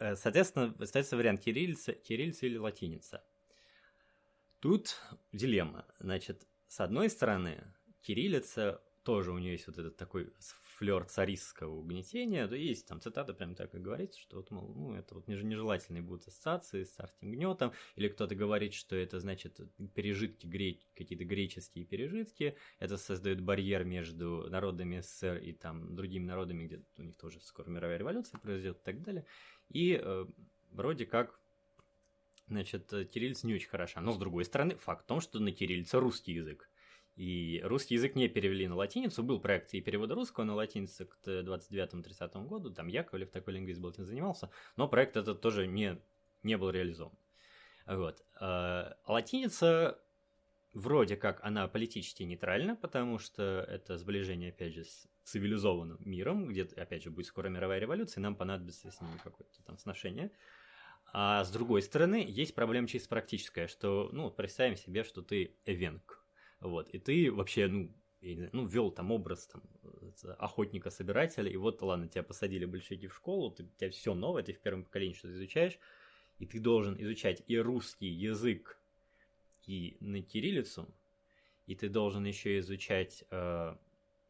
соответственно, 0.00 0.74
остается 0.80 1.16
вариант 1.16 1.40
кириллица, 1.40 1.92
кириллица 1.92 2.46
или 2.46 2.56
латиница. 2.56 3.22
Тут 4.58 5.00
дилемма. 5.30 5.86
Значит, 6.00 6.48
с 6.66 6.80
одной 6.80 7.10
стороны, 7.10 7.62
кириллица, 8.02 8.82
тоже 9.02 9.32
у 9.32 9.38
нее 9.38 9.52
есть 9.52 9.66
вот 9.66 9.78
этот 9.78 9.96
такой 9.96 10.32
флер 10.76 11.04
царистского 11.04 11.74
угнетения, 11.74 12.46
то 12.46 12.54
есть 12.54 12.86
там 12.86 13.00
цитата 13.00 13.34
прям 13.34 13.54
так 13.54 13.74
и 13.74 13.78
говорится, 13.78 14.20
что 14.20 14.36
вот, 14.36 14.50
мол, 14.50 14.72
ну, 14.74 14.94
это 14.94 15.14
вот 15.14 15.26
нежелательные 15.28 16.02
будут 16.02 16.26
ассоциации 16.28 16.84
с 16.84 16.90
царским 16.90 17.30
гнетом, 17.30 17.72
или 17.96 18.08
кто-то 18.08 18.34
говорит, 18.34 18.74
что 18.74 18.96
это 18.96 19.18
значит 19.20 19.60
пережитки, 19.94 20.46
гре... 20.46 20.78
какие-то 20.94 21.24
греческие 21.24 21.84
пережитки, 21.84 22.56
это 22.78 22.96
создает 22.96 23.40
барьер 23.40 23.84
между 23.84 24.48
народами 24.48 25.00
СССР 25.00 25.38
и 25.38 25.52
там 25.52 25.94
другими 25.94 26.24
народами, 26.24 26.66
где 26.66 26.82
у 26.98 27.02
них 27.02 27.16
тоже 27.16 27.40
скоро 27.40 27.70
мировая 27.70 27.98
революция 27.98 28.38
произойдет 28.38 28.78
и 28.78 28.84
так 28.84 29.02
далее, 29.02 29.26
и 29.68 30.00
э, 30.02 30.26
вроде 30.70 31.06
как 31.06 31.38
Значит, 32.48 32.90
кириллица 32.90 33.46
не 33.46 33.54
очень 33.54 33.68
хороша. 33.68 34.00
Но, 34.02 34.12
с 34.12 34.18
другой 34.18 34.44
стороны, 34.44 34.74
факт 34.74 35.04
в 35.04 35.06
том, 35.06 35.20
что 35.20 35.38
на 35.38 35.52
кириллице 35.52 35.98
русский 35.98 36.32
язык. 36.32 36.68
И 37.16 37.60
русский 37.64 37.94
язык 37.94 38.14
не 38.14 38.28
перевели 38.28 38.66
на 38.68 38.74
латиницу. 38.74 39.22
Был 39.22 39.40
проект 39.40 39.74
и 39.74 39.80
перевода 39.80 40.14
русского 40.14 40.44
на 40.44 40.54
латиницу 40.54 41.06
к 41.06 41.18
29-30 41.26 42.46
году. 42.46 42.70
Там 42.70 42.88
Яковлев, 42.88 43.30
такой 43.30 43.54
лингвист 43.54 43.80
был, 43.80 43.90
этим 43.90 44.06
занимался. 44.06 44.50
Но 44.76 44.88
проект 44.88 45.16
этот 45.16 45.40
тоже 45.40 45.66
не, 45.66 46.00
не 46.42 46.56
был 46.56 46.70
реализован. 46.70 47.12
Вот. 47.86 48.24
А 48.40 48.96
латиница 49.06 49.98
вроде 50.72 51.16
как 51.16 51.44
она 51.44 51.68
политически 51.68 52.22
нейтральна, 52.22 52.76
потому 52.76 53.18
что 53.18 53.66
это 53.68 53.98
сближение, 53.98 54.50
опять 54.50 54.74
же, 54.74 54.84
с 54.84 55.06
цивилизованным 55.24 55.98
миром, 56.00 56.48
где, 56.48 56.62
опять 56.62 57.02
же, 57.02 57.10
будет 57.10 57.26
скоро 57.26 57.48
мировая 57.48 57.78
революция, 57.78 58.20
и 58.20 58.22
нам 58.22 58.34
понадобится 58.34 58.90
с 58.90 59.00
ними 59.00 59.18
какое-то 59.22 59.62
там 59.64 59.78
сношение. 59.78 60.30
А 61.12 61.44
с 61.44 61.50
другой 61.50 61.82
стороны, 61.82 62.24
есть 62.26 62.54
проблема 62.54 62.88
чисто 62.88 63.10
практическая, 63.10 63.68
что, 63.68 64.08
ну, 64.12 64.30
представим 64.30 64.76
себе, 64.76 65.04
что 65.04 65.20
ты 65.20 65.54
эвенк, 65.66 66.21
Вот, 66.62 66.88
и 66.90 66.98
ты 66.98 67.32
вообще, 67.32 67.66
ну, 67.66 67.90
я 68.20 68.30
не 68.30 68.36
знаю, 68.36 68.50
ну, 68.52 68.64
вел 68.64 68.92
там 68.92 69.10
образ 69.10 69.48
там, 69.48 69.62
охотника-собирателя, 70.38 71.50
и 71.50 71.56
вот, 71.56 71.82
ладно, 71.82 72.06
тебя 72.06 72.22
посадили 72.22 72.64
большевики 72.64 73.08
в 73.08 73.14
школу, 73.14 73.50
ты, 73.50 73.64
у 73.64 73.68
тебя 73.76 73.90
все 73.90 74.14
новое, 74.14 74.44
ты 74.44 74.52
в 74.52 74.60
первом 74.60 74.84
поколении 74.84 75.14
что-то 75.14 75.34
изучаешь, 75.34 75.76
и 76.38 76.46
ты 76.46 76.60
должен 76.60 76.94
изучать 77.02 77.42
и 77.48 77.58
русский 77.58 78.06
язык, 78.06 78.78
и 79.66 79.96
на 79.98 80.22
кириллицу, 80.22 80.88
и 81.66 81.74
ты 81.74 81.88
должен 81.88 82.24
еще 82.24 82.58
изучать, 82.60 83.24
э, 83.30 83.76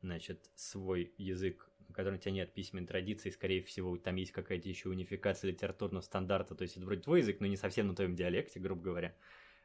значит, 0.01 0.51
свой 0.55 1.13
язык, 1.19 1.69
на 1.87 1.95
котором 1.95 2.17
у 2.17 2.19
тебя 2.19 2.33
нет 2.33 2.55
письменной 2.55 2.87
традиции, 2.87 3.29
скорее 3.29 3.63
всего, 3.63 3.99
там 3.99 4.17
есть 4.17 4.33
какая-то 4.33 4.71
еще 4.71 4.89
унификация 4.89 5.51
литературного 5.51 6.01
стандарта, 6.01 6.55
то 6.55 6.63
есть 6.63 6.79
это 6.79 6.87
вроде 6.87 7.03
твой 7.03 7.21
язык, 7.21 7.41
но 7.41 7.47
не 7.47 7.59
совсем 7.59 7.89
на 7.89 7.95
твоем 7.95 8.17
диалекте, 8.17 8.59
грубо 8.59 8.81
говоря, 8.83 9.15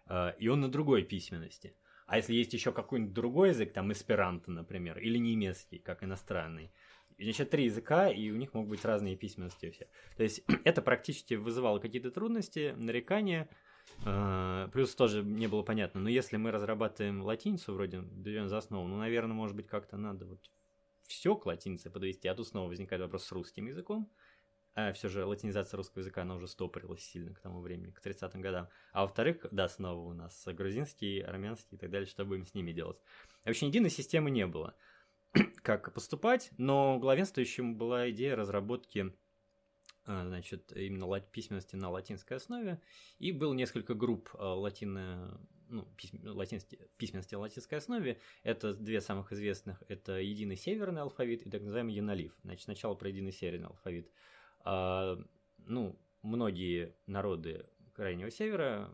э, 0.08 0.34
и 0.38 0.50
он 0.50 0.60
на 0.60 0.68
другой 0.68 1.04
письменности. 1.04 1.74
А 2.08 2.18
если 2.18 2.34
есть 2.34 2.54
еще 2.54 2.72
какой-нибудь 2.72 3.14
другой 3.14 3.50
язык, 3.50 3.74
там 3.74 3.92
эсперанто, 3.92 4.50
например, 4.50 4.98
или 4.98 5.18
немецкий, 5.18 5.78
как 5.78 6.04
иностранный, 6.04 6.72
Значит, 7.20 7.50
три 7.50 7.66
языка, 7.66 8.12
и 8.12 8.30
у 8.30 8.36
них 8.36 8.54
могут 8.54 8.70
быть 8.70 8.86
разные 8.86 9.16
письменности 9.16 9.72
все. 9.72 9.88
То 10.18 10.24
есть 10.24 10.44
это 10.66 10.84
практически 10.84 11.34
вызывало 11.34 11.80
какие-то 11.80 12.12
трудности, 12.12 12.76
нарекания, 12.78 13.50
а, 14.06 14.68
Плюс 14.70 14.94
тоже 14.96 15.24
не 15.24 15.48
было 15.48 15.64
понятно, 15.64 16.00
но 16.00 16.10
если 16.10 16.38
мы 16.38 16.52
разрабатываем 16.52 17.22
латиницу, 17.22 17.74
вроде 17.74 18.00
берем 18.00 18.48
за 18.48 18.58
основу, 18.60 18.88
ну, 18.88 18.98
наверное, 18.98 19.34
может 19.34 19.56
быть, 19.56 19.68
как-то 19.68 19.98
надо 19.98 20.26
вот 20.26 20.40
все 21.08 21.36
к 21.36 21.46
латинице 21.46 21.90
подвести, 21.90 22.28
а 22.28 22.36
тут 22.36 22.48
снова 22.48 22.68
возникает 22.68 23.02
вопрос 23.02 23.26
с 23.26 23.32
русским 23.32 23.66
языком, 23.68 24.12
а 24.80 24.94
все 24.94 25.10
же 25.10 25.26
латинизация 25.26 25.76
русского 25.76 26.02
языка, 26.02 26.22
она 26.22 26.36
уже 26.36 26.48
стопорилась 26.48 27.02
сильно 27.02 27.34
к 27.34 27.40
тому 27.40 27.62
времени, 27.62 27.90
к 27.90 28.06
30-м 28.06 28.42
годам. 28.42 28.70
А 28.92 29.02
во-вторых, 29.02 29.48
да, 29.50 29.68
снова 29.68 30.08
у 30.08 30.14
нас 30.14 30.44
грузинский, 30.46 31.20
армянский 31.20 31.78
и 31.78 31.80
так 31.80 31.90
далее, 31.90 32.06
что 32.06 32.24
будем 32.26 32.46
с 32.46 32.54
ними 32.54 32.72
делать. 32.74 33.02
Вообще 33.44 33.66
единой 33.66 33.90
системы 33.90 34.30
не 34.30 34.46
было, 34.46 34.76
как 35.64 35.92
поступать, 35.96 36.52
но 36.60 37.00
главенствующим 37.00 37.76
была 37.76 38.12
идея 38.12 38.36
разработки 38.36 39.12
а, 40.06 40.28
значит, 40.28 40.72
именно 40.76 41.20
письменности 41.22 41.76
на 41.76 41.90
латинской 41.90 42.38
основе, 42.38 42.80
и 43.18 43.32
было 43.32 43.56
несколько 43.56 43.96
групп 43.96 44.30
а, 44.36 44.54
латино, 44.54 45.42
ну, 45.70 45.88
латински, 46.24 46.78
письменности 46.98 47.34
на 47.34 47.42
латинской 47.42 47.80
основе. 47.80 48.22
Это 48.44 48.76
две 48.76 49.02
самых 49.02 49.34
известных, 49.34 49.82
это 49.88 50.20
единый 50.20 50.56
северный 50.56 51.02
алфавит 51.02 51.48
и 51.48 51.50
так 51.50 51.64
называемый 51.64 51.96
янолив. 51.96 52.38
Значит, 52.44 52.66
сначала 52.66 52.94
про 52.94 53.10
единый 53.10 53.32
северный 53.32 53.70
алфавит. 53.70 54.12
А, 54.64 55.18
ну, 55.66 56.00
многие 56.22 56.96
народы 57.06 57.66
Крайнего 57.94 58.32
Севера 58.32 58.90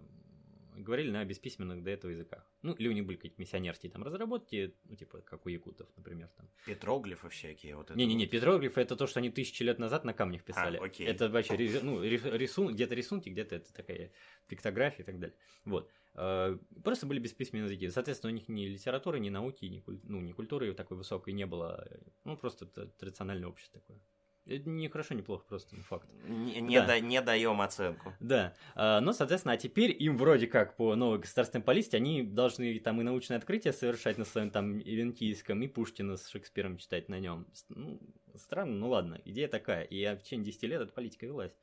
говорили 0.78 1.12
на 1.12 1.24
бесписьменных 1.26 1.84
до 1.84 1.92
этого 1.92 2.12
языках. 2.12 2.46
Ну, 2.62 2.74
или 2.74 2.88
у 2.88 2.92
них 2.92 3.06
были 3.06 3.18
какие-то 3.18 3.40
миссионерские 3.40 3.92
там 3.92 4.04
разработки, 4.04 4.76
ну, 4.86 4.96
типа, 4.96 5.22
как 5.22 5.46
у 5.46 5.50
якутов, 5.50 5.88
например. 5.98 6.30
Там. 6.38 6.50
Петроглифы 6.66 7.30
всякие. 7.30 7.76
Вот 7.76 7.90
Не-не-не, 7.96 8.26
вот. 8.26 8.32
петроглифы 8.32 8.82
это 8.82 8.96
то, 8.96 9.06
что 9.08 9.20
они 9.20 9.30
тысячи 9.30 9.64
лет 9.64 9.80
назад 9.80 10.06
на 10.06 10.14
камнях 10.14 10.44
писали. 10.44 10.78
А, 10.78 10.84
окей. 10.84 11.06
Это 11.06 11.30
вообще 11.30 11.56
ну, 11.82 12.02
рисун, 12.02 12.74
где-то 12.74 12.96
рисунки, 12.96 13.30
где-то 13.30 13.56
это 13.56 13.74
такая 13.74 14.12
пиктография 14.48 15.04
и 15.04 15.06
так 15.06 15.20
далее. 15.20 15.36
Вот. 15.66 15.90
А, 16.16 16.58
просто 16.84 17.06
были 17.06 17.20
бесписьменные 17.20 17.66
языки. 17.66 17.90
Соответственно, 17.90 18.32
у 18.32 18.36
них 18.36 18.48
ни 18.48 18.66
литературы, 18.66 19.20
ни 19.20 19.30
науки, 19.30 19.66
ни, 19.66 19.84
ну, 20.04 20.22
ни 20.22 20.32
культуры 20.32 20.74
такой 20.74 20.98
высокой 20.98 21.34
не 21.34 21.46
было. 21.46 21.88
Ну, 22.24 22.38
просто 22.38 22.66
традициональное 22.66 23.50
общество 23.50 23.82
такое. 23.82 24.00
Это 24.46 24.70
не 24.70 24.90
хорошо, 24.90 25.14
не 25.14 25.22
плохо, 25.22 25.46
просто 25.48 25.76
факт. 25.78 26.10
Не, 26.28 26.60
не, 26.60 26.80
да. 26.82 26.88
да, 26.88 27.00
не 27.00 27.22
даем 27.22 27.62
оценку. 27.62 28.14
Да. 28.20 28.54
А, 28.76 29.00
но, 29.00 29.14
соответственно, 29.14 29.54
а 29.54 29.58
теперь 29.58 29.96
им 29.98 30.18
вроде 30.18 30.48
как 30.48 30.76
по 30.76 30.96
новой 30.96 31.20
государственной 31.20 31.64
политике 31.64 31.98
они 31.98 32.24
должны 32.24 32.78
там 32.80 33.00
и 33.00 33.04
научное 33.04 33.38
открытие 33.38 33.72
совершать 33.72 34.18
на 34.18 34.26
своем 34.26 34.52
там 34.52 34.80
Ивентийском, 34.80 35.62
и 35.62 35.68
Пушкина 35.68 36.18
с 36.18 36.28
Шекспиром 36.28 36.78
читать 36.78 37.08
на 37.08 37.20
нем. 37.20 37.48
Ну, 37.70 38.02
странно, 38.36 38.76
ну 38.76 38.90
ладно, 38.90 39.22
идея 39.24 39.48
такая. 39.48 39.84
И 39.84 40.04
в 40.04 40.24
течение 40.24 40.46
10 40.48 40.64
лет 40.64 40.82
эта 40.82 40.92
политика 40.92 41.26
велась. 41.26 41.56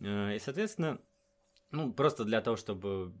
А, 0.00 0.32
и, 0.32 0.38
соответственно, 0.38 1.00
ну, 1.72 1.92
просто 1.92 2.24
для 2.24 2.40
того, 2.40 2.56
чтобы 2.56 3.12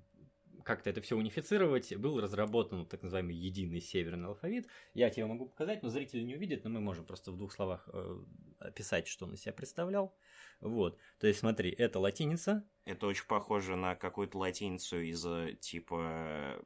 как-то 0.64 0.90
это 0.90 1.00
все 1.00 1.16
унифицировать, 1.16 1.94
был 1.96 2.20
разработан 2.20 2.86
так 2.86 3.02
называемый 3.02 3.34
единый 3.34 3.80
северный 3.80 4.28
алфавит. 4.28 4.68
Я 4.94 5.10
тебе 5.10 5.26
могу 5.26 5.46
показать, 5.46 5.82
но 5.82 5.88
зрители 5.88 6.22
не 6.22 6.36
увидят, 6.36 6.64
но 6.64 6.70
мы 6.70 6.80
можем 6.80 7.04
просто 7.04 7.32
в 7.32 7.36
двух 7.36 7.52
словах 7.52 7.88
э, 7.92 8.18
описать, 8.58 9.06
что 9.06 9.26
он 9.26 9.34
из 9.34 9.42
себя 9.42 9.52
представлял. 9.52 10.14
Вот. 10.60 10.98
То 11.18 11.26
есть, 11.26 11.40
смотри, 11.40 11.70
это 11.70 11.98
латиница. 11.98 12.64
Это 12.84 13.06
очень 13.06 13.26
похоже 13.26 13.76
на 13.76 13.94
какую-то 13.94 14.38
латиницу 14.38 15.00
из 15.00 15.24
э, 15.26 15.56
типа 15.60 16.60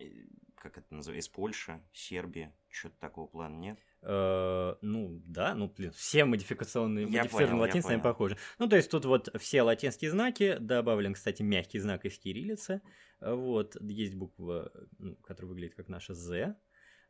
э, 0.00 0.24
как 0.62 0.78
это 0.78 0.94
называется, 0.94 1.28
из 1.28 1.32
Польши, 1.32 1.82
Сербии, 1.92 2.52
что-то 2.68 2.96
такого 3.00 3.26
плана 3.26 3.56
нет? 3.56 3.80
Э, 4.02 4.74
ну, 4.80 5.22
да, 5.26 5.54
ну, 5.54 5.68
блин, 5.68 5.92
все 5.92 6.24
модификационные, 6.24 7.06
я 7.08 7.22
модифицированные 7.22 7.60
латинцы 7.60 7.98
похожи. 7.98 8.36
Ну, 8.58 8.68
то 8.68 8.76
есть 8.76 8.90
тут 8.90 9.04
вот 9.04 9.28
все 9.38 9.62
латинские 9.62 10.10
знаки, 10.10 10.56
добавлен, 10.58 11.14
кстати, 11.14 11.42
мягкий 11.42 11.78
знак 11.78 12.04
из 12.04 12.18
кириллицы, 12.18 12.82
вот, 13.20 13.76
есть 13.80 14.14
буква, 14.14 14.72
ну, 14.98 15.14
которая 15.16 15.50
выглядит 15.50 15.76
как 15.76 15.88
наша 15.88 16.14
«З», 16.14 16.56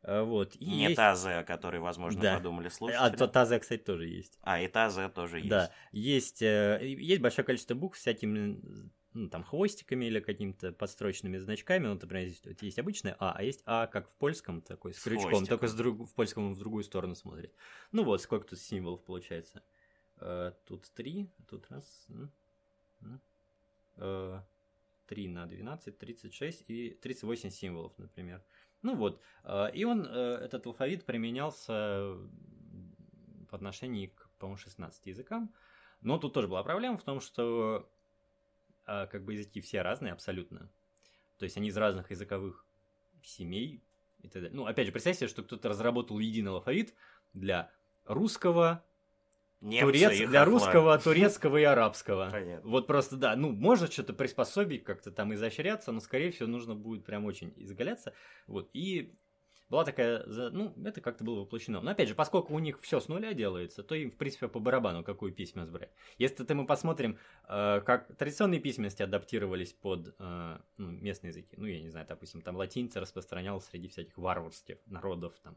вот. 0.04 0.56
И 0.56 0.66
Не 0.66 0.84
есть... 0.84 0.96
та 0.96 1.14
Z, 1.14 1.38
о 1.38 1.44
которой, 1.44 1.80
возможно, 1.80 2.20
да. 2.20 2.34
подумали 2.34 2.68
слушатели. 2.68 3.06
А 3.06 3.10
то, 3.10 3.28
та 3.28 3.46
Z, 3.46 3.60
кстати, 3.60 3.82
тоже 3.82 4.08
есть. 4.08 4.36
А, 4.42 4.60
и 4.60 4.66
та 4.66 4.90
Z 4.90 5.10
тоже 5.10 5.38
есть. 5.38 5.48
Да, 5.48 5.70
есть, 5.92 6.42
э, 6.42 6.80
есть 6.82 7.22
большое 7.22 7.46
количество 7.46 7.74
букв 7.74 7.96
с 7.96 8.00
всякими 8.00 8.58
ну, 9.14 9.28
там, 9.28 9.44
хвостиками 9.44 10.06
или 10.06 10.20
какими-то 10.20 10.72
подстрочными 10.72 11.38
значками. 11.38 11.86
Ну, 11.86 11.94
например, 11.94 12.28
здесь 12.28 12.42
вот 12.44 12.62
есть 12.62 12.78
обычное 12.78 13.16
А, 13.18 13.32
а 13.36 13.42
есть 13.42 13.62
А, 13.66 13.86
как 13.86 14.08
в 14.08 14.14
польском, 14.14 14.62
такой, 14.62 14.94
с, 14.94 14.98
с 14.98 15.02
крючком, 15.02 15.30
хвостиком. 15.30 15.48
только 15.48 15.68
с 15.68 15.74
друг... 15.74 16.08
в 16.08 16.14
польском 16.14 16.46
он 16.46 16.54
в 16.54 16.58
другую 16.58 16.84
сторону 16.84 17.14
смотрит. 17.14 17.54
Ну 17.92 18.04
вот, 18.04 18.22
сколько 18.22 18.46
тут 18.46 18.58
символов 18.58 19.02
получается. 19.04 19.62
Э, 20.18 20.52
тут 20.66 20.90
три, 20.94 21.30
тут 21.48 21.70
раз, 21.70 22.08
э, 23.96 24.40
3 25.06 25.28
на 25.28 25.46
12, 25.46 25.98
36 25.98 26.64
и 26.68 26.90
38 26.90 27.50
символов, 27.50 27.92
например. 27.98 28.42
Ну 28.82 28.96
вот, 28.96 29.20
э, 29.44 29.70
и 29.74 29.84
он, 29.84 30.06
э, 30.06 30.38
этот 30.42 30.66
алфавит 30.66 31.04
применялся 31.04 32.16
по 33.50 33.56
отношению 33.56 34.10
к, 34.10 34.30
по-моему, 34.38 34.56
16 34.56 35.06
языкам. 35.06 35.52
Но 36.00 36.18
тут 36.18 36.32
тоже 36.32 36.48
была 36.48 36.62
проблема 36.64 36.96
в 36.96 37.02
том, 37.04 37.20
что 37.20 37.88
как 38.84 39.24
бы 39.24 39.34
языки 39.34 39.60
все 39.60 39.82
разные 39.82 40.12
абсолютно. 40.12 40.70
То 41.38 41.44
есть 41.44 41.56
они 41.56 41.68
из 41.68 41.76
разных 41.76 42.10
языковых 42.10 42.64
семей 43.22 43.82
и 44.20 44.28
так 44.28 44.42
далее. 44.42 44.56
Ну, 44.56 44.66
опять 44.66 44.86
же, 44.86 44.92
представьте 44.92 45.20
себе, 45.20 45.28
что 45.28 45.42
кто-то 45.42 45.68
разработал 45.68 46.18
единый 46.18 46.50
алфавит 46.52 46.94
для 47.32 47.70
русского, 48.04 48.84
Турец, 49.60 50.28
для 50.28 50.44
русского, 50.44 50.98
турецкого 51.02 51.56
и 51.56 51.62
арабского. 51.62 52.30
Понятно. 52.30 52.68
Вот 52.68 52.86
просто, 52.88 53.16
да, 53.16 53.36
ну, 53.36 53.52
можно 53.52 53.86
что-то 53.86 54.12
приспособить, 54.12 54.82
как-то 54.82 55.12
там 55.12 55.32
изощряться, 55.34 55.92
но, 55.92 56.00
скорее 56.00 56.32
всего, 56.32 56.48
нужно 56.48 56.74
будет 56.74 57.04
прям 57.04 57.24
очень 57.24 57.52
изгаляться. 57.56 58.12
Вот, 58.48 58.70
и 58.72 59.14
была 59.72 59.84
такая, 59.84 60.22
ну, 60.26 60.74
это 60.84 61.00
как-то 61.00 61.24
было 61.24 61.40
воплощено. 61.40 61.80
Но 61.80 61.92
опять 61.92 62.06
же, 62.06 62.14
поскольку 62.14 62.52
у 62.52 62.58
них 62.58 62.78
все 62.82 63.00
с 63.00 63.08
нуля 63.08 63.32
делается, 63.32 63.82
то 63.82 63.94
им, 63.94 64.10
в 64.10 64.16
принципе, 64.18 64.46
по 64.46 64.60
барабану, 64.60 65.02
какую 65.02 65.32
письменность 65.32 65.72
брать. 65.72 65.90
Если 66.18 66.52
мы 66.52 66.66
посмотрим, 66.66 67.18
э, 67.48 67.80
как 67.80 68.14
традиционные 68.18 68.60
письменности 68.60 69.02
адаптировались 69.02 69.72
под 69.72 70.14
э, 70.18 70.58
ну, 70.76 70.90
местные 70.90 71.30
языки, 71.30 71.54
ну, 71.56 71.64
я 71.64 71.80
не 71.80 71.88
знаю, 71.88 72.06
допустим, 72.06 72.42
там 72.42 72.56
латиница 72.56 73.00
распространялась 73.00 73.64
среди 73.64 73.88
всяких 73.88 74.18
варварских 74.18 74.76
народов, 74.84 75.32
там, 75.42 75.54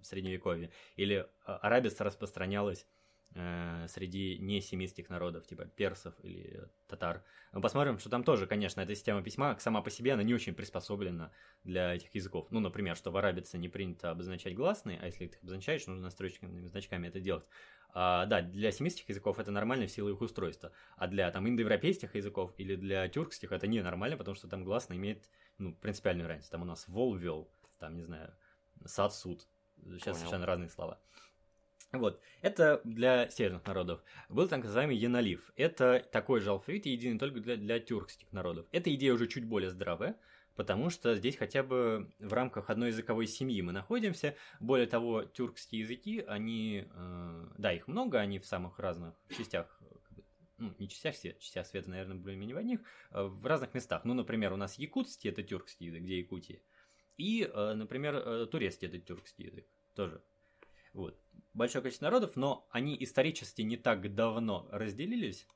в 0.00 0.06
Средневековье, 0.06 0.72
или 0.96 1.16
э, 1.16 1.26
арабица 1.46 2.02
распространялась 2.02 2.88
Э, 3.36 3.86
среди 3.88 4.38
несемитских 4.38 5.08
народов, 5.10 5.44
типа 5.44 5.64
персов 5.64 6.14
или 6.22 6.68
татар. 6.86 7.24
Мы 7.50 7.60
посмотрим, 7.60 7.98
что 7.98 8.08
там 8.08 8.22
тоже, 8.22 8.46
конечно, 8.46 8.80
эта 8.80 8.94
система 8.94 9.24
письма 9.24 9.56
сама 9.58 9.82
по 9.82 9.90
себе, 9.90 10.12
она 10.12 10.22
не 10.22 10.32
очень 10.32 10.54
приспособлена 10.54 11.32
для 11.64 11.96
этих 11.96 12.14
языков. 12.14 12.46
Ну, 12.50 12.60
например, 12.60 12.94
что 12.94 13.10
в 13.10 13.16
арабице 13.16 13.58
не 13.58 13.68
принято 13.68 14.12
обозначать 14.12 14.54
гласные, 14.54 15.00
а 15.00 15.06
если 15.06 15.26
ты 15.26 15.36
их 15.36 15.42
обозначаешь, 15.42 15.84
нужно 15.88 16.04
настройщиками 16.04 16.64
значками 16.68 17.08
это 17.08 17.18
делать. 17.18 17.44
А, 17.92 18.26
да, 18.26 18.40
для 18.40 18.70
семитских 18.70 19.08
языков 19.08 19.40
это 19.40 19.50
нормально 19.50 19.88
в 19.88 19.90
силу 19.90 20.10
их 20.10 20.20
устройства, 20.20 20.70
а 20.96 21.08
для 21.08 21.28
там 21.32 21.48
индоевропейских 21.48 22.14
языков 22.14 22.54
или 22.56 22.76
для 22.76 23.08
тюркских 23.08 23.50
это 23.50 23.66
ненормально, 23.66 24.16
потому 24.16 24.36
что 24.36 24.46
там 24.46 24.62
гласные 24.62 24.98
имеет 24.98 25.28
ну, 25.58 25.74
принципиальную 25.74 26.28
разницу. 26.28 26.52
Там 26.52 26.62
у 26.62 26.66
нас 26.66 26.86
вол 26.86 27.16
вел, 27.16 27.50
там, 27.80 27.96
не 27.96 28.04
знаю, 28.04 28.32
сад, 28.84 29.12
суд. 29.12 29.48
Сейчас 29.76 30.04
Понял. 30.04 30.16
совершенно 30.18 30.46
разные 30.46 30.68
слова. 30.68 31.00
Вот, 31.94 32.20
это 32.42 32.80
для 32.84 33.28
северных 33.30 33.66
народов. 33.66 34.02
Был 34.28 34.48
так 34.48 34.64
называемый 34.64 34.96
Янолив. 34.96 35.52
Это 35.56 36.04
такой 36.12 36.40
же 36.40 36.50
алфавит, 36.50 36.86
единый 36.86 37.18
только 37.18 37.40
для, 37.40 37.56
для 37.56 37.78
тюркских 37.78 38.32
народов. 38.32 38.66
Эта 38.72 38.94
идея 38.94 39.14
уже 39.14 39.28
чуть 39.28 39.44
более 39.44 39.70
здравая, 39.70 40.16
потому 40.56 40.90
что 40.90 41.14
здесь 41.14 41.36
хотя 41.36 41.62
бы 41.62 42.12
в 42.18 42.32
рамках 42.32 42.70
одной 42.70 42.88
языковой 42.88 43.26
семьи 43.26 43.60
мы 43.62 43.72
находимся. 43.72 44.34
Более 44.60 44.86
того, 44.86 45.24
тюркские 45.24 45.82
языки, 45.82 46.24
они, 46.26 46.86
э, 46.90 47.46
да, 47.58 47.72
их 47.72 47.86
много, 47.88 48.18
они 48.18 48.38
в 48.38 48.46
самых 48.46 48.78
разных 48.78 49.14
частях 49.36 49.80
ну, 50.58 50.72
не 50.78 50.88
частях 50.88 51.14
все, 51.14 51.36
частях 51.40 51.66
света, 51.66 51.90
наверное, 51.90 52.16
более-менее 52.16 52.54
в 52.54 52.58
одних, 52.58 52.80
э, 53.10 53.22
в 53.22 53.44
разных 53.46 53.74
местах. 53.74 54.04
Ну, 54.04 54.14
например, 54.14 54.52
у 54.52 54.56
нас 54.56 54.78
якутский, 54.78 55.30
это 55.30 55.42
тюркский 55.42 55.86
язык, 55.86 56.02
где 56.02 56.18
Якутия. 56.18 56.60
И, 57.16 57.48
э, 57.52 57.74
например, 57.74 58.16
э, 58.16 58.46
турецкий 58.46 58.88
это 58.88 58.98
тюркский 58.98 59.46
язык 59.46 59.66
тоже. 59.94 60.22
Вот. 60.92 61.20
Большое 61.54 61.82
количество 61.82 62.06
народов, 62.06 62.36
но 62.36 62.68
они 62.70 62.96
исторически 63.00 63.62
не 63.62 63.76
так 63.76 64.14
давно 64.14 64.68
разделились, 64.70 65.46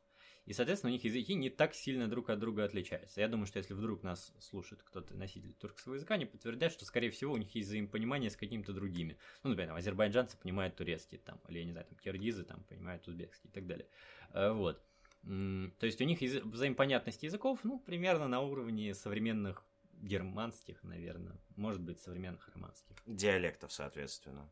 и, 0.49 0.55
соответственно, 0.55 0.93
у 0.93 0.95
них 0.95 1.05
языки 1.05 1.35
не 1.35 1.51
так 1.51 1.75
сильно 1.75 2.09
друг 2.09 2.31
от 2.31 2.39
друга 2.39 2.65
отличаются. 2.65 3.21
Я 3.21 3.29
думаю, 3.29 3.47
что 3.47 3.59
если 3.59 3.75
вдруг 3.75 4.03
нас 4.03 4.33
слушает 4.41 4.83
кто-то 4.83 5.15
носитель 5.15 5.53
туркского 5.53 5.93
языка, 5.93 6.15
они 6.15 6.25
подтвердят, 6.25 6.73
что, 6.73 6.87
скорее 6.87 7.11
всего, 7.11 7.35
у 7.35 7.37
них 7.37 7.55
есть 7.55 7.69
взаимопонимание 7.69 8.31
с 8.31 8.37
какими-то 8.37 8.73
другими. 8.73 9.19
Ну, 9.43 9.51
например, 9.51 9.69
там, 9.69 9.77
азербайджанцы 9.77 10.39
понимают 10.39 10.75
турецкий, 10.75 11.19
там, 11.19 11.39
или, 11.49 11.59
я 11.59 11.65
не 11.67 11.73
знаю, 11.73 11.87
там, 11.87 11.99
киргизы 11.99 12.45
там, 12.45 12.65
понимают 12.65 13.07
узбекский 13.07 13.51
и 13.51 13.53
так 13.53 13.67
далее. 13.67 13.87
Э, 14.33 14.53
вот. 14.53 14.83
То 15.23 15.85
есть 15.87 16.01
у 16.01 16.05
них 16.05 16.23
язы... 16.23 16.41
взаимопонятность 16.41 17.23
языков, 17.25 17.61
ну, 17.63 17.79
примерно 17.79 18.27
на 18.27 18.41
уровне 18.41 18.95
современных 18.95 19.63
германских, 20.01 20.83
наверное, 20.83 21.37
может 21.57 21.83
быть, 21.83 22.01
современных 22.01 22.49
романских. 22.55 22.97
Диалектов, 23.05 23.71
соответственно. 23.71 24.49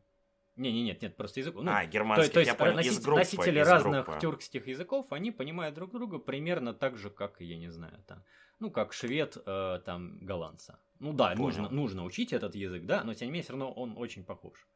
Не, 0.57 0.73
не, 0.73 0.83
нет, 0.83 1.01
нет, 1.01 1.15
просто 1.15 1.39
язык. 1.39 1.55
Ну, 1.55 1.71
а, 1.71 1.85
германский, 1.85 2.27
то, 2.27 2.33
то 2.33 2.39
есть, 2.39 2.59
носитель, 2.59 2.91
из 2.91 2.99
группы, 2.99 3.19
носители 3.19 3.59
из 3.61 3.67
разных 3.67 4.05
группы. 4.05 4.19
тюркских 4.19 4.67
языков, 4.67 5.05
они 5.11 5.31
понимают 5.31 5.75
друг 5.75 5.91
друга 5.91 6.17
примерно 6.17 6.73
так 6.73 6.97
же, 6.97 7.09
как, 7.11 7.39
я 7.41 7.57
не 7.57 7.69
знаю, 7.69 8.03
там, 8.07 8.23
ну, 8.59 8.71
как 8.71 8.91
швед, 8.91 9.37
э, 9.45 9.79
там, 9.85 10.17
голландца. 10.19 10.79
Ну 10.99 11.13
да, 11.13 11.35
нужно, 11.35 11.69
нужно 11.69 12.03
учить 12.03 12.33
этот 12.33 12.55
язык, 12.55 12.85
да, 12.85 13.03
но 13.03 13.13
тем 13.13 13.27
не 13.27 13.33
менее, 13.33 13.43
все 13.43 13.53
равно 13.53 13.71
он 13.71 13.97
очень 13.97 14.25
похож. 14.25 14.67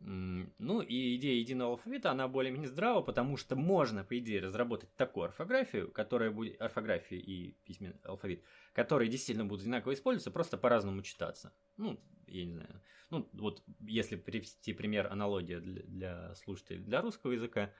Ну 0.00 0.80
и 0.82 1.16
идея 1.16 1.38
единого 1.38 1.72
алфавита, 1.72 2.10
она 2.10 2.28
более-менее 2.28 2.68
здрава, 2.68 3.00
потому 3.00 3.36
что 3.36 3.56
можно, 3.56 4.04
по 4.04 4.18
идее, 4.18 4.40
разработать 4.40 4.94
такую 4.96 5.24
орфографию, 5.24 5.90
которая 5.90 6.30
будет, 6.30 6.60
орфография 6.60 7.18
и 7.18 7.52
письменный 7.64 7.96
алфавит, 8.04 8.44
которые 8.74 9.08
действительно 9.08 9.46
будут 9.46 9.62
одинаково 9.62 9.94
использоваться, 9.94 10.30
просто 10.30 10.58
по-разному 10.58 11.02
читаться. 11.02 11.54
Ну, 11.76 11.98
я 12.26 12.44
не 12.44 12.52
знаю. 12.52 12.82
Ну, 13.10 13.28
вот 13.32 13.62
если 13.80 14.16
привести 14.16 14.72
пример, 14.72 15.06
аналогия 15.10 15.60
для, 15.60 15.82
для 15.84 16.34
слушателей 16.34 16.80
для 16.80 17.00
русского 17.00 17.32
языка, 17.32 17.72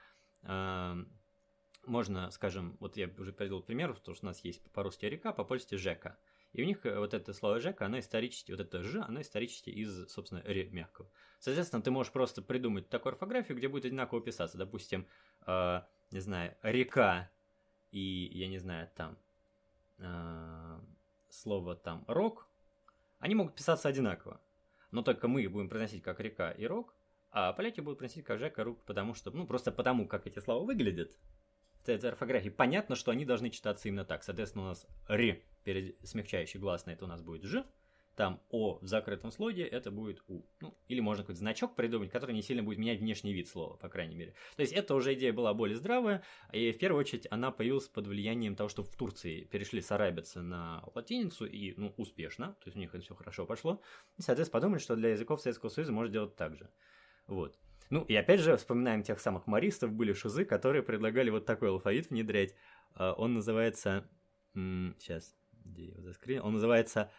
э, 0.43 1.05
можно, 1.85 2.31
скажем, 2.31 2.77
вот 2.79 2.97
я 2.97 3.09
уже 3.17 3.33
привел 3.33 3.61
пример, 3.61 3.93
потому 3.93 4.15
что 4.15 4.25
у 4.25 4.29
нас 4.29 4.43
есть 4.43 4.61
по-русски 4.71 5.05
река, 5.05 5.33
по-польски 5.33 5.75
жека. 5.75 6.17
И 6.55 6.63
у 6.63 6.65
них 6.65 6.85
э, 6.85 6.97
вот 6.97 7.13
это 7.13 7.33
слово 7.33 7.59
«жека», 7.59 7.85
оно 7.85 7.99
исторически, 7.99 8.51
вот 8.51 8.61
это 8.61 8.81
«ж», 8.81 9.01
оно 9.05 9.19
исторически 9.19 9.69
из, 9.71 10.09
собственно, 10.09 10.41
«ре» 10.45 10.69
мягкого. 10.69 11.09
Соответственно, 11.39 11.81
ты 11.81 11.91
можешь 11.91 12.13
просто 12.13 12.41
придумать 12.41 12.87
такую 12.87 13.11
орфографию, 13.11 13.57
где 13.57 13.67
будет 13.67 13.83
одинаково 13.83 14.21
писаться. 14.21 14.57
Допустим, 14.57 15.05
э, 15.45 15.81
не 16.11 16.19
знаю, 16.21 16.55
«река» 16.61 17.29
и, 17.91 17.99
я 17.99 18.47
не 18.47 18.57
знаю, 18.57 18.89
там, 18.95 19.17
э, 19.97 20.79
слово 21.29 21.75
там 21.75 22.05
«рок», 22.07 22.47
они 23.19 23.35
могут 23.35 23.55
писаться 23.55 23.89
одинаково. 23.89 24.39
Но 24.91 25.01
только 25.01 25.27
мы 25.27 25.45
будем 25.49 25.67
произносить 25.67 26.03
как 26.03 26.21
«река» 26.21 26.51
и 26.51 26.65
«рок», 26.65 26.95
а 27.31 27.51
поляки 27.51 27.81
будут 27.81 27.99
произносить 27.99 28.25
как 28.25 28.39
«жека», 28.39 28.63
«рук», 28.63 28.81
потому 28.85 29.13
что, 29.13 29.29
ну, 29.31 29.45
просто 29.45 29.73
потому, 29.73 30.07
как 30.07 30.25
эти 30.25 30.39
слова 30.39 30.63
выглядят, 30.63 31.17
в 31.83 31.89
этой 31.89 32.11
орфографии 32.11 32.47
понятно, 32.47 32.95
что 32.95 33.11
они 33.11 33.25
должны 33.25 33.49
читаться 33.49 33.89
именно 33.89 34.05
так. 34.05 34.23
Соответственно, 34.23 34.63
у 34.63 34.67
нас 34.69 34.87
«ре» 35.09 35.43
перед 35.65 35.97
смягчающей 36.07 36.59
гласной, 36.59 36.93
это 36.93 37.03
у 37.03 37.07
нас 37.09 37.21
будет 37.21 37.43
«ж», 37.43 37.65
там 38.15 38.41
«о» 38.49 38.79
в 38.79 38.87
закрытом 38.87 39.29
слоге, 39.31 39.63
это 39.63 39.91
будет 39.91 40.23
«у». 40.29 40.43
Ну, 40.61 40.77
или 40.87 41.01
можно 41.01 41.23
какой-то 41.23 41.39
значок 41.39 41.75
придумать, 41.75 42.11
который 42.11 42.33
не 42.33 42.41
сильно 42.41 42.63
будет 42.63 42.77
менять 42.77 42.99
внешний 43.01 43.33
вид 43.33 43.49
слова, 43.49 43.75
по 43.75 43.89
крайней 43.89 44.15
мере. 44.15 44.35
То 44.55 44.61
есть, 44.61 44.71
это 44.71 44.95
уже 44.95 45.13
идея 45.15 45.33
была 45.33 45.53
более 45.53 45.75
здравая, 45.75 46.23
и 46.53 46.71
в 46.71 46.77
первую 46.77 47.01
очередь 47.01 47.27
она 47.29 47.51
появилась 47.51 47.89
под 47.89 48.07
влиянием 48.07 48.55
того, 48.55 48.69
что 48.69 48.83
в 48.83 48.95
Турции 48.95 49.43
перешли 49.43 49.81
с 49.81 49.91
арабицы 49.91 50.41
на 50.41 50.81
латиницу, 50.95 51.45
и, 51.45 51.73
ну, 51.75 51.93
успешно, 51.97 52.55
то 52.61 52.67
есть 52.67 52.77
у 52.77 52.79
них 52.79 52.95
это 52.95 53.03
все 53.03 53.15
хорошо 53.15 53.45
пошло, 53.45 53.81
и, 54.17 54.21
соответственно, 54.21 54.61
подумали, 54.61 54.79
что 54.79 54.95
для 54.95 55.09
языков 55.09 55.41
Советского 55.41 55.69
Союза 55.69 55.91
можно 55.91 56.13
делать 56.13 56.37
так 56.37 56.55
же. 56.55 56.69
Вот. 57.27 57.59
Ну, 57.89 58.03
и 58.03 58.15
опять 58.15 58.39
же, 58.39 58.55
вспоминаем 58.55 59.03
тех 59.03 59.19
самых 59.19 59.45
маристов, 59.45 59.91
были 59.91 60.13
шизы, 60.13 60.45
которые 60.45 60.83
предлагали 60.83 61.31
вот 61.31 61.45
такой 61.45 61.67
алфавит 61.67 62.09
внедрять. 62.11 62.55
А, 62.93 63.13
он 63.13 63.33
называется... 63.33 64.09
Сейчас, 64.53 65.35
где 65.65 65.85
его 65.85 66.01
заскрин? 66.01 66.41
Он 66.41 66.53
называется 66.53 67.11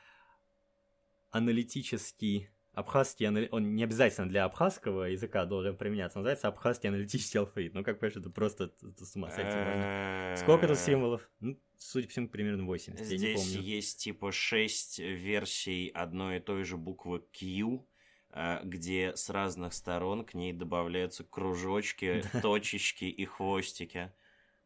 аналитический 1.30 2.48
абхазский, 2.72 3.48
он 3.48 3.74
не 3.74 3.84
обязательно 3.84 4.28
для 4.28 4.44
абхазского 4.44 5.04
языка 5.04 5.46
должен 5.46 5.76
применяться, 5.76 6.18
называется 6.18 6.48
абхазский 6.48 6.90
аналитический 6.90 7.40
алфавит. 7.40 7.72
Ну, 7.74 7.82
как 7.82 7.98
понимаешь, 7.98 8.18
это 8.18 8.30
просто 8.30 8.72
с 8.98 9.16
ума 9.16 9.30
сойти 9.30 9.56
можно. 9.56 10.36
Сколько 10.36 10.68
тут 10.68 10.78
символов? 10.78 11.28
Ну, 11.40 11.58
судя 11.78 12.06
по 12.06 12.10
всему, 12.10 12.28
примерно 12.28 12.64
80. 12.64 13.04
Здесь 13.04 13.54
есть 13.54 14.02
типа 14.02 14.30
6 14.30 14.98
версий 14.98 15.88
одной 15.88 16.36
и 16.36 16.40
той 16.40 16.64
же 16.64 16.76
буквы 16.76 17.20
Q, 17.32 17.86
а, 18.30 18.60
где 18.62 19.16
с 19.16 19.30
разных 19.30 19.72
сторон 19.72 20.26
к 20.26 20.34
ней 20.34 20.52
добавляются 20.52 21.24
кружочки, 21.24 22.22
точечки 22.42 23.06
и 23.06 23.24
хвостики. 23.24 24.12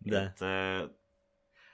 Да. 0.01 0.35
Это 0.35 0.97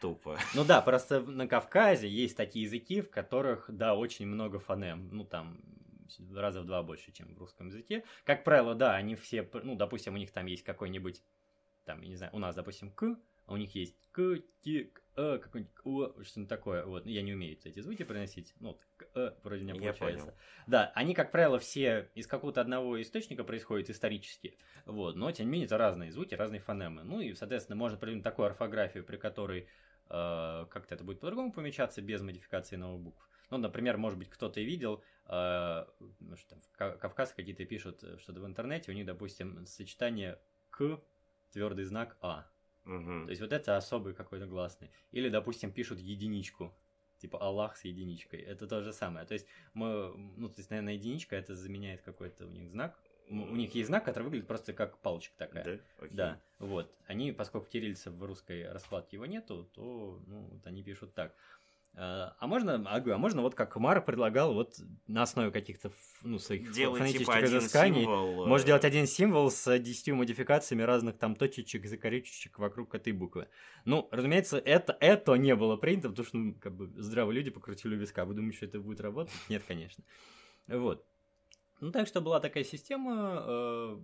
тупо. 0.01 0.39
Ну 0.55 0.65
да, 0.65 0.81
просто 0.81 1.21
на 1.21 1.47
Кавказе 1.47 2.09
есть 2.09 2.37
такие 2.37 2.65
языки, 2.65 3.01
в 3.01 3.11
которых, 3.11 3.67
да, 3.69 3.95
очень 3.95 4.27
много 4.27 4.59
фонем. 4.59 5.09
Ну 5.13 5.25
там 5.25 5.61
раза 6.35 6.63
в 6.63 6.67
два 6.67 6.83
больше, 6.83 7.13
чем 7.13 7.35
в 7.35 7.39
русском 7.39 7.69
языке. 7.69 8.05
Как 8.25 8.45
правило, 8.45 8.75
да, 8.75 8.95
они 8.95 9.15
все, 9.15 9.49
ну, 9.53 9.75
допустим, 9.75 10.15
у 10.15 10.17
них 10.17 10.33
там 10.33 10.47
есть 10.47 10.63
какой-нибудь, 10.63 11.23
там, 11.85 12.03
я 12.03 12.09
не 12.09 12.17
знаю, 12.17 12.33
у 12.35 12.39
нас, 12.39 12.55
допустим, 12.55 12.91
к, 12.91 13.17
а 13.47 13.53
у 13.53 13.57
них 13.57 13.75
есть 13.75 13.97
к, 14.11 14.41
ти, 14.61 14.85
к, 14.85 15.03
э, 15.17 15.39
какой-нибудь 15.39 15.75
о, 15.85 16.23
что-нибудь 16.25 16.49
такое. 16.49 16.85
Вот, 16.85 17.07
я 17.07 17.23
не 17.23 17.33
умею 17.33 17.57
эти 17.65 17.81
звуки 17.81 18.03
приносить. 18.03 18.55
Ну, 18.59 18.69
вот, 18.69 18.87
к, 18.97 19.07
э, 19.15 19.35
вроде 19.45 19.65
не 19.65 19.73
получается. 19.73 20.35
Да, 20.67 20.91
они, 20.95 21.15
как 21.15 21.31
правило, 21.31 21.59
все 21.59 22.11
из 22.15 22.27
какого-то 22.27 22.61
одного 22.61 23.01
источника 23.01 23.45
происходят 23.45 23.89
исторически. 23.89 24.59
Вот, 24.85 25.15
но, 25.15 25.31
тем 25.31 25.47
не 25.47 25.53
менее, 25.53 25.67
это 25.67 25.79
разные 25.79 26.11
звуки, 26.11 26.35
разные 26.35 26.61
фонемы. 26.61 27.05
Ну, 27.05 27.21
и, 27.21 27.35
соответственно, 27.35 27.77
можно 27.77 27.99
придумать 27.99 28.25
такую 28.25 28.47
орфографию, 28.47 29.05
при 29.05 29.17
которой 29.17 29.69
как-то 30.09 30.95
это 30.95 31.05
будет 31.05 31.21
по-другому 31.21 31.53
помечаться, 31.53 32.03
без 32.03 32.23
модификации 32.23 32.77
новых 32.77 33.01
букв. 33.01 33.29
Ну, 33.51 33.59
например, 33.59 33.97
может 33.97 34.19
быть, 34.19 34.29
кто-то 34.29 34.61
и 34.61 34.65
видел, 34.65 35.03
э, 35.29 35.85
ну, 36.21 36.37
что 36.37 36.51
там, 36.51 36.61
в 36.61 36.99
Кавказ 36.99 37.33
какие-то 37.33 37.65
пишут 37.65 38.03
э, 38.03 38.19
что-то 38.19 38.41
в 38.41 38.47
интернете, 38.47 38.91
у 38.91 38.95
них, 38.95 39.07
допустим, 39.07 39.65
сочетание 39.67 40.39
к 40.71 41.01
твердый 41.53 41.85
знак 41.85 42.17
А. 42.21 42.47
Угу. 42.85 43.25
То 43.27 43.31
есть 43.31 43.41
вот 43.41 43.53
это 43.53 43.77
особый 43.77 44.15
какой-то 44.15 44.47
гласный. 44.47 44.91
Или, 45.13 45.29
допустим, 45.29 45.73
пишут 45.73 46.01
единичку. 46.01 46.75
Типа 47.19 47.39
Аллах 47.39 47.77
с 47.77 47.85
единичкой. 47.85 48.41
Это 48.41 48.67
то 48.67 48.83
же 48.83 48.93
самое. 48.93 49.27
То 49.27 49.35
есть 49.35 49.47
мы, 49.75 50.15
ну, 50.37 50.49
то 50.49 50.57
есть, 50.59 50.71
наверное, 50.71 50.95
единичка 50.95 51.37
это 51.37 51.55
заменяет 51.55 52.03
какой-то 52.03 52.47
у 52.47 52.51
них 52.51 52.69
знак. 52.69 52.99
У 53.29 53.57
них 53.57 53.75
есть 53.75 53.89
знак, 53.89 54.05
который 54.05 54.25
выглядит 54.25 54.47
просто 54.47 54.73
как 54.73 54.99
палочка 54.99 55.35
такая. 55.37 55.65
Да, 55.65 55.71
окей. 55.99 56.17
да. 56.17 56.41
Вот. 56.59 56.93
Они, 57.07 57.33
поскольку 57.33 57.67
кириллица 57.67 58.11
в 58.11 58.23
русской 58.25 58.71
раскладке 58.71 59.17
его 59.17 59.27
нету, 59.27 59.69
то 59.75 60.21
ну, 60.27 60.49
вот 60.53 60.67
они 60.67 60.83
пишут 60.83 61.15
так. 61.15 61.35
Э, 61.97 62.33
а 62.39 62.47
можно, 62.47 62.75
а 62.75 63.19
можно 63.19 63.41
вот 63.41 63.55
как 63.55 63.75
Мар 63.77 64.05
предлагал 64.05 64.53
вот 64.53 64.77
на 65.07 65.23
основе 65.23 65.51
каких-то 65.51 65.91
ну, 66.23 66.39
своих 66.39 66.71
делать, 66.73 66.99
фонетических 67.01 67.35
типа, 67.35 67.45
изысканий, 67.47 68.03
символ, 68.03 68.47
может 68.47 68.67
делать 68.67 68.85
один 68.85 69.07
символ 69.07 69.51
с 69.51 69.79
десятью 69.79 70.17
модификациями 70.17 70.83
разных 70.83 71.17
там 71.17 71.35
точечек, 71.35 71.87
закорючечек 71.87 72.59
вокруг 72.59 72.95
этой 72.95 73.15
буквы. 73.15 73.49
Ну, 73.87 74.09
разумеется, 74.13 74.59
это, 74.59 74.97
это 75.01 75.35
не 75.37 75.57
было 75.57 75.77
принято, 75.77 76.11
потому 76.11 76.27
что 76.27 76.37
ну, 76.37 76.55
как 76.55 76.77
бы 76.77 76.87
здравые 77.03 77.35
люди 77.35 77.51
покрутили 77.51 77.97
виска. 77.97 78.27
Вы 78.27 78.35
думаете, 78.35 78.59
что 78.59 78.67
это 78.67 78.81
будет 78.81 79.01
работать? 79.01 79.33
Нет, 79.49 79.65
конечно. 79.67 80.05
Вот. 80.69 81.05
Ну, 81.81 81.93
так 81.93 82.07
что 82.07 82.21
была 82.21 82.41
такая 82.41 82.65
система, 82.65 83.43
э, 83.47 83.99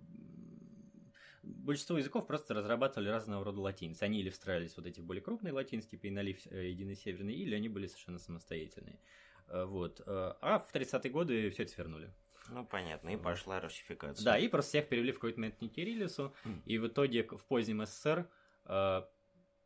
большинство 1.43 1.97
языков 1.97 2.27
просто 2.27 2.53
разрабатывали 2.53 3.09
разного 3.09 3.43
рода 3.43 3.61
латиницы. 3.61 4.03
Они 4.03 4.19
или 4.19 4.29
встраивались 4.29 4.75
вот 4.77 4.85
эти 4.85 4.99
более 4.99 5.21
крупные 5.21 5.53
латиницы, 5.53 5.89
типа 5.89 6.09
Инолив, 6.09 6.39
э, 6.51 6.69
Единый 6.69 6.95
Северный, 6.95 7.33
или 7.33 7.55
они 7.55 7.69
были 7.69 7.87
совершенно 7.87 8.19
самостоятельные. 8.19 8.99
Э, 9.47 9.65
вот. 9.65 10.01
Э, 10.05 10.33
а 10.41 10.59
в 10.59 10.73
30-е 10.73 11.11
годы 11.11 11.49
все 11.49 11.63
это 11.63 11.71
свернули. 11.71 12.13
Ну, 12.49 12.65
понятно, 12.65 13.09
и 13.09 13.17
пошла 13.17 13.61
русификация. 13.61 14.25
Да, 14.25 14.37
и 14.37 14.47
просто 14.47 14.69
всех 14.69 14.89
перевели 14.89 15.11
в 15.11 15.15
какой-то 15.15 15.39
момент 15.39 15.61
на 15.61 15.69
кириллицу, 15.69 16.33
mm. 16.43 16.61
и 16.65 16.77
в 16.77 16.87
итоге 16.87 17.23
в 17.23 17.45
позднем 17.45 17.85
СССР 17.85 18.29
э, 18.65 19.01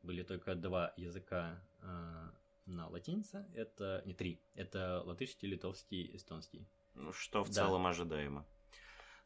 были 0.04 0.24
только 0.24 0.56
два 0.56 0.94
языка 0.96 1.60
э, 1.82 2.30
на 2.66 2.88
латинице, 2.88 3.48
это 3.56 4.04
не 4.06 4.14
три, 4.14 4.42
это 4.54 5.02
латышский, 5.06 5.48
литовский, 5.48 6.16
эстонский. 6.16 6.68
Что 7.12 7.44
в 7.44 7.50
да. 7.50 7.54
целом 7.54 7.88
ожидаемо. 7.88 8.46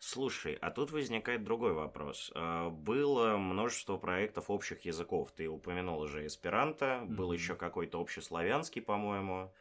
Слушай, 0.03 0.57
а 0.61 0.71
тут 0.71 0.89
возникает 0.91 1.43
другой 1.43 1.73
вопрос. 1.73 2.31
А, 2.33 2.71
было 2.71 3.37
множество 3.37 3.97
проектов 3.97 4.49
общих 4.49 4.83
языков. 4.83 5.31
Ты 5.31 5.47
упомянул 5.47 5.99
уже 5.99 6.25
эсперанто, 6.25 6.85
mm-hmm. 6.85 7.05
был 7.05 7.31
еще 7.31 7.53
какой-то 7.53 8.01
общеславянский, 8.01 8.81
по-моему. 8.81 9.53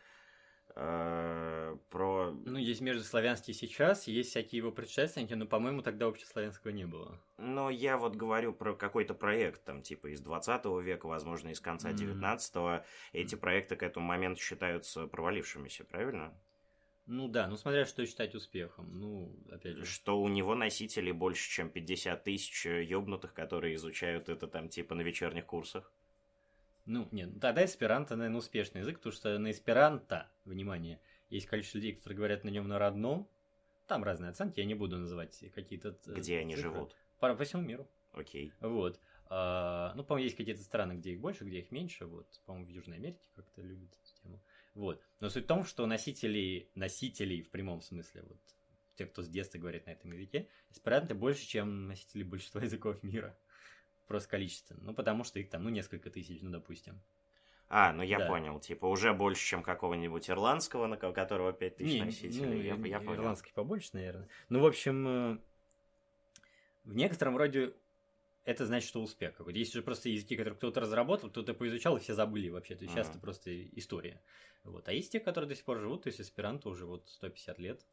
А, 0.74 1.76
про... 1.90 2.30
Ну, 2.46 2.56
есть 2.56 2.80
междуславянский 2.80 3.52
сейчас, 3.52 4.06
есть 4.06 4.30
всякие 4.30 4.60
его 4.60 4.72
предшественники, 4.72 5.34
но, 5.34 5.44
по-моему, 5.44 5.82
тогда 5.82 6.06
общеславянского 6.06 6.70
не 6.70 6.86
было. 6.86 7.20
Но 7.36 7.68
я 7.68 7.98
вот 7.98 8.16
говорю 8.16 8.54
про 8.54 8.74
какой-то 8.74 9.12
проект, 9.12 9.62
там, 9.64 9.82
типа, 9.82 10.06
из 10.06 10.22
20 10.22 10.64
века, 10.82 11.06
возможно, 11.06 11.50
из 11.50 11.60
конца 11.60 11.90
mm-hmm. 11.90 11.96
19 11.96 12.82
Эти 13.12 13.34
проекты 13.34 13.76
к 13.76 13.82
этому 13.82 14.06
моменту 14.06 14.40
считаются 14.40 15.06
провалившимися, 15.06 15.84
правильно? 15.84 16.32
Ну 17.06 17.28
да, 17.28 17.48
ну 17.48 17.56
смотря 17.56 17.84
что 17.86 18.04
считать 18.06 18.34
успехом. 18.34 18.98
Ну, 18.98 19.36
опять 19.50 19.76
же. 19.76 19.84
Что 19.84 20.20
у 20.20 20.28
него 20.28 20.54
носителей 20.54 21.12
больше, 21.12 21.50
чем 21.50 21.70
50 21.70 22.22
тысяч 22.24 22.66
ёбнутых, 22.66 23.34
которые 23.34 23.74
изучают 23.74 24.28
это 24.28 24.46
там 24.46 24.68
типа 24.68 24.94
на 24.94 25.00
вечерних 25.02 25.46
курсах. 25.46 25.92
Ну, 26.86 27.08
нет, 27.12 27.40
тогда 27.40 27.64
эсперанто, 27.64 28.16
наверное, 28.16 28.38
успешный 28.38 28.80
язык, 28.80 28.98
потому 28.98 29.12
что 29.12 29.38
на 29.38 29.50
эсперанто, 29.50 30.28
внимание, 30.44 31.00
есть 31.28 31.46
количество 31.46 31.78
людей, 31.78 31.94
которые 31.94 32.16
говорят 32.16 32.44
на 32.44 32.48
нем 32.48 32.68
на 32.68 32.78
родном. 32.78 33.28
Там 33.86 34.04
разные 34.04 34.30
оценки, 34.30 34.60
я 34.60 34.66
не 34.66 34.74
буду 34.74 34.98
называть 34.98 35.44
какие-то... 35.54 35.96
Где 36.06 36.38
они 36.38 36.54
цифры. 36.54 36.72
живут? 36.72 36.96
По, 37.18 37.34
по 37.34 37.44
всему 37.44 37.62
миру. 37.62 37.88
Окей. 38.12 38.52
Вот. 38.60 39.00
А, 39.28 39.92
ну, 39.94 40.02
по-моему, 40.02 40.24
есть 40.24 40.36
какие-то 40.36 40.62
страны, 40.62 40.94
где 40.94 41.12
их 41.12 41.20
больше, 41.20 41.44
где 41.44 41.60
их 41.60 41.70
меньше. 41.70 42.06
Вот, 42.06 42.26
по-моему, 42.46 42.66
в 42.66 42.70
Южной 42.70 42.96
Америке 42.96 43.28
как-то 43.36 43.62
любят 43.62 43.90
эту 43.92 44.22
тему. 44.22 44.40
Вот. 44.74 45.02
Но 45.20 45.28
суть 45.28 45.44
в 45.44 45.46
том, 45.46 45.64
что 45.64 45.86
носителей, 45.86 46.70
носителей 46.74 47.42
в 47.42 47.50
прямом 47.50 47.80
смысле, 47.80 48.22
вот, 48.22 48.38
те, 48.94 49.06
кто 49.06 49.22
с 49.22 49.28
детства 49.28 49.58
говорит 49.58 49.86
на 49.86 49.90
этом 49.90 50.12
языке, 50.12 50.48
эсперанто 50.70 51.14
больше, 51.14 51.46
чем 51.46 51.88
носители 51.88 52.22
большинства 52.22 52.60
языков 52.62 53.02
мира. 53.02 53.36
Просто 54.06 54.28
количество. 54.28 54.76
Ну, 54.80 54.92
потому 54.92 55.24
что 55.24 55.38
их 55.38 55.50
там, 55.50 55.64
ну, 55.64 55.70
несколько 55.70 56.10
тысяч, 56.10 56.40
ну, 56.42 56.50
допустим. 56.50 57.00
А, 57.68 57.92
ну 57.92 58.02
я 58.02 58.18
да. 58.18 58.26
понял, 58.26 58.58
типа 58.58 58.86
уже 58.86 59.14
больше, 59.14 59.46
чем 59.46 59.62
какого-нибудь 59.62 60.28
ирландского, 60.28 60.88
на 60.88 60.96
которого 60.96 61.52
5 61.52 61.76
тысяч 61.76 61.94
не, 61.94 62.02
носителей. 62.02 62.74
Ну, 62.74 62.84
я, 62.84 62.98
я 62.98 62.98
понял. 62.98 63.14
Ирландский 63.14 63.52
побольше, 63.52 63.90
наверное. 63.92 64.28
Ну, 64.48 64.58
в 64.58 64.66
общем, 64.66 65.06
э, 65.06 65.38
в 66.82 66.94
некотором 66.96 67.36
роде 67.36 67.72
это 68.44 68.66
значит, 68.66 68.88
что 68.88 69.02
успех 69.02 69.36
какой-то. 69.36 69.58
Есть 69.58 69.72
же 69.72 69.82
просто 69.82 70.08
языки, 70.08 70.36
которые 70.36 70.56
кто-то 70.56 70.80
разработал, 70.80 71.30
кто-то 71.30 71.54
поизучал, 71.54 71.96
и 71.96 72.00
все 72.00 72.14
забыли 72.14 72.48
вообще. 72.48 72.74
То 72.74 72.84
есть 72.84 72.94
сейчас 72.94 73.10
это 73.10 73.18
просто 73.18 73.66
история. 73.76 74.22
Вот. 74.64 74.88
А 74.88 74.92
есть 74.92 75.12
те, 75.12 75.20
которые 75.20 75.48
до 75.48 75.54
сих 75.54 75.64
пор 75.64 75.78
живут, 75.78 76.02
то 76.02 76.08
есть 76.08 76.20
аспиранты 76.20 76.68
уже 76.68 76.86
вот 76.86 77.08
150 77.08 77.58
лет. 77.58 77.86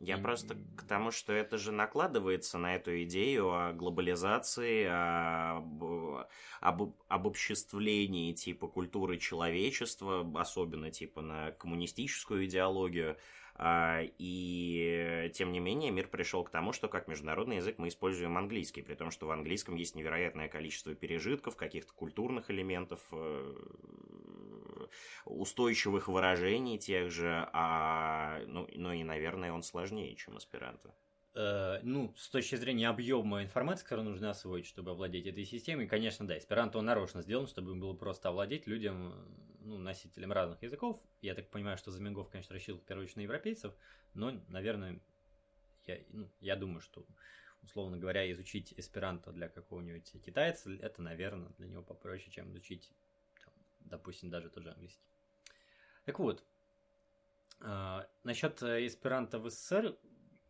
Я 0.00 0.18
просто 0.18 0.56
к 0.76 0.82
тому, 0.82 1.10
что 1.10 1.32
это 1.32 1.56
же 1.56 1.72
накладывается 1.72 2.58
на 2.58 2.74
эту 2.74 3.02
идею 3.04 3.52
о 3.52 3.72
глобализации, 3.72 4.86
об, 4.90 6.26
об 6.60 6.94
обобществлении 7.08 8.32
типа 8.32 8.66
культуры 8.66 9.18
человечества, 9.18 10.30
особенно 10.34 10.90
типа 10.90 11.22
на 11.22 11.52
коммунистическую 11.52 12.44
идеологию. 12.46 13.16
А, 13.56 14.00
и 14.18 15.30
тем 15.34 15.52
не 15.52 15.60
менее 15.60 15.92
мир 15.92 16.08
пришел 16.08 16.42
к 16.42 16.50
тому, 16.50 16.72
что 16.72 16.88
как 16.88 17.06
международный 17.06 17.56
язык 17.56 17.78
мы 17.78 17.86
используем 17.86 18.36
английский, 18.36 18.82
при 18.82 18.94
том, 18.94 19.12
что 19.12 19.26
в 19.26 19.30
английском 19.30 19.76
есть 19.76 19.94
невероятное 19.94 20.48
количество 20.48 20.94
пережитков, 20.94 21.54
каких-то 21.54 21.92
культурных 21.94 22.50
элементов, 22.50 23.00
э, 23.12 23.54
устойчивых 25.24 26.08
выражений 26.08 26.78
тех 26.78 27.10
же, 27.10 27.48
а, 27.52 28.40
ну, 28.46 28.68
ну 28.74 28.92
и, 28.92 29.04
наверное, 29.04 29.52
он 29.52 29.62
сложнее, 29.62 30.14
чем 30.16 30.36
аспиранта. 30.36 30.94
Э, 31.34 31.80
ну, 31.82 32.14
с 32.16 32.28
точки 32.28 32.54
зрения 32.54 32.88
объема 32.88 33.42
информации, 33.42 33.84
которую 33.84 34.08
нужно 34.08 34.30
освоить, 34.30 34.66
чтобы 34.66 34.92
овладеть 34.92 35.26
этой 35.26 35.44
системой, 35.44 35.88
конечно, 35.88 36.26
да, 36.26 36.38
эсперанто 36.38 36.78
он 36.78 36.84
нарочно 36.84 37.22
сделан, 37.22 37.48
чтобы 37.48 37.72
им 37.72 37.80
было 37.80 37.92
просто 37.92 38.28
овладеть 38.28 38.68
людям, 38.68 39.14
ну, 39.60 39.78
носителям 39.78 40.30
разных 40.30 40.62
языков. 40.62 41.00
Я 41.22 41.34
так 41.34 41.50
понимаю, 41.50 41.76
что 41.76 41.90
Замингов, 41.90 42.28
конечно, 42.28 42.52
рассчитывал 42.52 42.80
в 42.80 42.84
первую 42.84 43.04
очередь 43.04 43.16
на 43.16 43.22
европейцев, 43.22 43.74
но, 44.14 44.30
наверное, 44.48 45.00
я, 45.86 45.98
ну, 46.10 46.30
я 46.40 46.54
думаю, 46.54 46.80
что, 46.80 47.04
условно 47.62 47.98
говоря, 47.98 48.30
изучить 48.30 48.72
эсперанто 48.76 49.32
для 49.32 49.48
какого-нибудь 49.48 50.12
китайца, 50.24 50.70
это, 50.70 51.02
наверное, 51.02 51.50
для 51.58 51.66
него 51.66 51.82
попроще, 51.82 52.30
чем 52.30 52.50
изучить, 52.50 52.92
допустим, 53.84 54.30
даже 54.30 54.50
тот 54.50 54.64
же 54.64 54.70
английский. 54.70 55.04
Так 56.04 56.18
вот, 56.18 56.44
э, 57.60 58.06
насчет 58.24 58.62
эсперанто 58.62 59.38
в 59.38 59.48
СССР 59.48 59.96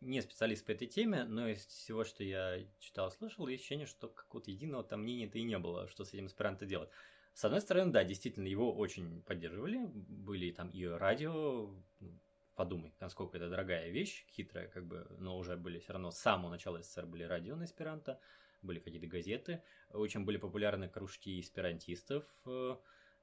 не 0.01 0.21
специалист 0.21 0.65
по 0.65 0.71
этой 0.71 0.87
теме, 0.87 1.23
но 1.23 1.47
из 1.47 1.65
всего, 1.65 2.03
что 2.03 2.23
я 2.23 2.63
читал, 2.79 3.11
слышал, 3.11 3.47
есть 3.47 3.61
ощущение, 3.61 3.87
что 3.87 4.07
какого-то 4.07 4.51
единого 4.51 4.83
там 4.83 5.01
мнения-то 5.01 5.37
и 5.37 5.43
не 5.43 5.57
было, 5.57 5.87
что 5.87 6.03
с 6.05 6.13
этим 6.13 6.27
эсперанто 6.27 6.65
делать. 6.65 6.89
С 7.33 7.43
одной 7.43 7.61
стороны, 7.61 7.91
да, 7.91 8.03
действительно, 8.03 8.47
его 8.47 8.73
очень 8.73 9.21
поддерживали, 9.23 9.85
были 9.85 10.51
там 10.51 10.69
и 10.69 10.85
радио, 10.85 11.73
ну, 11.99 12.19
подумай, 12.55 12.93
насколько 12.99 13.37
это 13.37 13.49
дорогая 13.49 13.89
вещь, 13.89 14.25
хитрая, 14.29 14.67
как 14.67 14.85
бы, 14.85 15.05
но 15.19 15.37
уже 15.37 15.57
были 15.57 15.79
все 15.79 15.93
равно 15.93 16.11
с 16.11 16.17
самого 16.17 16.49
начала 16.49 16.81
СССР 16.81 17.05
были 17.05 17.23
радио 17.23 17.55
на 17.55 17.65
эсперанто, 17.65 18.19
были 18.61 18.79
какие-то 18.79 19.07
газеты, 19.07 19.61
очень 19.89 20.23
были 20.23 20.37
популярны 20.37 20.87
кружки 20.87 21.39
эсперантистов, 21.39 22.23
э, 22.45 22.77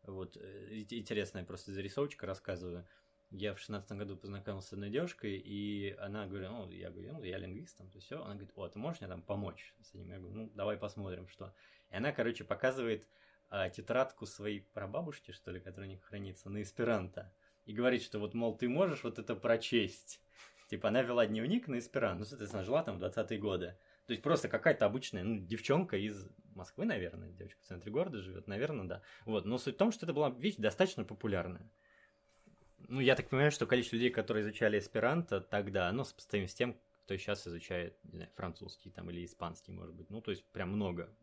вот, 0.05 0.37
э, 0.37 0.85
интересная 0.91 1.45
просто 1.45 1.73
зарисовочка 1.73 2.27
рассказываю, 2.27 2.87
я 3.33 3.55
в 3.55 3.59
шестнадцатом 3.59 3.99
году 3.99 4.17
познакомился 4.17 4.69
с 4.69 4.73
одной 4.75 4.91
девушкой, 4.91 5.39
и 5.39 5.97
она 5.99 6.27
говорит, 6.27 6.51
ну, 6.51 6.71
я 6.71 6.91
говорю, 6.91 7.13
ну, 7.15 7.23
я 7.23 7.39
лингвист, 7.39 7.79
там, 7.79 7.91
то 7.91 7.99
все. 7.99 8.23
Она 8.23 8.35
говорит, 8.35 8.53
о, 8.55 8.69
ты 8.69 8.79
можешь 8.79 9.01
мне 9.01 9.09
там 9.09 9.23
помочь 9.23 9.75
с 9.81 9.95
этим? 9.95 10.11
Я 10.11 10.19
говорю, 10.19 10.35
ну, 10.35 10.51
давай 10.55 10.77
посмотрим, 10.77 11.27
что. 11.29 11.55
И 11.91 11.97
она, 11.97 12.13
короче, 12.13 12.45
показывает 12.45 13.07
а, 13.49 13.71
тетрадку 13.71 14.27
своей 14.27 14.61
прабабушки, 14.61 15.31
что 15.33 15.51
ли, 15.51 15.61
которая 15.61 15.89
у 15.89 15.93
них 15.93 16.03
хранится, 16.03 16.51
на 16.51 16.61
эсперанто. 16.61 17.33
И 17.65 17.73
говорит, 17.73 18.03
что 18.03 18.19
вот, 18.19 18.35
мол, 18.35 18.57
ты 18.57 18.69
можешь 18.69 19.03
вот 19.03 19.19
это 19.19 19.35
прочесть. 19.35 20.21
Типа, 20.69 20.89
она 20.89 21.03
вела 21.03 21.27
дневник 21.27 21.69
на 21.69 21.79
эсперанто, 21.79 22.21
ну, 22.21 22.25
соответственно, 22.25 22.65
жила 22.65 22.83
там 22.83 22.99
в 22.99 23.03
20-е 23.03 23.39
годы. 23.39 23.79
То 24.07 24.13
есть 24.13 24.23
просто 24.23 24.49
какая-то 24.49 24.85
обычная, 24.85 25.23
ну, 25.23 25.39
девчонка 25.39 25.97
из 25.97 26.29
Москвы, 26.55 26.85
наверное, 26.85 27.31
девочка 27.31 27.61
в 27.63 27.67
центре 27.67 27.91
города 27.91 28.21
живет, 28.21 28.47
наверное, 28.47 28.87
да. 28.87 29.03
Вот, 29.25 29.45
но 29.45 29.59
суть 29.59 29.75
в 29.75 29.79
том, 29.79 29.93
что 29.93 30.07
это 30.07 30.13
была 30.13 30.31
вещь 30.31 30.57
достаточно 30.57 31.05
популярная. 31.05 31.71
Ну, 32.89 33.01
я 33.01 33.15
так 33.15 33.29
понимаю, 33.29 33.51
что 33.51 33.67
количество 33.67 33.97
людей, 33.97 34.11
которые 34.11 34.43
изучали 34.43 34.79
эсперанто 34.79 35.41
тогда, 35.41 35.89
оно 35.89 36.05
сопоставимо 36.05 36.49
с 36.49 36.55
тем, 36.55 36.77
кто 37.05 37.17
сейчас 37.17 37.47
изучает, 37.47 37.99
не 38.05 38.19
знаю, 38.19 38.31
французский 38.35 38.91
там 38.91 39.11
или 39.11 39.25
испанский, 39.25 39.73
может 39.73 39.95
быть. 39.95 40.11
Ну, 40.11 40.21
то 40.21 40.31
есть 40.31 40.45
прям 40.53 40.71
много. 40.71 41.15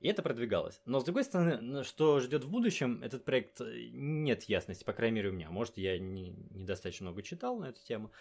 И 0.00 0.08
это 0.08 0.22
продвигалось. 0.22 0.82
Но, 0.84 1.00
с 1.00 1.04
другой 1.04 1.24
стороны, 1.24 1.82
что 1.84 2.20
ждет 2.20 2.44
в 2.44 2.50
будущем, 2.50 3.02
этот 3.02 3.24
проект 3.24 3.60
э, 3.60 3.88
нет 3.92 4.42
ясности, 4.44 4.84
по 4.84 4.92
крайней 4.92 5.16
мере, 5.16 5.30
у 5.30 5.32
меня. 5.32 5.50
Может, 5.50 5.78
я 5.78 5.98
не, 5.98 6.30
недостаточно 6.50 7.04
много 7.06 7.22
читал 7.22 7.56
на 7.56 7.70
эту 7.70 7.82
тему. 7.82 8.12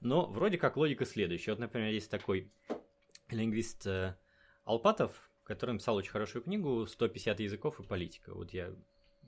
Но 0.00 0.26
вроде 0.26 0.58
как 0.58 0.76
логика 0.76 1.06
следующая. 1.06 1.52
Вот, 1.52 1.60
например, 1.60 1.90
есть 1.92 2.10
такой 2.10 2.52
лингвист 3.30 3.86
э, 3.86 4.16
Алпатов, 4.64 5.29
который 5.50 5.72
написал 5.72 5.96
очень 5.96 6.12
хорошую 6.12 6.44
книгу 6.44 6.84
«150 6.84 7.42
языков 7.42 7.80
и 7.80 7.82
политика». 7.82 8.32
Вот 8.32 8.52
я 8.52 8.72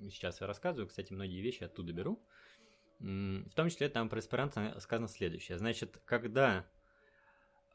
сейчас 0.02 0.40
рассказываю, 0.40 0.86
кстати, 0.86 1.12
многие 1.12 1.40
вещи 1.40 1.64
оттуда 1.64 1.92
беру. 1.92 2.22
В 3.00 3.50
том 3.56 3.68
числе 3.68 3.88
там 3.88 4.08
про 4.08 4.20
эсперанто 4.20 4.78
сказано 4.78 5.08
следующее. 5.08 5.58
Значит, 5.58 6.00
когда 6.04 6.64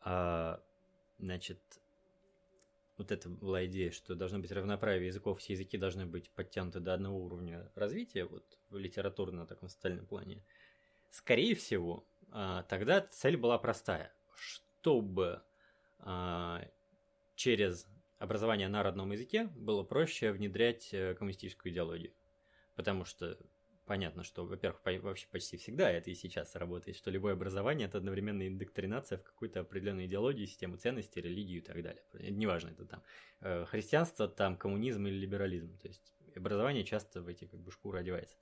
а, 0.01 0.63
значит, 1.19 1.59
вот 2.97 3.11
это 3.11 3.27
была 3.27 3.65
идея, 3.65 3.91
что 3.91 4.15
должно 4.15 4.39
быть 4.39 4.53
равноправие 4.53 5.07
языков, 5.07 5.39
все 5.39 5.51
языки 5.51 5.77
должны 5.77 6.05
быть 6.05 6.29
подтянуты 6.29 6.79
до 6.79 6.93
одного 6.93 7.19
уровня 7.19 7.69
развития, 7.75 8.23
вот 8.23 8.45
в 8.69 8.77
литературном 8.77 9.45
таком 9.45 9.67
социальном 9.67 10.05
плане, 10.05 10.41
скорее 11.09 11.53
всего, 11.53 12.07
а, 12.31 12.63
тогда 12.63 13.01
цель 13.01 13.35
была 13.35 13.57
простая, 13.57 14.13
чтобы 14.37 15.43
а, 15.99 16.65
через 17.35 17.85
образование 18.19 18.67
на 18.67 18.83
родном 18.83 19.11
языке 19.11 19.49
было 19.55 19.83
проще 19.83 20.31
внедрять 20.31 20.93
э, 20.93 21.13
коммунистическую 21.15 21.71
идеологию. 21.71 22.13
Потому 22.75 23.05
что 23.05 23.37
понятно, 23.85 24.23
что, 24.23 24.45
во-первых, 24.45 24.81
вообще 25.01 25.27
почти 25.31 25.57
всегда 25.57 25.89
это 25.89 26.11
и 26.11 26.15
сейчас 26.15 26.55
работает, 26.55 26.97
что 26.97 27.09
любое 27.09 27.33
образование 27.33 27.87
это 27.87 27.97
одновременно 27.97 28.47
индоктринация 28.47 29.17
в 29.17 29.23
какую-то 29.23 29.61
определенную 29.61 30.05
идеологию, 30.05 30.45
систему 30.45 30.77
ценностей, 30.77 31.21
религию 31.21 31.59
и 31.59 31.65
так 31.65 31.81
далее. 31.81 32.03
Неважно, 32.13 32.69
это 32.69 32.85
там 32.85 33.03
э, 33.41 33.65
христианство, 33.65 34.27
там 34.27 34.57
коммунизм 34.57 35.07
или 35.07 35.15
либерализм. 35.15 35.77
То 35.79 35.87
есть 35.87 36.13
образование 36.35 36.83
часто 36.83 37.21
в 37.21 37.27
эти 37.27 37.45
как 37.45 37.59
бы 37.59 37.71
шкуры 37.71 37.99
одевается. 37.99 38.37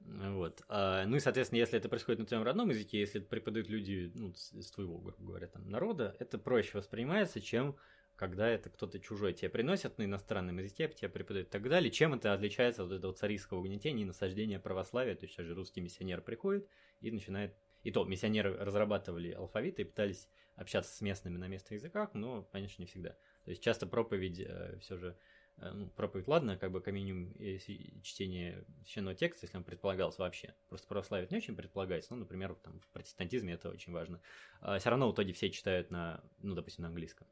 Вот. 0.00 0.62
А, 0.68 1.04
ну 1.06 1.16
и, 1.16 1.20
соответственно, 1.20 1.58
если 1.58 1.78
это 1.78 1.88
происходит 1.88 2.20
на 2.20 2.26
твоем 2.26 2.44
родном 2.44 2.68
языке, 2.68 3.00
если 3.00 3.20
это 3.20 3.28
преподают 3.28 3.68
люди 3.68 4.12
ну, 4.14 4.32
с 4.34 4.70
твоего, 4.70 4.98
грубо 4.98 5.24
говоря, 5.24 5.46
там, 5.46 5.68
народа, 5.68 6.14
это 6.18 6.38
проще 6.38 6.78
воспринимается, 6.78 7.40
чем 7.40 7.76
когда 8.16 8.48
это 8.48 8.70
кто-то 8.70 8.98
чужой 8.98 9.34
тебе 9.34 9.50
приносит 9.50 9.98
на 9.98 10.04
иностранном 10.04 10.58
языке, 10.58 10.88
тебе 10.88 11.08
преподают 11.10 11.48
и 11.48 11.50
так 11.50 11.68
далее. 11.68 11.90
Чем 11.90 12.14
это 12.14 12.32
отличается 12.32 12.84
от 12.84 12.90
этого 12.90 13.12
царистского 13.12 13.58
угнетения 13.58 14.02
и 14.02 14.06
насаждения 14.06 14.58
православия? 14.58 15.14
То 15.14 15.24
есть 15.24 15.34
сейчас 15.34 15.46
же 15.46 15.54
русский 15.54 15.80
миссионер 15.80 16.22
приходит 16.22 16.68
и 17.00 17.10
начинает... 17.10 17.54
И 17.82 17.92
то, 17.92 18.04
миссионеры 18.04 18.56
разрабатывали 18.56 19.30
алфавиты 19.30 19.82
и 19.82 19.84
пытались 19.84 20.28
общаться 20.56 20.92
с 20.96 21.00
местными 21.02 21.36
на 21.36 21.46
местных 21.46 21.72
языках, 21.72 22.14
но, 22.14 22.42
конечно, 22.50 22.82
не 22.82 22.86
всегда. 22.86 23.10
То 23.44 23.50
есть 23.50 23.62
часто 23.62 23.86
проповедь 23.86 24.40
э, 24.40 24.78
все 24.80 24.96
же 24.96 25.16
э, 25.58 25.70
ну, 25.70 25.88
проповедь, 25.90 26.26
ладно, 26.26 26.56
как 26.56 26.72
бы 26.72 26.80
как 26.80 26.94
минимум 26.94 27.32
чтение 28.02 28.64
священного 28.80 29.14
текста, 29.14 29.44
если 29.44 29.58
он 29.58 29.64
предполагалось 29.64 30.18
вообще. 30.18 30.54
Просто 30.68 30.88
православие 30.88 31.28
не 31.30 31.36
очень 31.36 31.54
предполагается, 31.54 32.14
ну, 32.14 32.20
например, 32.20 32.54
там, 32.54 32.80
в 32.80 32.88
протестантизме 32.88 33.52
это 33.52 33.68
очень 33.68 33.92
важно. 33.92 34.20
А 34.60 34.78
все 34.78 34.90
равно 34.90 35.08
в 35.10 35.14
итоге 35.14 35.34
все 35.34 35.50
читают 35.50 35.90
на, 35.90 36.24
ну, 36.38 36.54
допустим, 36.54 36.82
на 36.82 36.88
английском. 36.88 37.28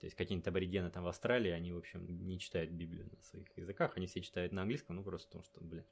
То 0.00 0.04
есть 0.04 0.16
какие-нибудь 0.16 0.48
аборигены 0.48 0.90
там 0.90 1.04
в 1.04 1.08
Австралии, 1.08 1.50
они, 1.50 1.72
в 1.72 1.78
общем, 1.78 2.06
не 2.26 2.38
читают 2.38 2.70
Библию 2.70 3.08
на 3.10 3.22
своих 3.22 3.46
языках, 3.56 3.96
они 3.96 4.06
все 4.06 4.20
читают 4.20 4.52
на 4.52 4.62
английском, 4.62 4.96
ну 4.96 5.02
просто 5.02 5.28
потому 5.28 5.44
что, 5.44 5.60
блин. 5.60 5.84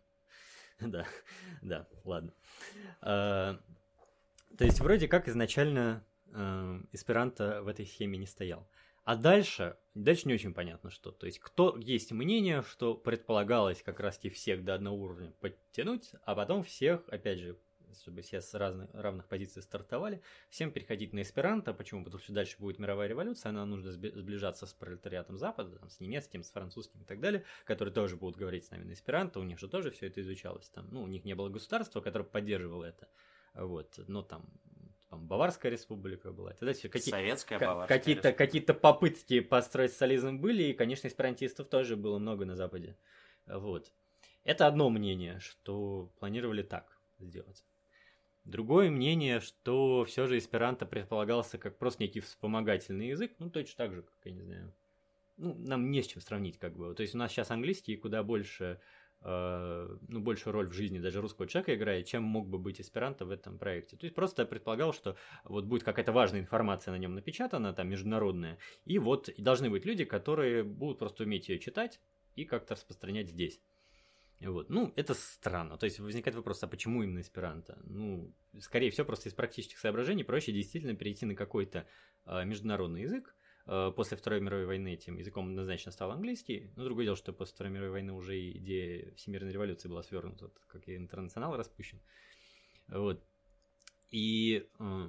да, 0.81 1.07
да, 1.63 1.89
ладно. 2.05 2.33
А, 3.01 3.59
То 4.59 4.65
есть 4.65 4.81
вроде 4.81 5.09
как 5.09 5.29
изначально 5.29 6.05
э, 6.33 6.81
эсперанто 6.93 7.63
в 7.63 7.69
этой 7.69 7.87
схеме 7.87 8.19
не 8.19 8.27
стоял. 8.27 8.69
А 9.05 9.17
дальше, 9.17 9.77
дальше 9.95 10.27
не 10.29 10.35
очень 10.35 10.55
понятно, 10.55 10.91
что. 10.91 11.13
То 11.13 11.27
есть, 11.27 11.39
кто 11.39 11.77
есть 11.77 12.11
мнение, 12.13 12.63
что 12.63 12.95
предполагалось 12.95 13.83
как 13.83 14.01
раз-таки 14.01 14.31
всех 14.31 14.65
до 14.65 14.75
одного 14.75 14.97
уровня 14.97 15.31
подтянуть, 15.41 16.13
а 16.25 16.35
потом 16.35 16.63
всех, 16.63 17.07
опять 17.09 17.39
же, 17.39 17.59
чтобы 18.01 18.23
все 18.23 18.41
с 18.41 18.55
разных, 18.55 18.89
равных 18.93 19.27
позиций 19.27 19.63
стартовали, 19.63 20.23
всем 20.49 20.71
переходить 20.71 21.13
на 21.13 21.23
эсперанто. 21.23 21.73
Почему? 21.73 22.05
Потому 22.05 22.23
что 22.23 22.33
дальше 22.33 22.57
будет 22.59 22.79
мировая 22.79 23.09
революция, 23.09 23.51
она 23.51 23.65
нужно 23.65 23.93
сближаться 23.93 24.67
с 24.67 24.73
пролетариатом 24.73 25.39
Запада, 25.39 25.79
там, 25.79 25.89
с 25.91 26.01
немецким, 26.01 26.43
с 26.43 26.51
французским 26.51 27.03
и 27.03 27.05
так 27.05 27.21
далее, 27.21 27.45
которые 27.65 27.95
тоже 27.95 28.17
будут 28.17 28.37
говорить 28.37 28.65
с 28.67 28.71
нами 28.71 28.85
на 28.85 28.93
эсперанто, 28.93 29.41
у 29.41 29.45
них 29.45 29.59
же 29.59 29.69
тоже 29.69 29.91
все 29.91 30.07
это 30.07 30.21
изучалось. 30.21 30.69
Там, 30.69 30.89
ну, 30.91 31.03
у 31.03 31.07
них 31.07 31.25
не 31.25 31.35
было 31.35 31.49
государства, 31.49 32.01
которое 32.01 32.25
поддерживало 32.25 32.85
это. 32.85 33.09
Вот, 33.55 33.99
но 34.09 34.23
там 34.23 34.51
там, 35.15 35.27
Баварская 35.27 35.71
республика 35.71 36.33
была. 36.33 36.53
Тогда 36.55 36.73
какие, 36.75 37.13
Советская 37.13 37.59
Баварская 37.59 37.99
какие-то, 37.99 38.33
какие-то 38.33 38.75
попытки 38.75 39.41
построить 39.41 39.93
социализм 39.93 40.39
были, 40.39 40.65
и, 40.65 40.73
конечно, 40.73 41.07
эсперантистов 41.07 41.69
тоже 41.69 41.97
было 41.97 42.19
много 42.19 42.45
на 42.45 42.57
Западе. 42.57 42.97
Вот. 43.47 43.93
Это 44.45 44.67
одно 44.67 44.91
мнение, 44.91 45.39
что 45.41 46.13
планировали 46.19 46.63
так 46.63 46.99
сделать. 47.19 47.65
Другое 48.45 48.91
мнение, 48.91 49.41
что 49.41 50.05
все 50.05 50.27
же 50.27 50.39
эсперанто 50.39 50.87
предполагался 50.87 51.59
как 51.59 51.79
просто 51.79 52.03
некий 52.03 52.21
вспомогательный 52.21 53.09
язык, 53.09 53.33
ну, 53.39 53.51
точно 53.51 53.77
так 53.77 53.95
же, 53.95 54.03
как, 54.03 54.15
я 54.25 54.33
не 54.33 54.43
знаю, 54.43 54.75
ну, 55.37 55.55
нам 55.55 55.91
не 55.91 56.03
с 56.03 56.07
чем 56.07 56.21
сравнить, 56.21 56.59
как 56.59 56.77
бы. 56.77 56.95
То 56.95 57.03
есть 57.03 57.15
у 57.15 57.19
нас 57.19 57.33
сейчас 57.33 57.51
английский 57.51 57.97
куда 57.97 58.23
больше 58.23 58.81
Э, 59.27 59.89
ну, 60.09 60.21
большую 60.21 60.53
роль 60.53 60.69
в 60.69 60.75
жизни 60.75 60.99
даже 60.99 61.23
русского 61.23 61.49
человека 61.49 61.75
играет, 61.75 62.07
чем 62.07 62.23
мог 62.23 62.47
бы 62.47 62.59
быть 62.59 62.79
эсперанто 62.81 63.25
в 63.25 63.31
этом 63.31 63.59
проекте. 63.59 63.97
То 63.97 64.05
есть 64.05 64.15
просто 64.15 64.45
предполагал, 64.45 64.93
что 64.93 65.17
вот 65.45 65.65
будет 65.65 65.83
какая-то 65.83 66.13
важная 66.13 66.41
информация 66.41 66.93
на 66.93 66.99
нем 66.99 67.15
напечатана, 67.15 67.73
там, 67.73 67.89
международная, 67.89 68.59
и 68.85 68.99
вот 68.99 69.31
должны 69.39 69.71
быть 69.71 69.87
люди, 69.87 70.05
которые 70.05 70.63
будут 70.63 70.99
просто 70.99 71.25
уметь 71.25 71.49
ее 71.49 71.59
читать 71.59 72.01
и 72.37 72.45
как-то 72.45 72.75
распространять 72.75 73.31
здесь. 73.31 73.61
Вот. 74.45 74.69
Ну, 74.69 74.93
это 74.97 75.15
странно. 75.15 75.79
То 75.79 75.85
есть 75.85 75.99
возникает 75.99 76.37
вопрос, 76.37 76.63
а 76.63 76.69
почему 76.69 77.03
именно 77.03 77.21
эсперанто? 77.21 77.79
Ну, 77.85 78.35
скорее 78.61 78.91
всего, 78.91 79.07
просто 79.07 79.29
из 79.29 79.35
практических 79.35 79.79
соображений 79.79 80.25
проще 80.25 80.53
действительно 80.53 80.95
перейти 80.95 81.27
на 81.27 81.35
какой-то 81.35 81.87
э, 82.27 82.45
международный 82.45 83.03
язык, 83.03 83.35
Э, 83.67 83.93
после 83.95 84.17
Второй 84.17 84.41
мировой 84.41 84.67
войны 84.67 84.95
этим 84.95 85.17
языком 85.17 85.49
однозначно 85.49 85.93
стал 85.93 86.11
английский. 86.11 86.71
Но 86.77 86.85
другое 86.85 87.07
дело, 87.07 87.17
что 87.17 87.33
после 87.33 87.55
Второй 87.55 87.73
мировой 87.73 87.93
войны 87.93 88.13
уже 88.13 88.51
идея 88.51 89.13
всемирной 89.15 89.53
революции 89.53 89.89
была 89.89 90.03
свернута, 90.03 90.51
как 90.69 90.87
и 90.89 90.97
интернационал 90.97 91.57
распущен. 91.57 92.01
Вот. 92.89 93.25
И, 94.11 94.69
э, 94.79 95.09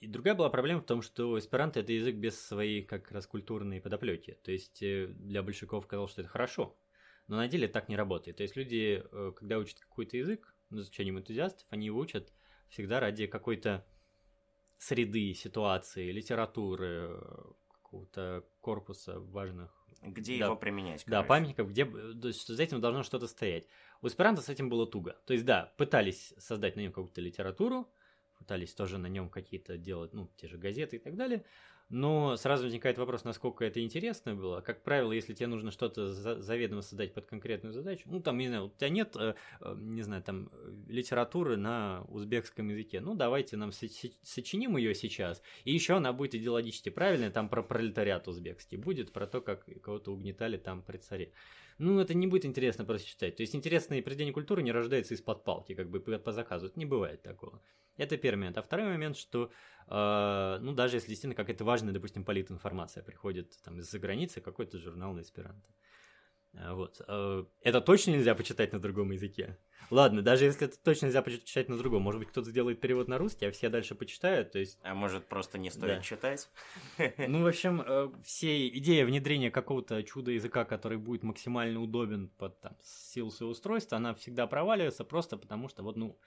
и 0.00 0.06
другая 0.06 0.34
была 0.34 0.48
проблема 0.48 0.80
в 0.80 0.86
том, 0.86 1.02
что 1.02 1.38
эсперанто 1.38 1.80
это 1.80 1.92
язык 1.92 2.16
без 2.16 2.40
своей 2.40 2.82
как 2.82 3.10
раз 3.12 3.26
культурной 3.26 3.80
подоплеки. 3.80 4.38
То 4.42 4.50
есть 4.50 4.82
э, 4.82 5.08
для 5.08 5.42
большевиков 5.42 5.86
казалось, 5.86 6.12
что 6.12 6.22
это 6.22 6.30
хорошо. 6.30 6.76
Но 7.28 7.36
на 7.36 7.46
деле 7.46 7.68
так 7.68 7.88
не 7.88 7.96
работает. 7.96 8.38
То 8.38 8.42
есть 8.42 8.56
люди, 8.56 9.04
когда 9.36 9.58
учат 9.58 9.78
какой-то 9.78 10.16
язык, 10.16 10.54
ну, 10.70 10.80
изучением 10.80 11.18
энтузиастов, 11.18 11.66
они 11.70 11.86
его 11.86 12.00
учат 12.00 12.32
всегда 12.68 13.00
ради 13.00 13.26
какой-то 13.26 13.86
среды, 14.78 15.34
ситуации, 15.34 16.10
литературы, 16.10 17.20
какого-то 17.72 18.44
корпуса 18.60 19.20
важных. 19.20 19.74
Где 20.02 20.38
да, 20.38 20.46
его 20.46 20.56
применять? 20.56 21.04
Короче. 21.04 21.10
Да, 21.10 21.22
памятников, 21.22 21.70
где 21.70 21.84
то 21.84 22.28
есть, 22.28 22.46
за 22.46 22.62
этим 22.62 22.80
должно 22.80 23.02
что-то 23.02 23.26
стоять. 23.26 23.66
У 24.00 24.06
эсперанто 24.06 24.42
с 24.42 24.48
этим 24.48 24.68
было 24.68 24.86
туго. 24.86 25.16
То 25.26 25.32
есть, 25.32 25.44
да, 25.44 25.74
пытались 25.76 26.32
создать 26.38 26.76
на 26.76 26.80
нем 26.80 26.92
какую-то 26.92 27.20
литературу, 27.20 27.92
пытались 28.38 28.72
тоже 28.74 28.98
на 28.98 29.08
нем 29.08 29.28
какие-то 29.28 29.76
делать, 29.76 30.12
ну, 30.12 30.30
те 30.36 30.46
же 30.46 30.56
газеты 30.56 30.96
и 30.96 30.98
так 31.00 31.16
далее, 31.16 31.44
но 31.88 32.36
сразу 32.36 32.64
возникает 32.64 32.98
вопрос, 32.98 33.24
насколько 33.24 33.64
это 33.64 33.82
интересно 33.82 34.34
было. 34.34 34.60
Как 34.60 34.82
правило, 34.82 35.12
если 35.12 35.34
тебе 35.34 35.46
нужно 35.46 35.70
что-то 35.70 36.08
заведомо 36.08 36.82
создать 36.82 37.14
под 37.14 37.26
конкретную 37.26 37.72
задачу, 37.72 38.04
ну, 38.06 38.20
там, 38.20 38.38
не 38.38 38.48
знаю, 38.48 38.66
у 38.66 38.70
тебя 38.70 38.88
нет, 38.90 39.16
э, 39.16 39.34
э, 39.60 39.76
не 39.78 40.02
знаю, 40.02 40.22
там, 40.22 40.50
литературы 40.86 41.56
на 41.56 42.04
узбекском 42.08 42.68
языке, 42.68 43.00
ну, 43.00 43.14
давайте 43.14 43.56
нам 43.56 43.72
сочиним 43.72 44.76
ее 44.76 44.94
сейчас, 44.94 45.42
и 45.64 45.72
еще 45.72 45.94
она 45.94 46.12
будет 46.12 46.34
идеологически 46.34 46.90
правильная, 46.90 47.30
там 47.30 47.48
про 47.48 47.62
пролетариат 47.62 48.28
узбекский 48.28 48.76
будет, 48.76 49.12
про 49.12 49.26
то, 49.26 49.40
как 49.40 49.66
кого-то 49.82 50.12
угнетали 50.12 50.56
там 50.56 50.82
при 50.82 50.98
царе. 50.98 51.32
Ну, 51.78 52.00
это 52.00 52.12
не 52.12 52.26
будет 52.26 52.44
интересно 52.44 52.84
просто 52.84 53.06
читать. 53.08 53.36
То 53.36 53.42
есть 53.42 53.54
интересное 53.54 54.02
произведение 54.02 54.34
культуры 54.34 54.62
не 54.62 54.72
рождается 54.72 55.14
из-под 55.14 55.44
палки, 55.44 55.74
как 55.74 55.88
бы 55.88 56.00
по 56.00 56.32
заказу. 56.32 56.66
Это 56.66 56.78
не 56.78 56.86
бывает 56.86 57.22
такого. 57.22 57.62
Это 57.96 58.16
первый 58.16 58.38
момент. 58.38 58.58
А 58.58 58.62
второй 58.62 58.86
момент, 58.86 59.16
что, 59.16 59.50
э, 59.88 60.58
ну, 60.60 60.72
даже 60.72 60.96
если 60.96 61.08
действительно 61.08 61.34
какая-то 61.34 61.64
важная, 61.64 61.92
допустим, 61.92 62.24
политинформация 62.24 63.02
приходит 63.02 63.52
там 63.64 63.78
из-за 63.80 63.98
границы, 63.98 64.40
какой-то 64.40 64.78
журнал 64.78 65.12
на 65.12 65.20
эсперанто. 65.20 65.68
А, 66.54 66.74
вот. 66.74 67.00
Э, 67.06 67.44
это 67.62 67.80
точно 67.80 68.12
нельзя 68.12 68.34
почитать 68.34 68.72
на 68.72 68.80
другом 68.80 69.10
языке. 69.10 69.58
Ладно, 69.90 70.22
даже 70.22 70.44
если 70.44 70.66
это 70.66 70.78
точно 70.78 71.06
нельзя 71.06 71.22
почитать 71.22 71.68
на 71.68 71.78
другом, 71.78 72.02
может 72.02 72.20
быть, 72.20 72.28
кто-то 72.28 72.50
сделает 72.50 72.80
перевод 72.80 73.08
на 73.08 73.16
русский, 73.16 73.46
а 73.46 73.52
все 73.52 73.68
дальше 73.68 73.94
почитают, 73.94 74.52
то 74.52 74.58
есть... 74.58 74.78
А 74.82 74.94
может, 74.94 75.26
просто 75.26 75.56
не 75.58 75.70
стоит 75.70 75.98
да. 75.98 76.00
читать? 76.02 76.48
Ну, 77.28 77.42
в 77.42 77.46
общем, 77.46 77.82
э, 77.86 78.08
все 78.24 78.68
идея 78.68 79.06
внедрения 79.06 79.50
какого-то 79.50 80.02
чуда 80.02 80.32
языка, 80.32 80.64
который 80.64 80.98
будет 80.98 81.22
максимально 81.22 81.80
удобен 81.80 82.28
под 82.28 82.60
там, 82.60 82.76
силу 82.82 83.30
своего 83.30 83.52
устройства, 83.52 83.96
она 83.96 84.14
всегда 84.14 84.46
проваливается 84.46 85.04
просто 85.04 85.36
потому, 85.36 85.68
что 85.68 85.82
вот, 85.82 85.96
ну, 85.96 86.18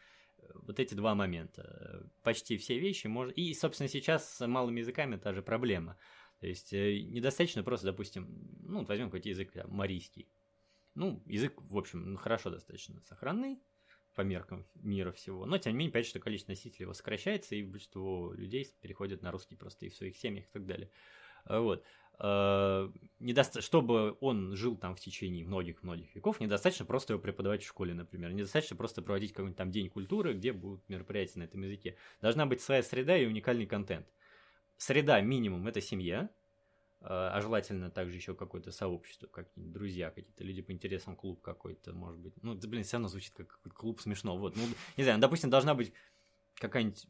вот 0.54 0.80
эти 0.80 0.94
два 0.94 1.16
момента. 1.16 2.10
Почти 2.24 2.58
все 2.58 2.80
вещи 2.80 3.08
можно... 3.08 3.32
И, 3.32 3.54
собственно, 3.54 3.88
сейчас 3.88 4.38
с 4.38 4.48
малыми 4.48 4.80
языками 4.80 5.18
та 5.18 5.34
же 5.34 5.42
проблема. 5.42 5.98
То 6.39 6.48
есть 6.48 6.74
э, 6.74 7.00
недостаточно 7.00 7.64
просто, 7.64 7.88
допустим, 7.88 8.28
ну, 8.64 8.84
возьмем 8.84 9.08
какой-то 9.08 9.30
язык 9.30 9.52
там, 9.52 9.70
марийский. 9.72 10.28
Ну, 10.96 11.24
язык, 11.26 11.54
в 11.58 11.78
общем, 11.78 12.18
хорошо 12.18 12.50
достаточно 12.50 13.02
сохранный 13.02 13.60
по 14.16 14.22
меркам 14.22 14.66
мира 14.76 15.12
всего. 15.12 15.46
Но, 15.46 15.58
тем 15.58 15.74
не 15.74 15.80
менее, 15.80 15.92
опять 15.92 16.08
что 16.08 16.20
количество 16.20 16.52
носителей 16.52 16.84
его 16.84 16.94
сокращается, 16.94 17.56
и 17.56 17.64
большинство 17.64 18.34
людей 18.34 18.68
переходят 18.82 19.22
на 19.22 19.32
русский 19.32 19.56
просто 19.56 19.86
и 19.86 19.89
в 19.89 19.96
своих 19.96 20.18
семьях 20.18 20.46
и 20.46 20.52
так 20.52 20.66
далее. 20.66 20.89
Вот. 21.46 21.84
Э, 22.20 22.89
недоста... 23.20 23.62
чтобы 23.62 24.18
он 24.22 24.55
жил 24.55 24.76
там 24.76 24.95
в 24.95 24.99
течение 24.99 25.45
многих-многих 25.45 26.14
веков, 26.16 26.39
недостаточно 26.39 26.86
просто 26.86 27.14
его 27.14 27.22
преподавать 27.22 27.64
в 27.64 27.68
школе, 27.68 27.93
например. 27.93 28.32
Недостаточно 28.32 28.76
просто 28.76 29.01
проводить 29.01 29.32
какой-нибудь 29.32 29.57
там 29.57 29.72
день 29.72 29.89
культуры, 29.89 30.34
где 30.34 30.53
будут 30.53 30.88
мероприятия 30.89 31.39
на 31.39 31.43
этом 31.43 31.62
языке. 31.64 31.95
Должна 32.22 32.45
быть 32.45 32.62
своя 32.62 32.84
среда 32.84 33.18
и 33.18 33.26
уникальный 33.26 33.66
контент. 33.66 34.07
Среда 34.78 35.22
минимум– 35.22 35.68
это 35.68 35.82
семья, 35.82 36.30
э, 37.01 37.05
а 37.07 37.39
желательно 37.41 37.89
также 37.89 38.18
еще 38.18 38.36
какое-то 38.36 38.72
сообщество, 38.72 39.28
какие-нибудь 39.28 39.74
друзья, 39.74 40.12
какие-то 40.12 40.43
люди 40.43 40.62
по 40.62 40.72
интересам, 40.72 41.16
клуб 41.16 41.41
какой-то, 41.41 41.93
может 41.93 42.20
быть. 42.20 42.34
Ну, 42.43 42.55
блин, 42.55 42.84
все 42.84 42.97
равно 42.97 43.07
звучит 43.07 43.34
как 43.34 43.59
клуб 43.74 44.01
смешно. 44.01 44.38
Вот, 44.38 44.55
ну, 44.55 44.64
не 44.97 45.03
знаю, 45.03 45.20
допустим, 45.20 45.49
должна 45.49 45.74
быть 45.74 45.93
какая-нибудь 46.55 47.07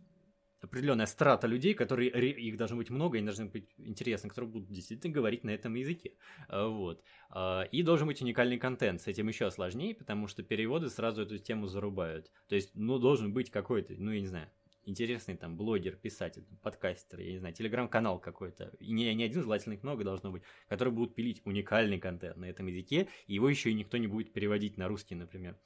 определенная 0.62 1.08
страта 1.08 1.48
людей, 1.48 1.74
которые 1.74 2.10
их 2.10 2.58
должно 2.58 2.78
быть 2.78 2.90
много, 2.90 3.18
и 3.18 3.22
должны 3.22 3.46
быть 3.46 3.70
интересны, 3.78 4.30
которые 4.30 4.52
будут 4.52 4.72
действительно 4.72 5.14
говорить 5.14 5.44
на 5.44 5.50
этом 5.50 5.74
языке. 5.74 6.14
А, 6.48 6.68
вот. 6.68 7.04
А, 7.30 7.64
и 7.64 7.84
должен 7.84 8.08
быть 8.08 8.22
уникальный 8.22 8.58
контент. 8.58 9.02
С 9.02 9.08
этим 9.08 9.28
еще 9.28 9.50
сложнее, 9.52 9.96
потому 9.96 10.28
что 10.28 10.44
переводы 10.44 10.90
сразу 10.90 11.24
эту 11.24 11.38
тему 11.40 11.68
зарубают. 11.68 12.32
То 12.48 12.56
есть, 12.56 12.72
ну, 12.76 13.00
должен 13.00 13.34
быть 13.34 13.50
какой-то, 13.50 13.94
ну, 13.98 14.12
я 14.12 14.22
не 14.22 14.28
знаю, 14.28 14.50
интересный 14.86 15.36
там 15.38 15.58
блогер, 15.58 15.96
писатель, 15.96 16.46
подкастер, 16.62 17.20
я 17.20 17.32
не 17.34 17.38
знаю, 17.40 17.54
телеграм-канал 17.54 18.20
какой-то, 18.20 18.72
и 18.80 18.92
не, 18.92 19.14
не 19.14 19.24
один, 19.24 19.44
желательно 19.44 19.74
их 19.74 19.84
много 19.84 20.04
должно 20.04 20.32
быть, 20.32 20.44
которые 20.68 20.94
будут 20.94 21.16
пилить 21.16 21.42
уникальный 21.46 22.00
контент 22.00 22.38
на 22.38 22.46
этом 22.46 22.68
языке, 22.68 23.08
и 23.28 23.36
его 23.36 23.50
еще 23.50 23.70
и 23.70 23.74
никто 23.74 23.98
не 23.98 24.08
будет 24.08 24.34
переводить 24.34 24.78
на 24.78 24.88
русский, 24.88 25.16
например. 25.16 25.58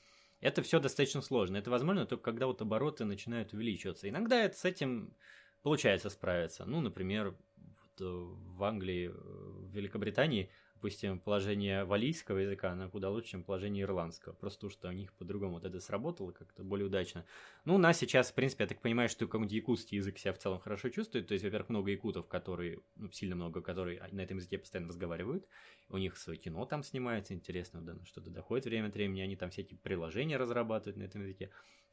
Это 0.45 0.61
все 0.61 0.79
достаточно 0.79 1.21
сложно. 1.21 1.57
Это 1.57 1.71
возможно 1.71 2.05
только 2.05 2.23
когда 2.23 2.45
вот 2.45 2.61
обороты 2.61 3.03
начинают 3.03 3.51
увеличиваться. 3.53 4.07
Иногда 4.07 4.43
это 4.43 4.55
с 4.55 4.63
этим 4.63 5.11
получается 5.63 6.11
справиться. 6.11 6.65
Ну, 6.65 6.81
например, 6.81 7.35
э, 7.99 8.03
в 8.03 8.63
Англии, 8.63 9.09
э, 9.09 9.11
в 9.11 9.71
Великобритании 9.75 10.51
допустим, 10.85 11.19
положение 11.19 11.83
валийского 11.83 12.37
языка, 12.37 12.73
оно 12.73 12.91
куда 12.91 13.09
лучше, 13.09 13.29
чем 13.29 13.43
положение 13.43 13.85
ирландского. 13.85 14.33
Просто 14.33 14.61
то, 14.61 14.69
что 14.69 14.87
у 14.87 14.91
них 14.91 15.11
по-другому 15.13 15.53
вот 15.53 15.65
это 15.65 15.79
сработало 15.79 16.31
как-то 16.31 16.63
более 16.63 16.85
удачно. 16.85 17.25
Ну, 17.65 17.73
у 17.73 17.77
нас 17.79 17.97
сейчас, 17.97 18.29
в 18.29 18.35
принципе, 18.35 18.65
я 18.65 18.67
так 18.67 18.81
понимаю, 18.81 19.09
что 19.09 19.25
какой-нибудь 19.25 19.51
якутский 19.51 19.97
язык 19.97 20.19
себя 20.19 20.33
в 20.33 20.37
целом 20.37 20.59
хорошо 20.59 20.89
чувствует. 20.89 21.27
То 21.27 21.33
есть, 21.33 21.43
во-первых, 21.43 21.69
много 21.69 21.89
якутов, 21.89 22.27
которые, 22.27 22.81
ну, 22.97 23.09
сильно 23.09 23.35
много, 23.35 23.61
которые 23.61 23.99
на 24.11 24.21
этом 24.21 24.37
языке 24.37 24.59
постоянно 24.59 24.89
разговаривают. 24.89 25.47
У 25.89 25.97
них 25.97 26.17
свое 26.17 26.37
кино 26.37 26.63
там 26.67 26.83
снимается, 26.83 27.33
интересно, 27.33 27.81
да, 27.81 27.97
что-то 28.05 28.29
доходит 28.29 28.65
время 28.65 28.89
от 28.89 28.93
времени, 28.93 29.21
они 29.21 29.35
там 29.35 29.49
всякие 29.49 29.79
приложения 29.79 30.37
разрабатывают 30.37 30.97
на 30.97 31.03
этом 31.03 31.23
языке. 31.23 31.49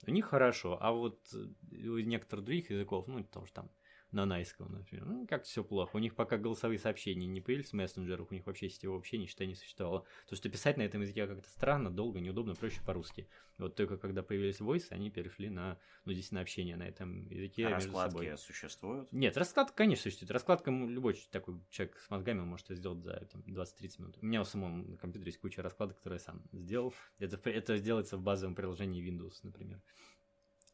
У 0.07 0.11
них 0.11 0.27
хорошо, 0.27 0.77
а 0.83 0.93
вот 0.93 1.19
у 1.33 1.99
некоторых 1.99 2.45
других 2.45 2.69
языков, 2.69 3.07
ну, 3.07 3.25
потому 3.25 3.47
что 3.47 3.55
там 3.55 3.71
на 4.13 4.27
найском, 4.27 4.71
например. 4.71 5.07
Ну, 5.07 5.27
как 5.27 5.45
все 5.45 5.65
плохо. 5.65 5.97
У 5.97 5.99
них 5.99 6.15
пока 6.15 6.37
голосовые 6.37 6.79
сообщения 6.79 7.27
не 7.27 7.41
появились 7.41 7.71
в 7.71 7.73
мессенджерах, 7.73 8.31
у 8.31 8.35
них 8.35 8.47
вообще 8.47 8.69
сетевого 8.69 8.99
общения, 8.99 9.27
считай, 9.27 9.47
не 9.47 9.55
существовало. 9.55 10.05
То, 10.29 10.37
что 10.37 10.49
писать 10.49 10.77
на 10.77 10.83
этом 10.83 11.01
языке 11.01 11.27
как-то 11.27 11.49
странно, 11.49 11.91
долго, 11.91 12.21
неудобно, 12.21 12.55
проще 12.55 12.81
по-русски. 12.87 13.29
Вот 13.59 13.75
только 13.75 13.97
когда 13.97 14.23
появились 14.23 14.61
Voice, 14.61 14.87
они 14.91 15.11
перешли 15.11 15.49
на, 15.49 15.79
ну, 16.05 16.13
здесь 16.13 16.31
на 16.31 16.41
общение 16.41 16.77
на 16.77 16.85
этом 16.85 17.27
языке 17.29 17.67
А 17.67 17.71
между 17.71 17.89
раскладки 17.89 18.25
собой. 18.25 18.39
существуют? 18.39 19.13
Нет, 19.13 19.37
раскладка, 19.37 19.75
конечно, 19.75 20.03
существует. 20.05 20.31
Раскладка 20.31 20.71
любой 20.71 21.15
такой 21.31 21.61
человек 21.71 21.99
с 21.99 22.11
мозгами 22.11 22.41
может 22.41 22.69
сделать 22.69 23.03
за 23.03 23.29
там, 23.33 23.41
20-30 23.43 24.01
минут. 24.01 24.19
У 24.21 24.27
меня 24.27 24.43
у 24.43 24.45
самого 24.45 24.69
на 24.69 24.97
компьютере 24.97 25.31
есть 25.31 25.41
куча 25.41 25.63
раскладок, 25.63 25.97
которые 25.99 26.19
я 26.19 26.25
сам 26.25 26.43
сделал. 26.53 26.93
Это, 27.19 27.39
это 27.51 27.77
сделается 27.77 28.17
в 28.17 28.23
базовом 28.23 28.55
приложении 28.55 29.03
Windows, 29.03 29.41
например. 29.43 29.81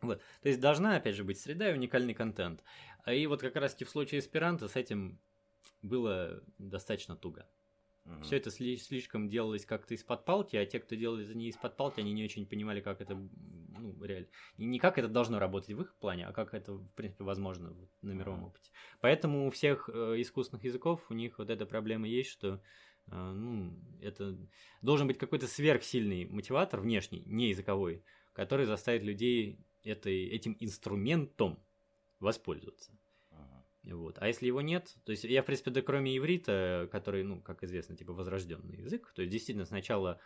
Вот. 0.00 0.20
То 0.42 0.48
есть 0.48 0.60
должна, 0.60 0.96
опять 0.96 1.16
же, 1.16 1.24
быть 1.24 1.40
среда 1.40 1.70
и 1.70 1.74
уникальный 1.74 2.14
контент. 2.14 2.62
И 3.06 3.26
вот 3.26 3.40
как 3.40 3.56
раз 3.56 3.72
таки 3.72 3.84
в 3.84 3.90
случае 3.90 4.20
эсперанто 4.20 4.68
с 4.68 4.76
этим 4.76 5.18
было 5.82 6.42
достаточно 6.58 7.16
туго. 7.16 7.46
Мгм. 8.04 8.22
Все 8.22 8.36
это 8.36 8.50
сли- 8.50 8.76
слишком 8.76 9.28
делалось 9.28 9.66
как-то 9.66 9.94
из-под 9.94 10.24
палки, 10.24 10.56
а 10.56 10.64
те, 10.64 10.80
кто 10.80 10.94
делали 10.94 11.24
это 11.24 11.34
не 11.34 11.48
из-под 11.48 11.76
палки, 11.76 12.00
они 12.00 12.12
не 12.12 12.24
очень 12.24 12.46
понимали, 12.46 12.80
как 12.80 13.00
это, 13.00 13.14
ну, 13.14 14.02
реально, 14.02 14.28
не 14.56 14.78
как 14.78 14.98
это 14.98 15.08
должно 15.08 15.38
работать 15.38 15.76
в 15.76 15.80
их 15.82 15.94
плане, 15.96 16.26
а 16.26 16.32
как 16.32 16.54
это, 16.54 16.72
в 16.72 16.88
принципе, 16.94 17.24
возможно 17.24 17.74
на 18.00 18.12
мировом 18.12 18.40
Мгм. 18.40 18.48
опыте. 18.48 18.70
Поэтому 19.00 19.46
у 19.46 19.50
всех 19.50 19.90
э, 19.92 20.14
искусственных 20.20 20.64
языков 20.64 21.04
у 21.10 21.14
них 21.14 21.38
вот 21.38 21.50
эта 21.50 21.66
проблема 21.66 22.08
есть, 22.08 22.30
что 22.30 22.62
э, 23.10 23.32
ну, 23.32 23.78
это 24.00 24.38
должен 24.80 25.06
быть 25.06 25.18
какой-то 25.18 25.46
сверхсильный 25.46 26.24
мотиватор 26.26 26.80
внешний, 26.80 27.22
не 27.26 27.50
языковой, 27.50 28.02
который 28.32 28.64
заставит 28.64 29.02
людей 29.02 29.58
этой, 29.88 30.26
этим 30.28 30.56
инструментом 30.60 31.58
воспользоваться. 32.20 32.92
Мгм. 33.30 33.96
Вот. 33.96 34.18
А 34.20 34.26
если 34.26 34.46
его 34.46 34.60
нет, 34.60 34.96
то 35.04 35.12
есть 35.12 35.24
я, 35.24 35.42
в 35.42 35.46
принципе, 35.46 35.70
да 35.70 35.82
кроме 35.82 36.16
иврита, 36.16 36.88
который, 36.92 37.22
ну, 37.24 37.40
как 37.40 37.62
известно, 37.64 37.96
типа 37.96 38.12
возрожденный 38.12 38.78
язык, 38.78 39.12
то 39.14 39.22
есть 39.22 39.32
действительно 39.32 39.66
сначала 39.66 40.20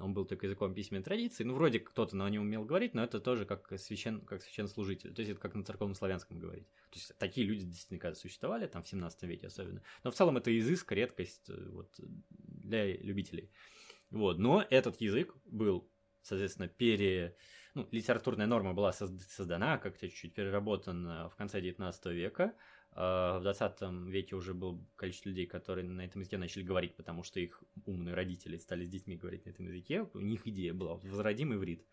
он 0.00 0.14
был 0.14 0.24
только 0.24 0.46
языком 0.46 0.74
письменной 0.74 1.04
традиции, 1.04 1.44
ну, 1.44 1.54
вроде 1.54 1.80
кто-то 1.80 2.16
на 2.16 2.28
нем 2.30 2.42
умел 2.42 2.64
говорить, 2.64 2.94
но 2.94 3.04
это 3.04 3.20
тоже 3.20 3.44
как, 3.44 3.78
священ, 3.78 4.20
как 4.22 4.42
священнослужитель, 4.42 5.12
то 5.12 5.20
есть 5.20 5.32
это 5.32 5.40
как 5.40 5.54
на 5.54 5.64
церковном 5.64 5.94
славянском 5.94 6.38
говорить. 6.38 6.66
То 6.90 6.98
есть 6.98 7.12
такие 7.18 7.46
люди 7.46 7.64
действительно 7.64 8.00
когда 8.00 8.14
существовали, 8.14 8.66
там 8.66 8.82
в 8.82 8.88
17 8.88 9.22
веке 9.24 9.48
особенно, 9.48 9.82
но 10.02 10.10
в 10.10 10.14
целом 10.14 10.38
это 10.38 10.56
изыск, 10.58 10.90
редкость 10.92 11.48
э, 11.48 11.68
вот, 11.70 11.94
для 11.98 12.86
любителей. 12.96 13.50
Вот. 14.10 14.38
Но 14.38 14.64
этот 14.70 15.00
язык 15.00 15.34
был, 15.44 15.88
соответственно, 16.22 16.68
пере... 16.68 17.36
Ну, 17.76 17.86
литературная 17.90 18.46
норма 18.46 18.72
была 18.72 18.90
созд- 18.90 19.20
создана, 19.28 19.76
как-то 19.76 20.08
чуть-чуть 20.08 20.32
переработана 20.32 21.28
в 21.28 21.36
конце 21.36 21.60
19 21.60 22.06
века, 22.06 22.54
а 22.92 23.38
В 23.38 23.42
20 23.42 24.08
веке 24.08 24.34
уже 24.34 24.54
было 24.54 24.82
количество 24.96 25.28
людей, 25.28 25.46
которые 25.46 25.84
на 25.84 26.00
этом 26.00 26.22
языке 26.22 26.38
начали 26.38 26.62
говорить, 26.62 26.96
потому 26.96 27.22
что 27.22 27.38
их 27.38 27.62
умные 27.84 28.14
родители 28.14 28.56
стали 28.56 28.86
с 28.86 28.88
детьми 28.88 29.16
говорить 29.16 29.44
на 29.44 29.50
этом 29.50 29.66
языке. 29.66 30.08
У 30.14 30.20
них 30.20 30.46
идея 30.46 30.72
была 30.72 30.94
возродим 30.94 31.52
иврит. 31.52 31.84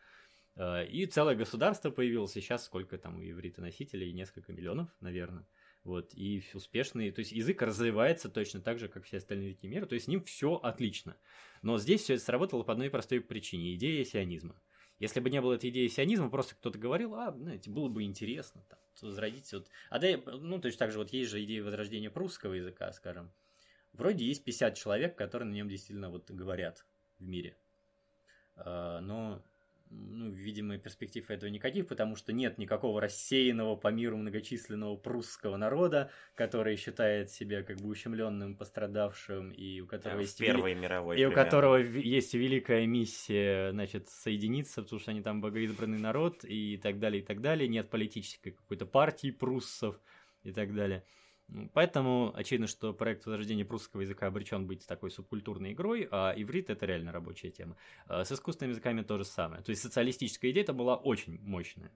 А, 0.55 0.83
И 0.83 1.05
целое 1.05 1.35
государство 1.35 1.91
появилось. 1.91 2.31
Сейчас 2.31 2.63
сколько 2.63 2.97
там 2.97 3.17
у 3.17 3.21
иврита 3.21 3.59
носителей? 3.59 4.13
Несколько 4.13 4.53
миллионов, 4.53 4.87
наверное. 5.01 5.45
Вот, 5.83 6.13
и 6.13 6.41
успешный, 6.53 7.11
то 7.11 7.19
есть 7.19 7.33
язык 7.33 7.61
развивается 7.61 8.29
точно 8.29 8.61
так 8.61 8.79
же, 8.79 8.87
как 8.87 9.03
все 9.03 9.17
остальные 9.17 9.49
языки 9.49 9.67
мира, 9.67 9.85
то 9.85 9.95
есть 9.95 10.05
с 10.05 10.07
ним 10.07 10.23
все 10.23 10.55
отлично. 10.55 11.17
Но 11.61 11.77
здесь 11.77 12.03
все 12.03 12.13
это 12.13 12.23
сработало 12.23 12.63
по 12.63 12.71
одной 12.71 12.89
простой 12.89 13.19
причине– 13.19 13.73
идея 13.75 14.05
сионизма. 14.05 14.55
Если 14.99 15.19
бы 15.19 15.29
не 15.29 15.41
было 15.41 15.53
этой 15.53 15.69
идеи 15.69 15.87
сионизма, 15.87 16.29
просто 16.29 16.55
кто-то 16.55 16.77
говорил, 16.77 17.15
а, 17.15 17.31
знаете, 17.31 17.69
было 17.69 17.89
бы 17.89 18.03
интересно 18.03 18.63
там, 18.69 18.79
возродить 19.01 19.51
вот. 19.53 19.67
А 19.89 19.99
да, 19.99 20.07
ну, 20.25 20.59
точно 20.59 20.79
так 20.79 20.91
же 20.91 20.99
вот 20.99 21.11
есть 21.11 21.31
же 21.31 21.43
идея 21.43 21.63
возрождения 21.63 22.09
прусского 22.09 22.53
языка, 22.53 22.91
скажем. 22.93 23.31
Вроде 23.93 24.25
есть 24.25 24.43
50 24.43 24.75
человек, 24.75 25.15
которые 25.15 25.49
на 25.49 25.53
нем 25.53 25.67
действительно 25.67 26.09
вот 26.09 26.29
говорят 26.31 26.85
в 27.19 27.27
мире. 27.27 27.55
А, 28.55 29.01
Но, 29.01 29.41
ну, 29.89 30.31
видимо, 30.31 30.77
перспектив 30.77 31.29
этого 31.29 31.49
никаких, 31.49 31.87
потому 31.87 32.15
что 32.15 32.33
нет 32.33 32.57
никакого 32.57 32.99
рассеянного 32.99 33.75
по 33.75 33.89
миру 33.89 34.17
многочисленного 34.17 34.95
прусского 34.95 35.55
народа, 35.57 36.09
который 36.35 36.77
считает 36.77 37.29
себя 37.29 37.61
как 37.63 37.77
бы 37.77 37.89
ущемленным, 37.89 38.55
пострадавшим, 38.55 39.51
и 39.51 39.81
у 39.81 39.87
которого 39.87 40.17
в 40.17 40.21
есть 40.21 40.39
вели- 40.41 40.47
Первой 40.53 40.75
мировой. 40.75 41.19
и 41.19 41.25
у 41.25 41.29
примерно. 41.29 41.43
которого 41.45 41.79
ви- 41.81 42.01
есть 42.07 42.33
великая 42.33 42.85
миссия, 42.87 43.71
значит, 43.71 44.09
соединиться, 44.09 44.81
потому 44.81 44.99
что 44.99 45.11
они 45.11 45.21
там 45.21 45.41
богоизбранный 45.41 45.99
народ 45.99 46.43
и 46.43 46.77
так 46.77 46.99
далее, 46.99 47.21
и 47.21 47.25
так 47.25 47.41
далее. 47.41 47.67
Нет 47.67 47.89
политической 47.89 48.51
какой-то 48.51 48.85
партии 48.85 49.31
пруссов 49.31 49.99
и 50.43 50.51
так 50.51 50.73
далее. 50.73 51.03
Поэтому 51.73 52.33
очевидно, 52.35 52.67
что 52.67 52.93
проект 52.93 53.25
возрождения 53.25 53.65
прусского 53.65 54.01
языка 54.01 54.27
обречен 54.27 54.65
быть 54.65 54.85
такой 54.87 55.11
субкультурной 55.11 55.73
игрой, 55.73 56.07
а 56.11 56.33
иврит 56.35 56.69
это 56.69 56.85
реально 56.85 57.11
рабочая 57.11 57.51
тема. 57.51 57.77
А 58.07 58.25
С 58.25 58.31
искусственными 58.31 58.71
языками 58.71 59.01
то 59.01 59.17
же 59.17 59.25
самое. 59.25 59.61
То 59.61 59.69
есть 59.69 59.81
социалистическая 59.81 60.51
идея 60.51 60.63
это 60.63 60.73
была 60.73 60.95
очень 60.95 61.39
мощная. 61.41 61.91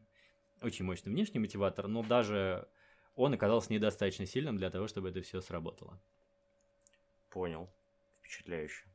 Очень 0.61 0.85
мощный 0.85 1.11
внешний 1.11 1.39
мотиватор, 1.39 1.87
но 1.87 2.03
даже 2.03 2.67
он 3.15 3.33
оказался 3.33 3.73
недостаточно 3.73 4.25
сильным 4.25 4.57
для 4.57 4.69
того, 4.69 4.87
чтобы 4.87 5.09
это 5.09 5.21
все 5.21 5.41
сработало. 5.41 5.99
Понял. 7.29 7.69
Впечатляюще. 8.21 8.85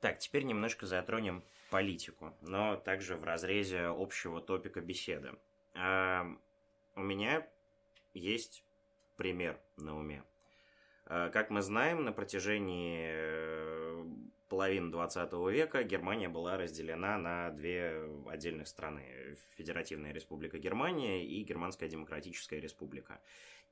Так, 0.00 0.18
теперь 0.18 0.44
немножко 0.44 0.86
затронем 0.86 1.42
политику, 1.70 2.32
но 2.40 2.76
также 2.76 3.16
в 3.16 3.24
разрезе 3.24 3.86
общего 3.86 4.40
топика 4.40 4.80
беседы. 4.80 5.32
А, 5.74 6.26
у 6.94 7.02
меня 7.02 7.46
есть 8.14 8.64
пример 9.16 9.58
на 9.76 9.98
уме. 9.98 10.22
А, 11.06 11.30
Как 11.30 11.50
мы 11.50 11.62
знаем, 11.62 12.04
на 12.04 12.12
протяжении 12.12 13.08
э, 13.10 14.04
половины 14.48 14.90
20 14.90 15.32
века 15.50 15.82
Германия 15.82 16.28
была 16.28 16.56
разделена 16.56 17.18
на 17.18 17.50
две 17.50 18.08
отдельных 18.28 18.68
страны. 18.68 19.36
Федеративная 19.56 20.12
Республика 20.12 20.58
Германия 20.58 21.24
и 21.24 21.42
Германская 21.42 21.88
Демократическая 21.88 22.60
Республика. 22.60 23.20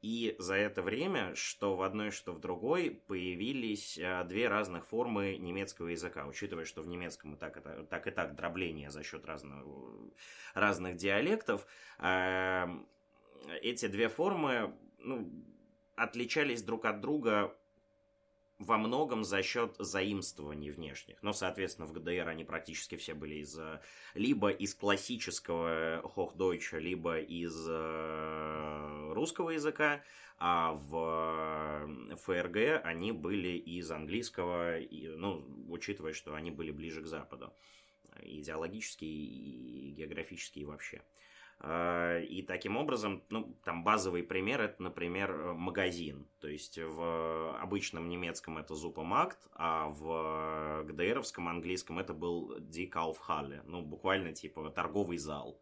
И 0.03 0.37
за 0.39 0.55
это 0.55 0.83
время, 0.83 1.35
что 1.35 1.75
в 1.75 1.83
одной, 1.83 2.11
что 2.11 2.33
в 2.33 2.39
другой, 2.39 2.91
появились 3.07 3.99
а, 3.99 4.25
две 4.25 4.49
разных 4.49 4.87
формы 4.87 5.37
немецкого 5.37 5.89
языка. 5.89 6.27
Учитывая, 6.27 6.65
что 6.65 6.83
в 6.83 6.87
немецком 6.87 7.35
и 7.35 7.37
так, 7.39 7.57
это, 7.57 7.85
так 7.85 8.07
и 8.07 8.11
так 8.11 8.35
дробление 8.37 8.91
за 8.91 9.03
счет 9.03 9.25
разного, 9.25 10.13
разных 10.55 10.97
диалектов, 10.97 11.67
а, 11.99 12.69
эти 13.63 13.87
две 13.87 14.09
формы 14.09 14.77
ну, 14.99 15.31
отличались 15.97 16.63
друг 16.63 16.85
от 16.85 17.01
друга 17.01 17.57
во 18.59 18.79
многом 18.79 19.25
за 19.25 19.43
счет 19.43 19.77
заимствований 19.79 20.71
внешних. 20.71 21.23
Но, 21.23 21.33
соответственно, 21.33 21.87
в 21.87 21.93
ГДР 21.93 22.29
они 22.29 22.45
практически 22.45 22.97
все 22.97 23.15
были 23.15 23.37
из 23.37 23.59
э, 23.59 23.81
либо 24.15 24.51
из 24.51 24.75
классического 24.75 26.01
Hochdeutsch, 26.03 26.79
либо 26.79 27.19
из 27.19 27.67
э, 27.69 29.13
русского 29.13 29.51
языка, 29.51 30.03
а 30.39 30.73
в 30.73 31.87
э, 32.11 32.17
ФРГ 32.17 32.85
они 32.85 33.13
были 33.13 33.59
из 33.59 33.91
английского, 33.91 34.79
и, 34.79 35.09
ну, 35.09 35.47
учитывая, 35.69 36.15
что 36.15 36.35
они 36.35 36.51
были 36.51 36.71
ближе 36.71 37.03
к 37.03 37.07
Западу. 37.07 37.53
Идеологически 38.23 39.05
и 39.05 39.91
географически 39.91 40.61
и 40.61 40.65
вообще. 40.65 40.97
Э, 40.97 41.03
И 41.63 42.45
таким 42.47 42.77
образом, 42.77 43.23
ну, 43.31 43.57
там 43.65 43.83
базовый 43.83 44.23
пример, 44.23 44.61
это, 44.61 44.83
например, 44.83 45.31
э, 45.31 45.53
магазин. 45.55 46.29
То 46.39 46.49
есть 46.49 46.79
в 46.79 47.59
обычном 47.59 48.09
немецком 48.09 48.59
это 48.59 48.75
Зупамакт, 48.75 49.39
а 49.53 49.89
в 49.89 50.85
ГДРовском 50.85 51.49
английском 51.49 51.99
это 51.99 52.13
был 52.13 52.59
Die 52.59 52.91
Kaufhalle. 52.91 53.63
Ну, 53.65 53.81
буквально 53.81 54.33
типа 54.35 54.71
торговый 54.71 55.17
зал. 55.17 55.59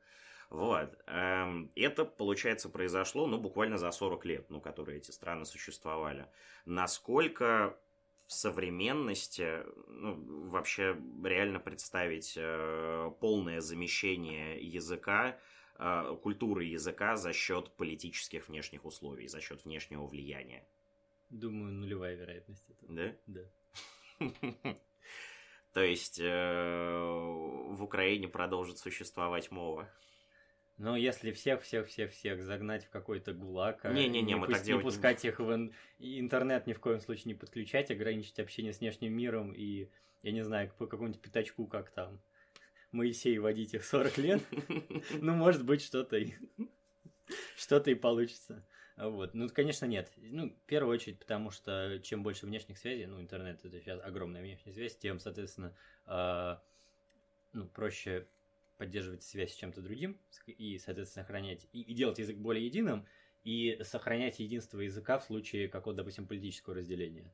Вот. 0.51 0.99
Эм, 1.07 1.71
Это, 1.77 2.05
получается, 2.05 2.69
произошло, 2.69 3.27
ну, 3.27 3.39
буквально 3.39 3.79
за 3.79 3.91
40 3.91 4.25
лет, 4.25 4.51
ну, 4.51 4.61
которые 4.61 4.99
эти 4.99 5.11
страны 5.13 5.45
существовали. 5.45 6.27
Насколько 6.67 7.79
в 8.27 8.33
современности 8.33 9.63
ну, 9.89 10.49
вообще 10.49 10.97
реально 11.23 11.61
представить 11.61 12.35
э, 12.37 13.11
полное 13.21 13.61
замещение 13.61 14.61
языка 14.61 15.31
э, 15.31 15.35
культуры 16.23 16.65
языка 16.65 17.17
за 17.17 17.33
счет 17.33 17.71
политических 17.77 18.49
внешних 18.49 18.85
условий, 18.85 19.29
за 19.29 19.41
счет 19.41 19.65
внешнего 19.65 20.07
влияния. 20.07 20.67
Думаю, 21.31 21.73
нулевая 21.73 22.15
вероятность 22.15 22.69
этого. 22.71 22.95
Да? 22.95 23.17
Да. 23.27 23.43
То 25.73 25.83
есть 25.83 26.21
э, 26.21 26.97
в 26.97 27.83
Украине 27.83 28.29
продолжит 28.29 28.79
существовать 28.79 29.51
мова. 29.51 29.91
Но 30.77 30.97
если 30.97 31.33
всех-всех-всех-всех 31.33 32.43
загнать 32.43 32.85
в 32.85 32.91
какой-то 32.91 33.33
гулаг, 33.33 33.85
а 33.85 33.93
Не-не-не, 33.93 34.37
мы 34.37 34.47
пусть- 34.47 34.59
так 34.59 34.67
делать 34.67 34.85
не 34.85 34.91
пускать 34.91 35.25
их 35.25 35.39
в 35.39 35.71
интернет 35.99 36.67
ни 36.67 36.73
в 36.73 36.81
коем 36.81 37.01
случае 37.01 37.33
не 37.33 37.35
подключать, 37.35 37.91
ограничить 37.91 38.39
общение 38.39 38.73
с 38.73 38.81
внешним 38.81 39.13
миром 39.13 39.53
и, 39.53 39.91
я 40.23 40.33
не 40.33 40.43
знаю, 40.43 40.73
по 40.77 40.87
какому-нибудь 40.87 41.21
пятачку, 41.21 41.67
как 41.67 41.91
там, 41.91 42.21
Моисей 42.95 43.39
водить 43.39 43.75
их 43.75 43.85
40 43.85 44.19
лет, 44.19 44.43
ну, 45.21 45.35
может 45.35 45.65
быть, 45.65 45.83
что-то 45.83 46.17
и, 46.17 46.33
что-то 47.57 47.91
и 47.91 47.95
получится. 47.95 48.65
Вот. 48.97 49.35
Ну, 49.35 49.49
конечно, 49.49 49.87
нет. 49.87 50.13
Ну, 50.17 50.51
в 50.51 50.67
первую 50.67 50.95
очередь, 50.95 51.19
потому 51.19 51.51
что 51.51 51.99
чем 52.03 52.23
больше 52.23 52.47
внешних 52.47 52.79
связей, 52.79 53.07
ну, 53.07 53.21
интернет 53.21 53.65
это 53.65 53.81
сейчас 53.81 54.01
огромная 54.03 54.43
внешняя 54.43 54.73
связь, 54.73 54.97
тем, 54.97 55.19
соответственно, 55.19 55.77
э, 56.07 56.57
ну, 57.53 57.67
проще 57.67 58.27
поддерживать 58.79 59.23
связь 59.23 59.53
с 59.53 59.57
чем-то 59.57 59.83
другим 59.83 60.19
и, 60.47 60.79
соответственно, 60.79 61.25
сохранять 61.25 61.67
и, 61.73 61.83
и 61.83 61.95
делать 61.95 62.19
язык 62.19 62.37
более 62.37 62.65
единым, 62.65 63.07
и 63.43 63.79
сохранять 63.83 64.39
единство 64.39 64.81
языка 64.81 65.19
в 65.19 65.25
случае 65.25 65.69
какого-то, 65.69 65.99
допустим, 65.99 66.27
политического 66.27 66.77
разделения. 66.77 67.33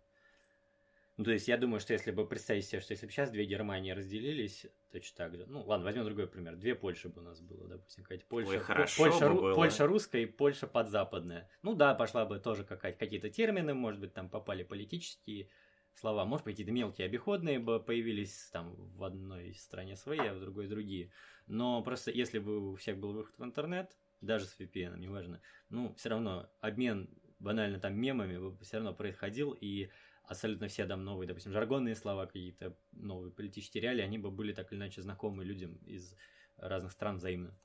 Ну, 1.20 1.24
то 1.24 1.32
есть 1.32 1.48
я 1.48 1.58
думаю, 1.58 1.80
что 1.80 1.92
если 1.92 2.12
бы 2.12 2.26
представить 2.26 2.64
себе, 2.64 2.80
что 2.80 2.94
если 2.94 3.04
бы 3.04 3.12
сейчас 3.12 3.30
две 3.30 3.44
Германии 3.44 3.90
разделились, 3.90 4.64
точно 4.90 5.16
так 5.18 5.36
же. 5.36 5.44
Ну, 5.48 5.62
ладно, 5.66 5.84
возьмем 5.84 6.06
другой 6.06 6.26
пример. 6.26 6.56
Две 6.56 6.74
Польши 6.74 7.10
бы 7.10 7.20
у 7.20 7.24
нас 7.24 7.42
было, 7.42 7.68
допустим, 7.68 8.04
какая-то 8.04 8.24
Польша, 8.24 8.52
Ой, 8.52 8.58
хорошо 8.60 9.04
Польша, 9.04 9.28
бы 9.28 9.34
было. 9.34 9.54
Польша 9.54 9.86
русская 9.86 10.22
и 10.22 10.24
Польша 10.24 10.66
подзападная. 10.66 11.50
Ну 11.60 11.74
да, 11.74 11.94
пошла 11.94 12.24
бы 12.24 12.38
тоже 12.38 12.64
какая-то, 12.64 12.98
какие-то 12.98 13.28
термины, 13.28 13.74
может 13.74 14.00
быть, 14.00 14.14
там 14.14 14.30
попали 14.30 14.62
политические 14.62 15.50
слова, 15.92 16.24
может 16.24 16.46
быть, 16.46 16.54
какие-то 16.54 16.72
мелкие 16.72 17.04
обиходные 17.04 17.58
бы 17.58 17.80
появились 17.80 18.48
там 18.50 18.74
в 18.74 19.04
одной 19.04 19.52
стране 19.52 19.96
свои, 19.96 20.20
а 20.20 20.32
в 20.32 20.40
другой 20.40 20.68
другие. 20.68 21.12
Но 21.46 21.82
просто 21.82 22.10
если 22.12 22.38
бы 22.38 22.72
у 22.72 22.76
всех 22.76 22.96
был 22.96 23.12
выход 23.12 23.36
в 23.36 23.44
интернет, 23.44 23.94
даже 24.22 24.46
с 24.46 24.58
VPN, 24.58 24.98
неважно, 24.98 25.42
ну, 25.68 25.92
все 25.98 26.08
равно 26.08 26.50
обмен 26.62 27.10
банально 27.40 27.78
там 27.78 27.94
мемами 27.94 28.38
бы 28.38 28.56
все 28.64 28.78
равно 28.78 28.94
происходил, 28.94 29.52
и 29.52 29.90
абсолютно 30.30 30.68
все 30.68 30.86
там 30.86 31.04
новые, 31.04 31.26
допустим, 31.26 31.50
жаргонные 31.50 31.96
слова, 31.96 32.24
какие-то 32.24 32.76
новые 32.92 33.32
политические 33.32 33.82
реалии, 33.82 34.04
они 34.04 34.16
бы 34.16 34.30
были 34.30 34.52
так 34.52 34.70
или 34.72 34.78
иначе 34.78 35.02
знакомы 35.02 35.44
людям 35.44 35.74
из 35.84 36.14
разных 36.56 36.92
стран 36.92 37.16
взаимно. 37.16 37.58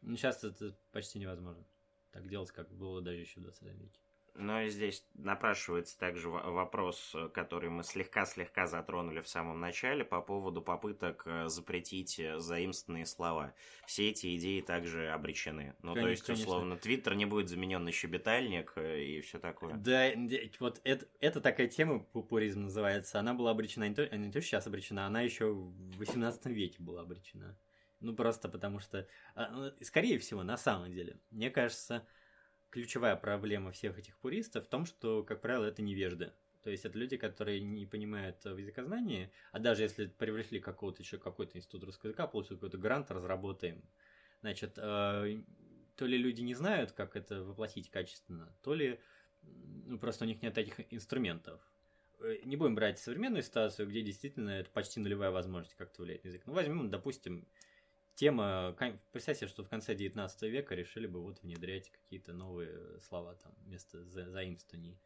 Но 0.00 0.16
сейчас 0.16 0.44
это 0.44 0.78
почти 0.92 1.18
невозможно 1.18 1.66
так 2.12 2.28
делать, 2.28 2.52
как 2.52 2.72
было 2.72 3.02
даже 3.02 3.18
еще 3.18 3.40
в 3.40 3.42
20 3.42 3.62
веке. 3.62 3.98
Но 4.36 4.62
и 4.62 4.68
здесь 4.68 5.06
напрашивается 5.14 5.96
также 5.98 6.28
вопрос, 6.28 7.14
который 7.32 7.70
мы 7.70 7.84
слегка-слегка 7.84 8.66
затронули 8.66 9.20
в 9.20 9.28
самом 9.28 9.60
начале 9.60 10.04
по 10.04 10.20
поводу 10.20 10.60
попыток 10.60 11.22
э, 11.26 11.48
запретить 11.48 12.18
э, 12.18 12.40
заимствованные 12.40 13.06
слова. 13.06 13.54
Все 13.86 14.10
эти 14.10 14.36
идеи 14.36 14.60
также 14.60 15.10
обречены. 15.10 15.76
Ну, 15.82 15.94
конечно, 15.94 16.26
то 16.26 16.32
есть, 16.32 16.42
условно, 16.42 16.76
Твиттер 16.76 17.14
не 17.14 17.26
будет 17.26 17.48
заменен 17.48 17.84
на 17.84 17.92
щебетальник 17.92 18.72
э, 18.74 19.04
и 19.04 19.20
все 19.20 19.38
такое. 19.38 19.74
Да, 19.74 20.10
вот 20.58 20.80
это, 20.82 21.06
это 21.20 21.40
такая 21.40 21.68
тема, 21.68 22.00
пупуризм 22.00 22.62
называется. 22.62 23.20
Она 23.20 23.34
была 23.34 23.52
обречена, 23.52 23.88
не 23.88 23.94
то, 23.94 24.08
не 24.16 24.32
то 24.32 24.40
сейчас 24.40 24.66
обречена, 24.66 25.06
она 25.06 25.20
еще 25.20 25.52
в 25.52 25.98
18 25.98 26.46
веке 26.46 26.82
была 26.82 27.02
обречена. 27.02 27.56
Ну, 28.00 28.14
просто 28.14 28.48
потому 28.48 28.80
что, 28.80 29.06
а, 29.34 29.48
ну, 29.50 29.72
скорее 29.82 30.18
всего, 30.18 30.42
на 30.42 30.56
самом 30.56 30.92
деле, 30.92 31.20
мне 31.30 31.50
кажется, 31.50 32.06
ключевая 32.74 33.14
проблема 33.14 33.70
всех 33.70 33.96
этих 34.00 34.18
пуристов 34.18 34.64
в 34.64 34.68
том, 34.68 34.84
что, 34.84 35.22
как 35.22 35.40
правило, 35.40 35.64
это 35.64 35.80
невежды. 35.80 36.32
То 36.64 36.70
есть 36.70 36.84
это 36.84 36.98
люди, 36.98 37.16
которые 37.16 37.60
не 37.60 37.86
понимают 37.86 38.44
в 38.44 38.56
языкознании, 38.56 39.30
а 39.52 39.60
даже 39.60 39.84
если 39.84 40.06
привлекли 40.06 40.58
какого-то 40.58 41.00
еще 41.00 41.18
какой-то 41.18 41.56
институт 41.56 41.84
русского 41.84 42.08
языка, 42.08 42.26
получили 42.26 42.56
какой-то 42.56 42.78
грант, 42.78 43.12
разработаем. 43.12 43.80
Значит, 44.40 44.72
э, 44.76 45.42
то 45.94 46.06
ли 46.06 46.18
люди 46.18 46.40
не 46.40 46.54
знают, 46.54 46.90
как 46.90 47.14
это 47.14 47.44
воплотить 47.44 47.90
качественно, 47.90 48.52
то 48.62 48.74
ли 48.74 48.98
ну, 49.86 49.96
просто 50.00 50.24
у 50.24 50.26
них 50.26 50.42
нет 50.42 50.54
таких 50.54 50.92
инструментов. 50.92 51.60
Э, 52.18 52.38
не 52.44 52.56
будем 52.56 52.74
брать 52.74 52.98
современную 52.98 53.44
ситуацию, 53.44 53.88
где 53.88 54.02
действительно 54.02 54.50
это 54.50 54.70
почти 54.70 54.98
нулевая 54.98 55.30
возможность 55.30 55.76
как-то 55.76 56.02
влиять 56.02 56.24
на 56.24 56.28
язык. 56.28 56.42
Ну, 56.44 56.54
возьмем, 56.54 56.90
допустим, 56.90 57.46
тема, 58.14 58.76
представьте, 59.12 59.46
что 59.46 59.64
в 59.64 59.68
конце 59.68 59.94
19 59.94 60.42
века 60.42 60.74
решили 60.74 61.06
бы 61.06 61.20
вот 61.20 61.42
внедрять 61.42 61.90
какие-то 61.90 62.32
новые 62.32 63.00
слова 63.00 63.34
там 63.34 63.52
вместо 63.64 64.04
за, 64.04 64.30
заимствований. 64.30 64.98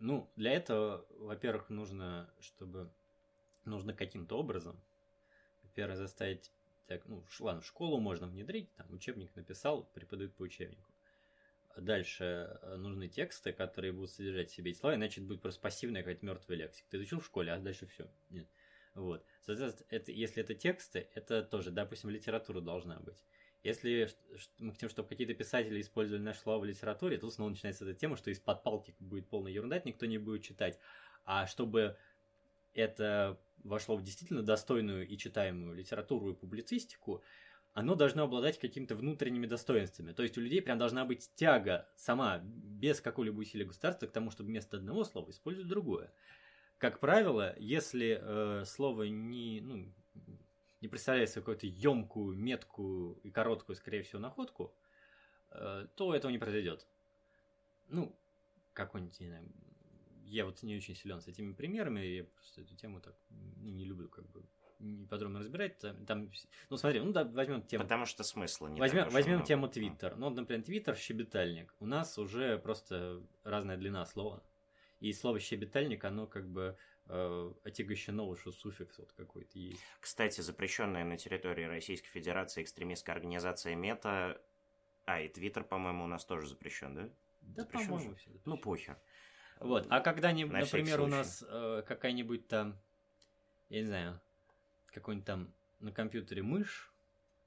Ну, 0.00 0.30
для 0.36 0.52
этого, 0.52 1.06
во-первых, 1.18 1.70
нужно, 1.70 2.28
чтобы 2.40 2.90
нужно 3.64 3.94
каким-то 3.94 4.38
образом, 4.38 4.78
во-первых, 5.62 5.96
заставить, 5.96 6.52
так, 6.86 7.06
ну, 7.06 7.24
ладно, 7.40 7.62
в 7.62 7.66
школу 7.66 7.98
можно 8.00 8.26
внедрить, 8.26 8.72
там, 8.74 8.92
учебник 8.92 9.34
написал, 9.36 9.84
преподают 9.94 10.34
по 10.34 10.42
учебнику. 10.42 10.90
Дальше 11.76 12.58
э, 12.62 12.76
нужны 12.76 13.08
тексты, 13.08 13.52
которые 13.52 13.92
будут 13.92 14.10
содержать 14.10 14.50
в 14.50 14.54
себе 14.54 14.70
эти 14.70 14.78
слова, 14.78 14.94
иначе 14.94 15.20
это 15.20 15.28
будет 15.28 15.42
просто 15.42 15.60
пассивная 15.60 16.02
какая-то 16.02 16.24
мертвая 16.24 16.58
лексика. 16.58 16.88
Ты 16.90 16.98
изучил 16.98 17.20
в 17.20 17.26
школе, 17.26 17.52
а 17.52 17.58
дальше 17.58 17.86
все. 17.86 18.08
Нет. 18.30 18.46
Вот. 18.94 19.24
Соответственно, 19.42 19.86
это, 19.90 20.12
если 20.12 20.42
это 20.42 20.54
тексты, 20.54 21.08
это 21.14 21.42
тоже, 21.42 21.70
допустим, 21.70 22.10
литература 22.10 22.60
должна 22.60 23.00
быть. 23.00 23.22
Если 23.64 24.08
мы 24.58 24.72
хотим, 24.72 24.88
чтобы 24.88 25.08
какие-то 25.08 25.34
писатели 25.34 25.80
использовали 25.80 26.22
наше 26.22 26.40
слово 26.40 26.60
в 26.60 26.64
литературе, 26.64 27.16
то 27.16 27.30
снова 27.30 27.50
начинается 27.50 27.84
эта 27.84 27.98
тема, 27.98 28.16
что 28.16 28.30
из-под 28.30 28.62
палки 28.62 28.94
будет 29.00 29.26
полная 29.28 29.52
ерунда, 29.52 29.80
никто 29.84 30.06
не 30.06 30.18
будет 30.18 30.42
читать. 30.42 30.78
А 31.24 31.46
чтобы 31.46 31.96
это 32.74 33.40
вошло 33.64 33.96
в 33.96 34.02
действительно 34.02 34.42
достойную 34.42 35.08
и 35.08 35.16
читаемую 35.16 35.74
литературу 35.74 36.30
и 36.30 36.34
публицистику, 36.34 37.22
оно 37.72 37.94
должно 37.94 38.24
обладать 38.24 38.58
какими-то 38.58 38.94
внутренними 38.94 39.46
достоинствами. 39.46 40.12
То 40.12 40.22
есть 40.22 40.36
у 40.38 40.40
людей 40.40 40.60
прям 40.60 40.78
должна 40.78 41.04
быть 41.04 41.30
тяга 41.34 41.88
сама, 41.96 42.40
без 42.44 43.00
какого-либо 43.00 43.40
усилия 43.40 43.64
государства, 43.64 44.06
к 44.06 44.12
тому, 44.12 44.30
чтобы 44.30 44.50
вместо 44.50 44.76
одного 44.76 45.04
слова 45.04 45.30
использовать 45.30 45.68
другое 45.68 46.12
как 46.84 47.00
правило, 47.00 47.54
если 47.56 48.20
э, 48.20 48.64
слово 48.66 49.04
не, 49.04 49.62
ну, 49.62 49.90
не 50.82 50.88
представляет 50.88 51.30
собой 51.30 51.56
какую-то 51.56 51.66
емкую, 51.66 52.36
меткую 52.36 53.14
и 53.22 53.30
короткую, 53.30 53.76
скорее 53.76 54.02
всего, 54.02 54.20
находку, 54.20 54.74
э, 55.52 55.86
то 55.96 56.14
этого 56.14 56.30
не 56.30 56.36
произойдет. 56.36 56.86
Ну, 57.88 58.14
какой-нибудь, 58.74 59.18
не 59.18 59.28
знаю, 59.28 59.50
я 60.26 60.44
вот 60.44 60.62
не 60.62 60.76
очень 60.76 60.94
силен 60.94 61.22
с 61.22 61.26
этими 61.26 61.54
примерами, 61.54 62.00
я 62.00 62.24
просто 62.24 62.60
эту 62.60 62.76
тему 62.76 63.00
так 63.00 63.16
ну, 63.30 63.70
не 63.70 63.86
люблю 63.86 64.10
как 64.10 64.28
бы 64.28 64.44
подробно 65.08 65.38
разбирать. 65.38 65.78
Там, 65.78 66.04
там, 66.04 66.30
ну, 66.68 66.76
смотри, 66.76 67.00
ну 67.00 67.12
да, 67.12 67.24
возьмем 67.24 67.62
тему. 67.62 67.82
Потому 67.82 68.04
что 68.04 68.24
смысла 68.24 68.68
не 68.68 68.78
Возьмем, 68.78 69.08
возьмем 69.08 69.36
много. 69.36 69.46
тему 69.46 69.68
Твиттер. 69.68 70.16
Ну, 70.16 70.28
например, 70.28 70.62
Твиттер 70.62 70.96
щебетальник. 70.96 71.74
У 71.80 71.86
нас 71.86 72.18
уже 72.18 72.58
просто 72.58 73.22
разная 73.42 73.78
длина 73.78 74.04
слова. 74.04 74.42
И 75.00 75.12
слово 75.12 75.40
щебетальник, 75.40 76.04
оно 76.04 76.26
как 76.26 76.48
бы 76.48 76.76
э, 77.06 77.52
отягощено 77.64 78.22
уже 78.24 78.52
суффикс 78.52 78.98
вот 78.98 79.12
какой-то 79.12 79.58
есть. 79.58 79.80
Кстати, 80.00 80.40
запрещенная 80.40 81.04
на 81.04 81.16
территории 81.16 81.64
Российской 81.64 82.08
Федерации 82.08 82.62
экстремистская 82.62 83.14
организация 83.14 83.74
Мета, 83.74 84.40
а 85.04 85.20
и 85.20 85.28
Твиттер, 85.28 85.64
по-моему, 85.64 86.04
у 86.04 86.06
нас 86.06 86.24
тоже 86.24 86.48
запрещен, 86.48 86.94
да? 86.94 87.10
Да, 87.42 87.64
по-моему, 87.66 88.14
все 88.14 88.30
Ну, 88.44 88.56
похер. 88.56 88.98
Вот, 89.60 89.86
а 89.90 90.00
когда-нибудь, 90.00 90.52
например, 90.52 91.00
у 91.00 91.06
нас 91.06 91.44
э, 91.46 91.82
какая-нибудь 91.86 92.48
там, 92.48 92.80
я 93.68 93.80
не 93.80 93.86
знаю, 93.86 94.20
какой-нибудь 94.86 95.26
там 95.26 95.54
на 95.80 95.92
компьютере 95.92 96.42
мышь, 96.42 96.93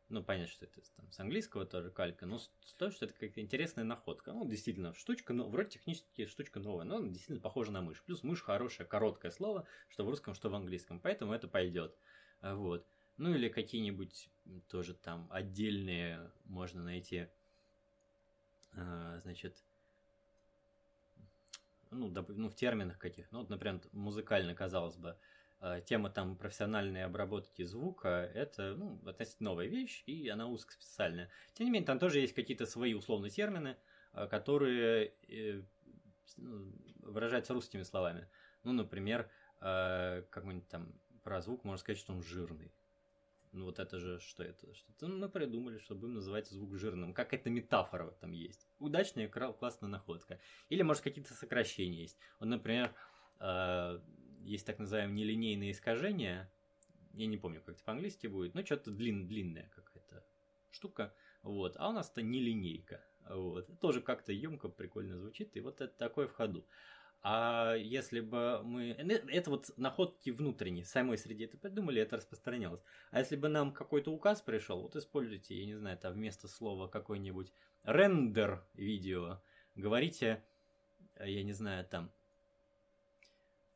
ну, 0.10 0.24
понятно, 0.24 0.52
что 0.52 0.66
это 0.66 0.80
там, 0.96 1.12
с 1.12 1.20
английского 1.20 1.66
тоже 1.66 1.90
калька, 1.92 2.26
но 2.26 2.40
то, 2.78 2.90
что 2.92 3.06
это 3.06 3.14
какая-то 3.14 3.42
интересная 3.42 3.84
находка. 3.84 4.32
Ну, 4.32 4.48
действительно, 4.48 4.94
штучка, 4.94 5.34
ну, 5.34 5.50
вроде 5.50 5.72
технически 5.72 6.26
штучка 6.26 6.60
новая, 6.60 6.86
но 6.86 6.98
она 6.98 7.08
действительно 7.08 7.42
похожа 7.42 7.72
на 7.72 7.82
мышь. 7.82 8.02
Плюс 8.04 8.24
мышь 8.24 8.42
хорошее, 8.42 8.88
короткое 8.88 9.32
слово, 9.32 9.68
что 9.90 10.06
в 10.06 10.10
русском, 10.10 10.34
что 10.34 10.50
в 10.50 10.56
английском, 10.56 11.00
поэтому 11.00 11.34
это 11.34 11.48
пойдет. 11.48 11.98
А, 12.42 12.56
вот. 12.56 12.88
Ну, 13.18 13.34
или 13.34 13.50
какие-нибудь 13.50 14.30
тоже 14.70 14.94
там 14.94 15.28
отдельные 15.32 16.32
можно 16.46 16.84
найти, 16.84 17.28
а, 18.74 19.20
значит, 19.20 19.58
ну, 21.92 22.10
ну, 22.10 22.50
в 22.50 22.56
терминах 22.56 22.98
каких, 22.98 23.32
ну, 23.32 23.40
вот, 23.40 23.50
например, 23.50 23.82
музыкально, 23.92 24.56
казалось 24.56 24.96
бы, 24.96 25.18
тема 25.86 26.10
там 26.10 26.36
профессиональной 26.36 27.04
обработки 27.04 27.64
звука, 27.64 28.30
это 28.34 28.76
ну, 28.76 29.00
относительно 29.06 29.50
новая 29.52 29.68
вещь, 29.68 30.04
и 30.06 30.28
она 30.30 30.48
узкоспециальная. 30.48 31.30
Тем 31.54 31.66
не 31.66 31.72
менее, 31.72 31.88
там 31.88 32.00
тоже 32.00 32.20
есть 32.20 32.34
какие-то 32.34 32.66
свои 32.66 32.94
условные 32.94 33.32
термины, 33.32 33.76
э, 34.14 34.28
которые 34.28 35.14
э, 35.28 35.62
ну, 36.38 36.72
выражаются 37.02 37.54
русскими 37.54 37.84
словами. 37.84 38.28
Ну, 38.64 38.74
например, 38.74 39.30
какой-нибудь 39.60 40.68
там 40.68 40.94
про 41.24 41.42
звук 41.42 41.64
можно 41.64 41.80
сказать, 41.80 41.98
что 41.98 42.14
он 42.14 42.22
жирный. 42.22 42.72
Ну 43.54 43.66
вот 43.66 43.80
это 43.80 43.98
же 43.98 44.20
что 44.20 44.44
это? 44.44 44.72
Что-то 44.74 45.08
мы 45.08 45.30
придумали, 45.30 45.80
чтобы 45.80 46.08
им 46.08 46.14
называть 46.14 46.48
звук 46.48 46.76
жирным. 46.76 47.14
Как 47.14 47.34
это 47.34 47.50
метафора 47.50 48.06
в 48.06 48.10
этом 48.10 48.32
есть. 48.34 48.68
Удачная, 48.80 49.28
классная 49.28 49.90
находка. 49.90 50.40
Или, 50.70 50.84
может, 50.84 51.02
какие-то 51.02 51.34
сокращения 51.34 52.02
есть. 52.02 52.20
Вот, 52.40 52.48
например, 52.48 52.94
есть 54.48 54.66
так 54.66 54.80
называемые 54.80 55.26
нелинейные 55.26 55.72
искажения. 55.72 56.50
Я 57.14 57.28
не 57.28 57.38
помню, 57.38 57.62
как 57.62 57.76
это 57.76 57.84
по-английски 57.84 58.28
будет, 58.28 58.54
но 58.54 58.66
что-то 58.66 58.92
длин, 58.92 59.28
длинная 59.28 59.70
какая-то 59.76 60.24
штука. 60.72 61.14
Вот. 61.44 61.76
А 61.78 61.90
у 61.90 61.92
нас 61.92 62.10
это 62.10 62.22
нелинейка. 62.22 63.04
Вот. 63.30 63.68
Тоже 63.80 64.02
как-то 64.02 64.32
емко, 64.32 64.70
прикольно 64.70 65.18
звучит, 65.18 65.56
и 65.58 65.60
вот 65.60 65.82
это 65.82 65.94
такое 65.98 66.28
в 66.28 66.34
ходу. 66.34 66.66
А 67.24 67.74
если 67.76 68.22
бы 68.22 68.62
мы... 68.64 68.92
э, 68.92 69.04
Это 69.28 69.50
вот 69.50 69.78
находки 69.78 70.30
внутренние, 70.30 70.86
самой 70.86 71.18
среде 71.18 71.46
это 71.46 71.58
придумали, 71.58 72.02
это 72.02 72.16
распространялось. 72.16 72.82
А 73.12 73.20
если 73.20 73.36
бы 73.36 73.50
нам 73.50 73.74
какой-то 73.74 74.14
указ 74.14 74.42
пришел, 74.42 74.82
вот 74.82 74.96
используйте, 74.96 75.60
я 75.60 75.66
не 75.66 75.76
знаю, 75.76 75.98
там 75.98 76.14
вместо 76.14 76.48
слова 76.48 76.88
какой-нибудь 76.88 77.52
рендер 77.84 78.64
видео, 78.76 79.42
говорите, 79.76 80.44
э, 81.16 81.30
я 81.30 81.44
не 81.44 81.54
знаю, 81.54 81.86
там... 81.86 82.12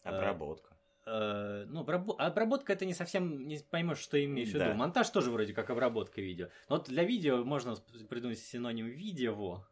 э, 0.03 0.09
Обработка. 0.09 0.75
э, 1.05 1.65
ну, 1.67 1.83
обрабо- 1.83 2.15
обработка 2.17 2.73
это 2.73 2.85
не 2.85 2.93
совсем 2.93 3.47
не 3.47 3.59
поймешь, 3.59 3.99
что 3.99 4.23
имеешь 4.23 4.49
в 4.49 4.57
Да. 4.57 4.67
виду. 4.67 4.77
Монтаж 4.77 5.09
тоже 5.09 5.31
вроде 5.31 5.53
как 5.53 5.69
обработка 5.69 6.21
видео. 6.21 6.47
Но 6.69 6.77
вот 6.77 6.87
для 6.87 7.03
видео 7.03 7.43
можно 7.43 7.75
придумать 8.09 8.39
синоним 8.39 8.87
видео. 8.87 9.63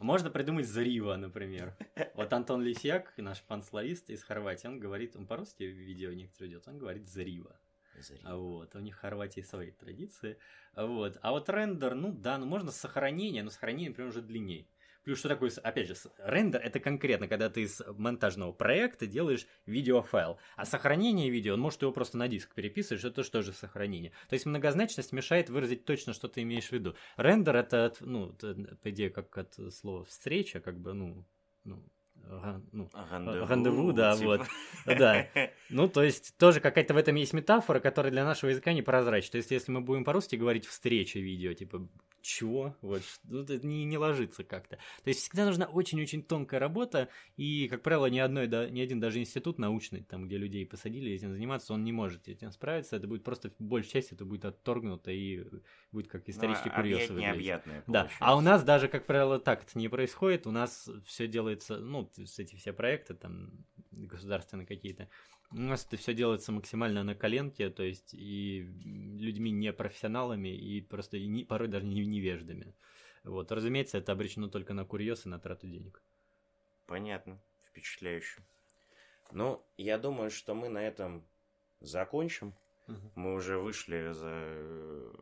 Можно 0.00 0.30
придумать 0.30 0.66
зарива, 0.68 1.16
например. 1.16 1.76
Вот 2.14 2.30
Антон 2.32 2.62
Лисяк, 2.62 3.14
наш 3.16 3.42
панславист 3.42 4.10
из 4.10 4.22
Хорватии, 4.22 4.66
он 4.66 4.78
говорит, 4.78 5.16
он 5.16 5.26
по-русски 5.26 5.62
видео 5.62 6.12
некоторые 6.12 6.50
идет, 6.52 6.68
он 6.68 6.78
говорит 6.78 7.08
зарива. 7.08 7.58
Заря. 7.98 8.20
А 8.24 8.36
Вот, 8.36 8.74
у 8.74 8.78
них 8.80 8.94
в 8.96 9.00
Хорватии 9.00 9.40
свои 9.40 9.70
традиции. 9.70 10.36
Вот. 10.74 11.16
А 11.22 11.30
вот 11.30 11.48
рендер, 11.48 11.94
ну 11.94 12.12
да, 12.12 12.36
ну 12.36 12.44
можно 12.44 12.70
с 12.70 12.76
сохранения, 12.76 13.42
но 13.42 13.48
сохранение, 13.48 13.88
например, 13.88 14.10
уже 14.10 14.20
длиннее. 14.20 14.66
Плюс, 15.06 15.20
что 15.20 15.28
такое, 15.28 15.52
опять 15.62 15.86
же, 15.86 15.94
рендер 16.18 16.60
это 16.60 16.80
конкретно, 16.80 17.28
когда 17.28 17.48
ты 17.48 17.62
из 17.62 17.80
монтажного 17.96 18.50
проекта 18.50 19.06
делаешь 19.06 19.46
видеофайл. 19.64 20.36
А 20.56 20.66
сохранение 20.66 21.30
видео, 21.30 21.54
он 21.54 21.60
может 21.60 21.80
его 21.82 21.92
просто 21.92 22.18
на 22.18 22.26
диск 22.26 22.52
переписываешь, 22.54 23.04
это 23.04 23.14
тоже 23.14 23.30
тоже 23.30 23.52
сохранение. 23.52 24.10
То 24.28 24.34
есть 24.34 24.46
многозначность 24.46 25.12
мешает 25.12 25.48
выразить 25.48 25.84
точно, 25.84 26.12
что 26.12 26.26
ты 26.26 26.42
имеешь 26.42 26.70
в 26.70 26.72
виду. 26.72 26.96
Рендер 27.16 27.54
это, 27.54 27.94
ну, 28.00 28.32
по 28.82 28.90
идее, 28.90 29.10
как 29.10 29.38
от 29.38 29.56
слова 29.72 30.04
встреча, 30.06 30.58
как 30.58 30.76
бы, 30.80 30.92
ну, 30.92 31.24
ну, 31.62 31.84
ну, 32.72 32.90
Рандеву, 32.92 33.46
рандеву, 33.46 33.92
да, 33.92 34.16
типа. 34.16 34.26
вот. 34.26 34.46
Да. 34.86 35.28
Ну, 35.70 35.88
то 35.88 36.02
есть, 36.02 36.36
тоже 36.36 36.58
какая-то 36.58 36.94
в 36.94 36.96
этом 36.96 37.14
есть 37.14 37.32
метафора, 37.32 37.78
которая 37.78 38.10
для 38.10 38.24
нашего 38.24 38.50
языка 38.50 38.72
непрозрачна. 38.72 39.32
То 39.32 39.38
есть, 39.38 39.52
если 39.52 39.70
мы 39.70 39.80
будем 39.80 40.04
по-русски 40.04 40.34
говорить 40.34 40.66
«встреча 40.66 41.20
видео», 41.20 41.52
типа, 41.52 41.86
чего? 42.26 42.76
Вот, 42.82 43.02
ш- 43.02 43.20
ну, 43.24 43.42
это 43.42 43.66
не, 43.66 43.84
не 43.84 43.98
ложится 43.98 44.44
как-то. 44.44 44.76
То 44.76 45.08
есть, 45.08 45.20
всегда 45.20 45.44
нужна 45.46 45.66
очень-очень 45.66 46.22
тонкая 46.22 46.60
работа, 46.60 47.08
и, 47.36 47.68
как 47.68 47.82
правило, 47.82 48.06
ни, 48.06 48.18
одной, 48.18 48.46
да, 48.46 48.68
ни 48.68 48.80
один 48.80 49.00
даже 49.00 49.20
институт 49.20 49.58
научный, 49.58 50.02
там, 50.02 50.26
где 50.26 50.36
людей 50.36 50.66
посадили 50.66 51.12
этим 51.12 51.32
заниматься, 51.32 51.72
он 51.72 51.84
не 51.84 51.92
может 51.92 52.28
этим 52.28 52.50
справиться. 52.50 52.96
Это 52.96 53.06
будет 53.06 53.24
просто, 53.24 53.50
в 53.58 53.62
большей 53.62 53.92
части, 53.92 54.14
это 54.14 54.24
будет 54.24 54.44
отторгнуто, 54.44 55.10
и 55.10 55.44
будет 55.92 56.08
как 56.08 56.28
исторический 56.28 56.68
Ну, 56.70 56.74
курьез 56.74 57.10
объять 57.10 57.10
выглядеть. 57.10 57.46
Да, 57.86 58.10
а 58.20 58.36
у 58.36 58.40
нас 58.40 58.64
даже, 58.64 58.88
как 58.88 59.06
правило, 59.06 59.38
так 59.38 59.64
это 59.64 59.78
не 59.78 59.88
происходит. 59.88 60.46
У 60.46 60.50
нас 60.50 60.88
все 61.06 61.26
делается, 61.26 61.78
ну, 61.78 62.10
есть 62.16 62.38
эти 62.38 62.56
все 62.56 62.72
проекты 62.72 63.14
там 63.14 63.64
государственные 63.92 64.66
какие-то, 64.66 65.08
у 65.52 65.58
нас 65.58 65.86
это 65.86 65.96
все 65.96 66.14
делается 66.14 66.52
максимально 66.52 67.02
на 67.04 67.14
коленке, 67.14 67.70
то 67.70 67.82
есть 67.82 68.14
и 68.14 68.62
людьми 68.62 69.50
не 69.50 69.72
профессионалами, 69.72 70.48
и 70.48 70.80
просто 70.80 71.16
и 71.16 71.26
не- 71.26 71.44
порой 71.44 71.68
даже 71.68 71.86
не 71.86 72.04
невеждами. 72.04 72.74
Вот, 73.24 73.50
разумеется, 73.52 73.98
это 73.98 74.12
обречено 74.12 74.48
только 74.48 74.74
на 74.74 74.84
курьез 74.84 75.26
и 75.26 75.28
на 75.28 75.38
трату 75.38 75.66
денег. 75.66 76.02
Понятно, 76.86 77.40
впечатляюще. 77.68 78.42
Ну, 79.32 79.64
я 79.76 79.98
думаю, 79.98 80.30
что 80.30 80.54
мы 80.54 80.68
на 80.68 80.86
этом 80.86 81.24
закончим. 81.80 82.54
Мгм. 82.86 83.10
Мы 83.16 83.34
уже 83.34 83.58
вышли 83.58 84.12
за 84.12 85.12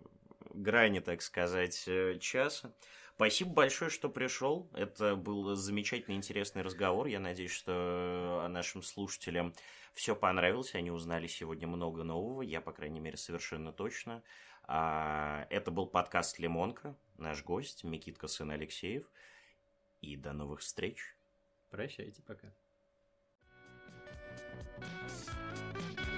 грани, 0.53 1.01
так 1.01 1.23
сказать, 1.23 1.85
э, 1.87 2.19
часа. 2.19 2.75
Спасибо 3.17 3.53
большое, 3.53 3.91
что 3.93 4.09
пришел. 4.09 4.69
Это 4.75 5.15
был 5.15 5.55
замечательный, 5.55 6.17
интересный 6.17 6.63
разговор. 6.63 7.07
Я 7.07 7.21
надеюсь, 7.21 7.53
что 7.53 8.43
э, 8.45 8.49
нашим 8.49 8.83
слушателям 8.83 9.55
все 9.93 10.17
понравилось. 10.17 10.75
Они 10.75 10.91
узнали 10.91 11.29
сегодня 11.29 11.69
много 11.69 12.03
нового. 12.03 12.43
Я, 12.43 12.61
по 12.61 12.73
крайней 12.73 12.99
мере, 12.99 13.17
совершенно 13.17 13.73
точно. 13.73 14.25
А, 14.65 15.47
это 15.51 15.71
был 15.71 15.87
подкаст 15.87 16.41
«Лимонка». 16.41 16.97
Наш 17.17 17.45
гость 17.45 17.85
Микитка, 17.85 18.27
сын 18.27 18.51
Алексеев. 18.51 19.09
И 20.01 20.17
до 20.17 20.33
новых 20.33 20.61
встреч. 20.61 21.15
Прощайте, 21.71 22.21
пока. 22.23 22.53
thank 24.77 26.01
you 26.01 26.14